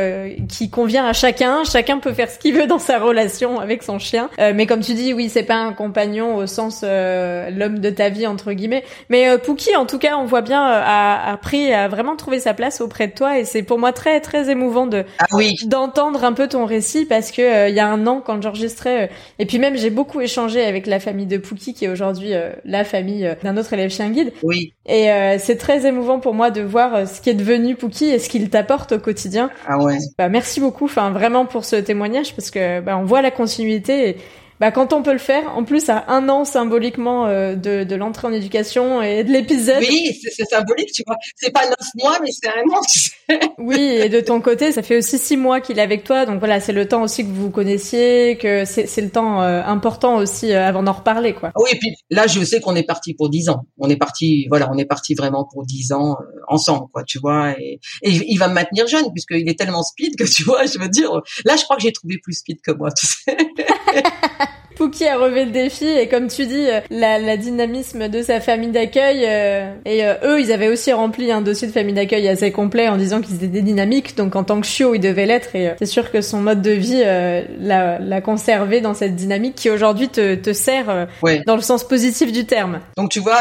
qui 0.47 0.69
convient 0.69 1.05
à 1.05 1.13
chacun. 1.13 1.63
Chacun 1.63 1.99
peut 1.99 2.13
faire 2.13 2.30
ce 2.30 2.38
qu'il 2.38 2.55
veut 2.55 2.67
dans 2.67 2.80
sa 2.80 2.99
relation 2.99 3.59
avec 3.59 3.84
son 3.84 3.99
chien. 3.99 4.30
Euh, 4.39 4.53
mais 4.55 4.65
comme 4.65 4.82
tu 4.82 4.93
dis, 4.93 5.13
oui, 5.13 5.30
c'est 5.30 5.43
pas 5.43 5.55
un 5.55 5.73
compagnon 5.73 6.36
au 6.36 6.47
sens 6.47 6.82
euh, 6.84 7.49
l'homme 7.49 7.80
de 7.80 7.89
ta 7.89 8.09
vie 8.09 8.28
entre 8.28 8.53
guillemets. 8.53 8.84
Mais 9.09 9.30
euh, 9.30 9.38
Pookie, 9.38 9.76
en 9.76 9.86
tout 9.86 9.99
cas, 9.99 10.17
on 10.17 10.26
voit 10.26 10.41
bien 10.41 10.63
a, 10.63 11.32
a 11.32 11.38
pris, 11.38 11.73
a 11.73 11.88
vraiment 11.88 12.15
trouvé 12.15 12.39
sa 12.39 12.53
place 12.53 12.82
auprès 12.82 13.07
de 13.07 13.13
toi. 13.13 13.39
Et 13.39 13.45
c'est 13.45 13.63
pour 13.63 13.80
moi 13.80 13.91
très 13.91 14.21
très 14.21 14.49
émouvant 14.49 14.88
de 14.88 15.03
ah 15.19 15.26
oui. 15.34 15.53
d'entendre 15.65 16.23
un 16.23 16.34
peu 16.34 16.47
ton 16.47 16.65
récit 16.65 17.05
parce 17.05 17.32
que 17.32 17.69
il 17.69 17.76
y 17.76 17.80
a 17.80 17.88
un 17.88 18.05
an 18.07 18.21
quand 18.26 18.41
j'enregistrais 18.41 19.09
et 19.39 19.45
puis 19.45 19.59
même 19.59 19.78
j'ai 19.78 19.89
beaucoup 19.89 20.21
échangé 20.21 20.63
avec 20.63 20.88
la 20.88 20.99
famille 20.99 21.26
de 21.26 21.38
Pookie 21.38 21.73
qui 21.73 21.86
est 21.86 21.89
aujourd'hui 21.89 22.34
la 22.63 22.84
famille 22.84 23.36
d'un 23.43 23.57
autre 23.57 23.73
élève 23.73 23.89
chien 23.89 24.09
guide. 24.09 24.32
Oui. 24.43 24.74
Et 24.88 25.09
c'est 25.39 25.57
très 25.57 25.88
émouvant 25.88 26.19
pour 26.19 26.36
moi 26.36 26.51
de 26.51 26.61
voir 26.61 27.07
ce 27.07 27.19
qui 27.19 27.31
est 27.31 27.33
devenu 27.33 27.75
Pookie 27.75 28.05
et 28.05 28.19
ce 28.19 28.29
qu'il 28.29 28.49
t'apporte 28.51 28.91
au 28.91 28.99
quotidien. 28.99 29.49
Ah 29.67 29.79
ouais. 29.79 29.97
Bah, 30.17 30.29
merci 30.29 30.59
beaucoup, 30.59 30.86
enfin 30.86 31.09
vraiment 31.09 31.45
pour 31.45 31.65
ce 31.65 31.75
témoignage 31.75 32.36
parce 32.36 32.51
que 32.51 32.81
bah, 32.81 32.95
on 32.97 33.03
voit 33.03 33.23
la 33.23 33.31
continuité. 33.31 34.09
Et, 34.09 34.17
bah, 34.59 34.71
quand 34.71 34.93
on 34.93 35.03
peut 35.03 35.11
le 35.11 35.17
faire, 35.17 35.57
en 35.57 35.63
plus 35.63 35.89
à 35.89 36.05
un 36.07 36.29
an 36.29 36.45
symboliquement 36.45 37.25
euh, 37.27 37.55
de, 37.55 37.83
de 37.83 37.95
l'entrée 37.95 38.27
en 38.27 38.31
éducation 38.31 39.01
et 39.01 39.23
de 39.23 39.31
l'épisode. 39.31 39.79
Oui, 39.81 40.17
c'est 40.21 40.45
symbolique, 40.45 40.91
tu 40.93 41.03
vois. 41.05 41.17
C'est 41.35 41.51
pas 41.51 41.65
neuf 41.65 41.89
mois, 41.95 42.17
mais 42.21 42.29
c'est 42.31 42.47
un 42.47 42.63
an. 42.73 42.81
Tu 42.89 42.99
sais. 42.99 43.11
oui, 43.57 43.79
et 43.79 44.07
de 44.07 44.21
ton 44.21 44.39
côté, 44.39 44.71
ça 44.71 44.81
fait 44.81 44.97
aussi 44.97 45.17
six 45.17 45.35
mois 45.35 45.59
qu'il 45.59 45.79
est 45.79 45.81
avec 45.81 46.03
toi, 46.03 46.25
donc 46.25 46.39
voilà, 46.39 46.59
c'est 46.59 46.71
le 46.71 46.87
temps 46.87 47.03
aussi 47.03 47.25
que 47.25 47.31
vous 47.31 47.49
connaissiez, 47.49 48.37
que 48.37 48.63
c'est 48.65 49.01
le 49.01 49.09
temps 49.09 49.41
euh, 49.41 49.61
important 49.63 50.17
aussi 50.17 50.53
euh, 50.53 50.65
avant 50.65 50.83
d'en 50.83 50.93
reparler, 50.93 51.33
quoi. 51.33 51.51
Oui, 51.57 51.69
et 51.73 51.77
puis 51.77 51.89
là, 52.09 52.27
je 52.27 52.43
sais 52.43 52.61
qu'on 52.61 52.75
est 52.75 52.83
parti 52.83 53.13
pour 53.13 53.29
dix 53.29 53.49
ans. 53.49 53.65
On 53.77 53.89
est 53.89 53.97
parti, 53.97 54.45
voilà, 54.49 54.69
on 54.71 54.77
est 54.77 54.85
parti 54.85 55.15
vraiment 55.15 55.45
pour 55.51 55.65
dix 55.65 55.91
ans 55.91 56.17
ensemble, 56.47 56.87
quoi, 56.93 57.03
tu 57.03 57.19
vois. 57.19 57.51
Et, 57.59 57.79
et 58.03 58.11
il 58.11 58.37
va 58.37 58.47
me 58.47 58.53
maintenir 58.53 58.87
jeune 58.87 59.11
puisqu'il 59.11 59.49
est 59.49 59.57
tellement 59.57 59.83
speed 59.83 60.15
que 60.15 60.23
tu 60.23 60.43
vois, 60.43 60.65
je 60.65 60.79
veux 60.79 60.89
dire, 60.89 61.11
là, 61.43 61.55
je 61.57 61.63
crois 61.63 61.75
que 61.75 61.81
j'ai 61.81 61.91
trouvé 61.91 62.19
plus 62.23 62.33
speed 62.33 62.61
que 62.61 62.71
moi, 62.71 62.89
tu 62.91 63.05
sais. 63.05 63.37
Pouki 64.76 65.07
a 65.07 65.17
relevé 65.17 65.45
le 65.45 65.51
défi 65.51 65.86
et 65.86 66.07
comme 66.07 66.28
tu 66.28 66.45
dis, 66.45 66.67
euh, 66.69 66.82
la, 66.89 67.19
la 67.19 67.38
dynamisme 67.38 68.07
de 68.09 68.21
sa 68.21 68.41
famille 68.41 68.71
d'accueil 68.71 69.23
euh, 69.26 69.73
et 69.86 70.05
euh, 70.05 70.15
eux, 70.23 70.41
ils 70.41 70.51
avaient 70.51 70.67
aussi 70.67 70.91
rempli 70.91 71.32
un 71.32 71.41
dossier 71.41 71.67
de 71.67 71.71
famille 71.71 71.93
d'accueil 71.93 72.28
assez 72.28 72.51
complet 72.51 72.88
en 72.88 72.97
disant 72.97 73.21
qu'ils 73.21 73.43
étaient 73.43 73.61
dynamiques. 73.61 74.15
Donc 74.15 74.36
en 74.36 74.43
tant 74.43 74.59
que 74.59 74.67
chiot, 74.67 74.93
ils 74.93 74.99
devaient 74.99 75.26
l'être 75.26 75.55
et 75.55 75.73
c'est 75.80 75.86
sûr 75.86 76.11
que 76.11 76.21
son 76.21 76.41
mode 76.41 76.61
de 76.61 76.71
vie 76.71 77.03
l'a 77.03 78.21
conservé 78.21 78.82
dans 78.82 78.93
cette 78.93 79.15
dynamique 79.15 79.55
qui 79.55 79.69
aujourd'hui 79.69 80.09
te, 80.09 80.36
te 80.36 80.53
sert 80.53 81.07
dans 81.45 81.55
le 81.55 81.61
sens 81.61 81.88
positif 81.88 82.32
du 82.32 82.45
terme. 82.45 82.82
Donc 82.97 83.11
tu 83.11 83.19
vois. 83.19 83.39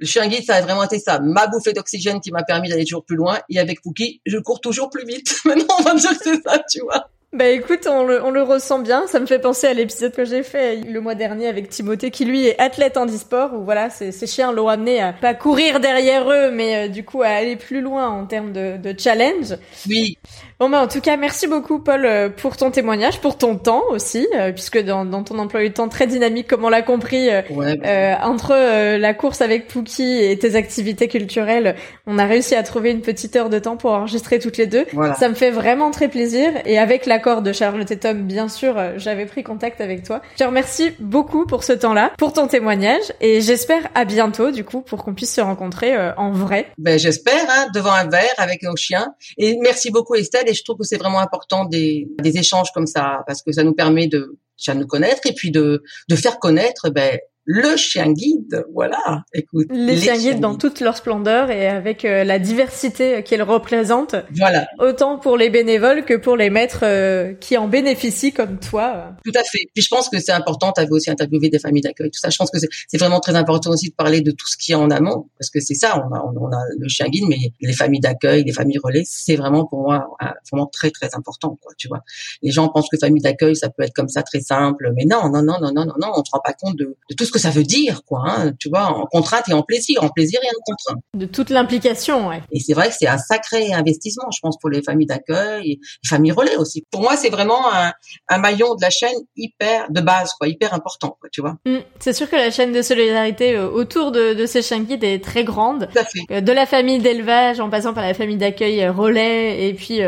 Le 0.00 0.06
chien 0.06 0.26
guide, 0.28 0.44
ça 0.44 0.54
a 0.54 0.62
vraiment 0.62 0.82
été 0.82 0.98
ça, 0.98 1.20
ma 1.20 1.46
bouffée 1.46 1.74
d'oxygène 1.74 2.20
qui 2.20 2.32
m'a 2.32 2.42
permis 2.42 2.70
d'aller 2.70 2.84
toujours 2.84 3.04
plus 3.04 3.16
loin. 3.16 3.38
Et 3.50 3.58
avec 3.58 3.82
Pookie, 3.82 4.22
je 4.24 4.38
cours 4.38 4.62
toujours 4.62 4.88
plus 4.88 5.04
vite. 5.04 5.40
Maintenant, 5.44 5.74
on 5.78 5.82
va 5.82 5.94
dire 5.94 6.10
que 6.18 6.24
c'est 6.24 6.42
ça, 6.42 6.58
tu 6.70 6.80
vois. 6.80 7.10
Bah 7.32 7.48
écoute, 7.48 7.86
on 7.88 8.02
le, 8.02 8.24
on 8.24 8.32
le 8.32 8.42
ressent 8.42 8.80
bien. 8.80 9.06
Ça 9.06 9.20
me 9.20 9.26
fait 9.26 9.38
penser 9.38 9.68
à 9.68 9.72
l'épisode 9.72 10.12
que 10.12 10.24
j'ai 10.24 10.42
fait 10.42 10.76
le 10.78 11.00
mois 11.00 11.14
dernier 11.14 11.46
avec 11.46 11.68
Timothée, 11.68 12.10
qui 12.10 12.24
lui 12.24 12.46
est 12.46 12.58
athlète 12.58 12.96
en 12.96 13.06
e-sport, 13.06 13.54
où 13.54 13.62
voilà, 13.62 13.88
ses, 13.88 14.26
chiens 14.26 14.50
l'ont 14.50 14.66
amené 14.66 15.00
à 15.00 15.12
pas 15.12 15.34
courir 15.34 15.78
derrière 15.78 16.28
eux, 16.28 16.50
mais 16.50 16.76
euh, 16.76 16.88
du 16.88 17.04
coup 17.04 17.22
à 17.22 17.28
aller 17.28 17.54
plus 17.54 17.82
loin 17.82 18.08
en 18.08 18.26
termes 18.26 18.52
de, 18.52 18.76
de 18.78 18.98
challenge. 18.98 19.56
Oui. 19.88 20.18
Bon 20.60 20.68
bah 20.68 20.82
en 20.82 20.88
tout 20.88 21.00
cas, 21.00 21.16
merci 21.16 21.46
beaucoup 21.46 21.78
Paul 21.78 22.04
euh, 22.04 22.28
pour 22.28 22.58
ton 22.58 22.70
témoignage, 22.70 23.18
pour 23.22 23.38
ton 23.38 23.56
temps 23.56 23.82
aussi, 23.88 24.28
euh, 24.36 24.52
puisque 24.52 24.78
dans, 24.78 25.06
dans, 25.06 25.22
ton 25.22 25.38
emploi 25.38 25.62
du 25.62 25.72
temps 25.72 25.88
très 25.88 26.06
dynamique, 26.06 26.48
comme 26.48 26.66
on 26.66 26.68
l'a 26.68 26.82
compris, 26.82 27.30
euh, 27.30 27.40
bah. 27.48 28.28
entre 28.28 28.98
la 28.98 29.14
course 29.14 29.40
avec 29.40 29.68
Pookie 29.68 30.22
et 30.22 30.38
tes 30.38 30.56
activités 30.56 31.08
culturelles, 31.08 31.76
on 32.06 32.18
a 32.18 32.26
réussi 32.26 32.54
à 32.56 32.62
trouver 32.62 32.90
une 32.90 33.00
petite 33.00 33.36
heure 33.36 33.48
de 33.48 33.58
temps 33.58 33.78
pour 33.78 33.92
enregistrer 33.92 34.38
toutes 34.38 34.58
les 34.58 34.66
deux. 34.66 34.84
Ça 35.18 35.30
me 35.30 35.34
fait 35.34 35.50
vraiment 35.50 35.90
très 35.92 36.08
plaisir. 36.08 36.50
Et 36.66 36.78
avec 36.78 37.06
l'accord 37.06 37.40
de 37.40 37.54
Charlotte 37.54 37.90
et 37.90 37.98
Tom, 37.98 38.24
bien 38.24 38.48
sûr, 38.50 38.76
j'avais 38.98 39.24
pris 39.24 39.42
contact 39.42 39.80
avec 39.80 40.02
toi. 40.02 40.20
Je 40.32 40.44
te 40.44 40.44
remercie 40.44 40.90
beaucoup 40.98 41.46
pour 41.46 41.64
ce 41.64 41.72
temps-là, 41.72 42.12
pour 42.18 42.34
ton 42.34 42.48
témoignage, 42.48 43.14
et 43.22 43.40
j'espère 43.40 43.88
à 43.94 44.04
bientôt 44.04 44.50
du 44.50 44.64
coup 44.64 44.82
pour 44.82 45.04
qu'on 45.04 45.14
puisse 45.14 45.34
se 45.34 45.40
rencontrer 45.40 45.96
en 46.18 46.32
vrai. 46.32 46.66
Ben 46.76 46.98
j'espère, 46.98 47.46
hein, 47.48 47.68
devant 47.74 47.92
un 47.92 48.06
verre 48.06 48.34
avec 48.36 48.62
nos 48.62 48.76
chiens. 48.76 49.14
Et 49.38 49.56
merci 49.62 49.90
beaucoup 49.90 50.16
Estelle 50.16 50.49
et 50.50 50.54
je 50.54 50.62
trouve 50.64 50.78
que 50.78 50.84
c'est 50.84 50.98
vraiment 50.98 51.20
important 51.20 51.64
des, 51.64 52.08
échanges 52.24 52.70
comme 52.72 52.86
ça 52.86 53.22
parce 53.26 53.42
que 53.42 53.52
ça 53.52 53.64
nous 53.64 53.74
permet 53.74 54.06
de 54.06 54.38
déjà 54.58 54.74
nous 54.74 54.86
connaître 54.86 55.22
et 55.26 55.32
puis 55.32 55.50
de, 55.50 55.82
de 56.08 56.16
faire 56.16 56.38
connaître 56.38 56.90
ben, 56.90 57.18
le 57.52 57.76
chien 57.76 58.12
guide, 58.12 58.64
voilà. 58.72 59.24
Écoute, 59.34 59.66
les, 59.70 59.96
chiens 59.96 60.16
guides 60.16 60.38
dans 60.38 60.54
toute 60.54 60.78
leur 60.78 60.96
splendeur 60.96 61.50
et 61.50 61.66
avec 61.66 62.04
euh, 62.04 62.22
la 62.22 62.38
diversité 62.38 63.24
qu'ils 63.24 63.42
représentent. 63.42 64.14
Voilà. 64.36 64.68
Autant 64.78 65.18
pour 65.18 65.36
les 65.36 65.50
bénévoles 65.50 66.04
que 66.04 66.14
pour 66.14 66.36
les 66.36 66.48
maîtres 66.48 66.84
euh, 66.84 67.34
qui 67.34 67.56
en 67.56 67.66
bénéficient 67.66 68.32
comme 68.32 68.60
toi. 68.60 69.16
Tout 69.24 69.32
à 69.34 69.42
fait. 69.42 69.68
Puis 69.74 69.82
je 69.82 69.88
pense 69.88 70.08
que 70.08 70.20
c'est 70.20 70.30
important. 70.30 70.70
Tu 70.70 70.80
avais 70.80 70.92
aussi 70.92 71.10
interviewé 71.10 71.48
des 71.48 71.58
familles 71.58 71.82
d'accueil, 71.82 72.12
tout 72.12 72.20
ça. 72.20 72.30
Je 72.30 72.36
pense 72.36 72.52
que 72.52 72.58
c'est 72.60 72.98
vraiment 72.98 73.18
très 73.18 73.34
important 73.34 73.70
aussi 73.70 73.90
de 73.90 73.94
parler 73.94 74.20
de 74.20 74.30
tout 74.30 74.46
ce 74.46 74.56
qui 74.56 74.70
est 74.70 74.76
en 74.76 74.88
amont, 74.88 75.26
parce 75.36 75.50
que 75.50 75.58
c'est 75.58 75.74
ça. 75.74 76.06
On 76.08 76.14
a, 76.14 76.22
on 76.24 76.52
a 76.52 76.62
le 76.78 76.88
chien 76.88 77.08
guide, 77.08 77.24
mais 77.28 77.52
les 77.60 77.72
familles 77.72 77.98
d'accueil, 77.98 78.44
les 78.44 78.52
familles 78.52 78.78
relais, 78.78 79.02
c'est 79.04 79.34
vraiment 79.34 79.66
pour 79.66 79.80
moi 79.80 80.08
vraiment 80.52 80.66
très 80.66 80.92
très 80.92 81.16
important, 81.16 81.58
quoi. 81.60 81.72
Tu 81.76 81.88
vois. 81.88 82.04
Les 82.42 82.52
gens 82.52 82.68
pensent 82.68 82.88
que 82.88 82.96
famille 82.96 83.22
d'accueil, 83.22 83.56
ça 83.56 83.70
peut 83.70 83.82
être 83.82 83.94
comme 83.94 84.08
ça 84.08 84.22
très 84.22 84.40
simple, 84.40 84.92
mais 84.94 85.04
non, 85.04 85.28
non, 85.30 85.42
non, 85.42 85.56
non, 85.60 85.72
non, 85.72 85.84
non, 85.84 85.94
non. 86.00 86.12
On 86.14 86.24
se 86.24 86.30
rend 86.30 86.40
pas 86.44 86.52
compte 86.52 86.76
de, 86.76 86.96
de 87.08 87.14
tout 87.16 87.24
ce 87.24 87.32
que 87.32 87.39
ça 87.40 87.50
veut 87.50 87.64
dire, 87.64 88.02
quoi. 88.04 88.22
Hein, 88.26 88.52
tu 88.58 88.68
vois, 88.68 88.84
en 88.84 89.06
contrainte 89.06 89.48
et 89.48 89.52
en 89.52 89.62
plaisir, 89.62 90.02
en 90.02 90.08
plaisir 90.08 90.40
et 90.42 90.48
en 90.48 90.60
contrainte. 90.64 91.02
De 91.14 91.26
toute 91.26 91.50
l'implication, 91.50 92.28
ouais. 92.28 92.42
Et 92.52 92.60
c'est 92.60 92.74
vrai 92.74 92.88
que 92.88 92.94
c'est 92.98 93.08
un 93.08 93.18
sacré 93.18 93.72
investissement, 93.72 94.30
je 94.30 94.38
pense, 94.40 94.58
pour 94.58 94.70
les 94.70 94.82
familles 94.82 95.06
d'accueil, 95.06 95.72
et 95.72 95.80
les 96.02 96.08
familles 96.08 96.32
relais 96.32 96.56
aussi. 96.56 96.84
Pour 96.90 97.02
moi, 97.02 97.16
c'est 97.16 97.30
vraiment 97.30 97.72
un, 97.72 97.92
un, 98.28 98.38
maillon 98.38 98.74
de 98.74 98.82
la 98.82 98.90
chaîne 98.90 99.16
hyper 99.36 99.90
de 99.90 100.00
base, 100.00 100.32
quoi, 100.38 100.48
hyper 100.48 100.74
important, 100.74 101.16
quoi, 101.20 101.28
tu 101.32 101.40
vois. 101.40 101.56
Mm. 101.66 101.78
c'est 101.98 102.12
sûr 102.12 102.28
que 102.28 102.36
la 102.36 102.50
chaîne 102.50 102.72
de 102.72 102.82
solidarité 102.82 103.56
euh, 103.56 103.68
autour 103.68 104.12
de, 104.12 104.34
de 104.34 104.46
ces 104.46 104.62
chiens 104.62 104.80
guides 104.80 105.04
est 105.04 105.22
très 105.22 105.44
grande. 105.44 105.88
Tout 105.92 105.98
à 105.98 106.04
fait. 106.04 106.20
Euh, 106.30 106.40
de 106.40 106.52
la 106.52 106.66
famille 106.66 106.98
d'élevage, 106.98 107.60
en 107.60 107.70
passant 107.70 107.94
par 107.94 108.04
la 108.04 108.14
famille 108.14 108.36
d'accueil 108.36 108.82
euh, 108.82 108.92
relais, 108.92 109.68
et 109.68 109.74
puis 109.74 110.00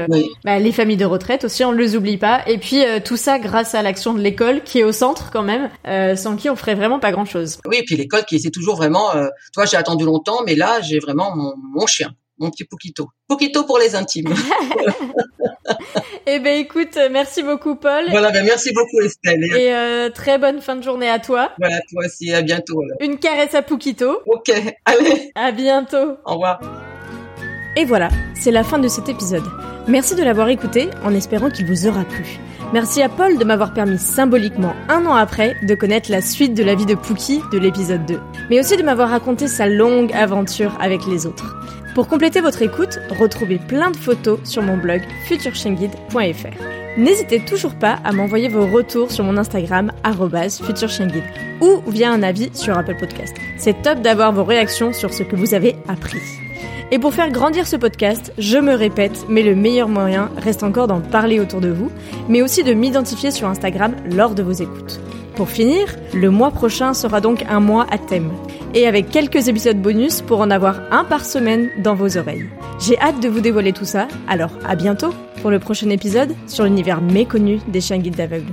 bah, 0.44 0.58
les 0.58 0.72
familles 0.72 0.96
de 0.96 1.04
retraite 1.04 1.44
aussi, 1.44 1.64
on 1.64 1.72
ne 1.72 1.78
les 1.78 1.96
oublie 1.96 2.18
pas. 2.18 2.42
Et 2.46 2.58
puis 2.58 2.82
tout 3.04 3.16
ça 3.16 3.38
grâce 3.38 3.74
à 3.74 3.82
l'action 3.82 4.14
de 4.14 4.20
l'école 4.20 4.62
qui 4.62 4.80
est 4.80 4.84
au 4.84 4.92
centre 4.92 5.30
quand 5.30 5.42
même, 5.42 5.70
sans 6.16 6.36
qui 6.36 6.50
on 6.50 6.56
ferait 6.56 6.74
vraiment 6.74 6.98
pas 6.98 7.11
grand 7.12 7.24
chose. 7.24 7.58
Oui, 7.66 7.78
et 7.78 7.84
puis 7.84 7.96
l'école 7.96 8.24
qui 8.24 8.36
essaie 8.36 8.50
toujours 8.50 8.76
vraiment. 8.76 9.14
Euh, 9.14 9.28
toi, 9.52 9.64
j'ai 9.64 9.76
attendu 9.76 10.04
longtemps, 10.04 10.40
mais 10.44 10.54
là, 10.54 10.80
j'ai 10.80 10.98
vraiment 10.98 11.34
mon, 11.34 11.54
mon 11.56 11.86
chien, 11.86 12.14
mon 12.38 12.50
petit 12.50 12.64
Poquito. 12.64 13.08
Poquito 13.28 13.64
pour 13.64 13.78
les 13.78 13.94
intimes. 13.94 14.34
eh 16.26 16.38
ben 16.38 16.58
écoute, 16.58 16.98
merci 17.10 17.42
beaucoup 17.42 17.76
Paul. 17.76 18.06
Voilà, 18.10 18.30
ben 18.30 18.44
merci 18.44 18.72
beaucoup 18.72 19.00
Estelle. 19.00 19.44
Et 19.44 19.72
euh, 19.72 20.10
très 20.10 20.38
bonne 20.38 20.60
fin 20.60 20.76
de 20.76 20.82
journée 20.82 21.08
à 21.08 21.18
toi. 21.18 21.52
Voilà, 21.58 21.80
toi 21.90 22.04
aussi, 22.04 22.32
à 22.32 22.42
bientôt. 22.42 22.82
Une 23.00 23.18
caresse 23.18 23.54
à 23.54 23.62
Poquito. 23.62 24.20
Ok, 24.26 24.50
allez. 24.84 25.30
À 25.34 25.52
bientôt. 25.52 26.16
Au 26.24 26.32
revoir. 26.34 26.60
Et 27.76 27.84
voilà, 27.84 28.08
c'est 28.34 28.50
la 28.50 28.64
fin 28.64 28.78
de 28.78 28.88
cet 28.88 29.08
épisode. 29.08 29.44
Merci 29.88 30.14
de 30.14 30.22
l'avoir 30.22 30.48
écouté 30.48 30.90
en 31.04 31.14
espérant 31.14 31.48
qu'il 31.48 31.66
vous 31.66 31.86
aura 31.86 32.04
plu. 32.04 32.38
Merci 32.72 33.02
à 33.02 33.08
Paul 33.08 33.38
de 33.38 33.44
m'avoir 33.44 33.74
permis 33.74 33.98
symboliquement 33.98 34.74
un 34.88 35.04
an 35.06 35.14
après 35.14 35.56
de 35.62 35.74
connaître 35.74 36.10
la 36.10 36.20
suite 36.20 36.54
de 36.54 36.62
la 36.62 36.74
vie 36.74 36.86
de 36.86 36.94
Pookie 36.94 37.40
de 37.52 37.58
l'épisode 37.58 38.06
2, 38.06 38.18
mais 38.50 38.60
aussi 38.60 38.76
de 38.76 38.82
m'avoir 38.82 39.08
raconté 39.08 39.46
sa 39.46 39.66
longue 39.66 40.12
aventure 40.12 40.76
avec 40.80 41.06
les 41.06 41.26
autres. 41.26 41.56
Pour 41.94 42.08
compléter 42.08 42.40
votre 42.40 42.62
écoute, 42.62 42.98
retrouvez 43.18 43.58
plein 43.58 43.90
de 43.90 43.96
photos 43.96 44.38
sur 44.44 44.62
mon 44.62 44.76
blog 44.76 45.02
futurchienguide.fr. 45.26 46.98
N'hésitez 46.98 47.42
toujours 47.44 47.74
pas 47.74 47.98
à 48.04 48.12
m'envoyer 48.12 48.48
vos 48.48 48.66
retours 48.66 49.10
sur 49.10 49.24
mon 49.24 49.38
Instagram 49.38 49.92
@futurchienguide 50.04 51.24
ou 51.60 51.82
via 51.90 52.10
un 52.10 52.22
avis 52.22 52.50
sur 52.54 52.76
Apple 52.76 52.96
Podcast. 52.98 53.34
C'est 53.56 53.82
top 53.82 54.00
d'avoir 54.00 54.32
vos 54.32 54.44
réactions 54.44 54.92
sur 54.92 55.12
ce 55.12 55.22
que 55.22 55.36
vous 55.36 55.54
avez 55.54 55.76
appris. 55.88 56.20
Et 56.90 56.98
pour 56.98 57.14
faire 57.14 57.30
grandir 57.30 57.66
ce 57.66 57.76
podcast, 57.76 58.32
je 58.38 58.58
me 58.58 58.74
répète, 58.74 59.26
mais 59.28 59.42
le 59.42 59.54
meilleur 59.54 59.88
moyen 59.88 60.30
reste 60.36 60.62
encore 60.62 60.88
d'en 60.88 61.00
parler 61.00 61.40
autour 61.40 61.60
de 61.60 61.70
vous, 61.70 61.90
mais 62.28 62.42
aussi 62.42 62.64
de 62.64 62.74
m'identifier 62.74 63.30
sur 63.30 63.48
Instagram 63.48 63.94
lors 64.10 64.34
de 64.34 64.42
vos 64.42 64.52
écoutes. 64.52 65.00
Pour 65.34 65.48
finir, 65.48 65.96
le 66.12 66.30
mois 66.30 66.50
prochain 66.50 66.92
sera 66.92 67.22
donc 67.22 67.44
un 67.48 67.60
mois 67.60 67.86
à 67.90 67.96
thème, 67.96 68.30
et 68.74 68.86
avec 68.86 69.08
quelques 69.08 69.48
épisodes 69.48 69.80
bonus 69.80 70.20
pour 70.20 70.40
en 70.40 70.50
avoir 70.50 70.80
un 70.90 71.04
par 71.04 71.24
semaine 71.24 71.70
dans 71.82 71.94
vos 71.94 72.18
oreilles. 72.18 72.46
J'ai 72.78 72.98
hâte 73.00 73.20
de 73.20 73.28
vous 73.28 73.40
dévoiler 73.40 73.72
tout 73.72 73.86
ça, 73.86 74.08
alors 74.28 74.50
à 74.66 74.76
bientôt 74.76 75.14
pour 75.40 75.50
le 75.50 75.58
prochain 75.58 75.88
épisode 75.88 76.34
sur 76.46 76.64
l'univers 76.64 77.00
méconnu 77.00 77.60
des 77.68 77.80
chiens 77.80 77.98
guides 77.98 78.16
d'aveugles. 78.16 78.52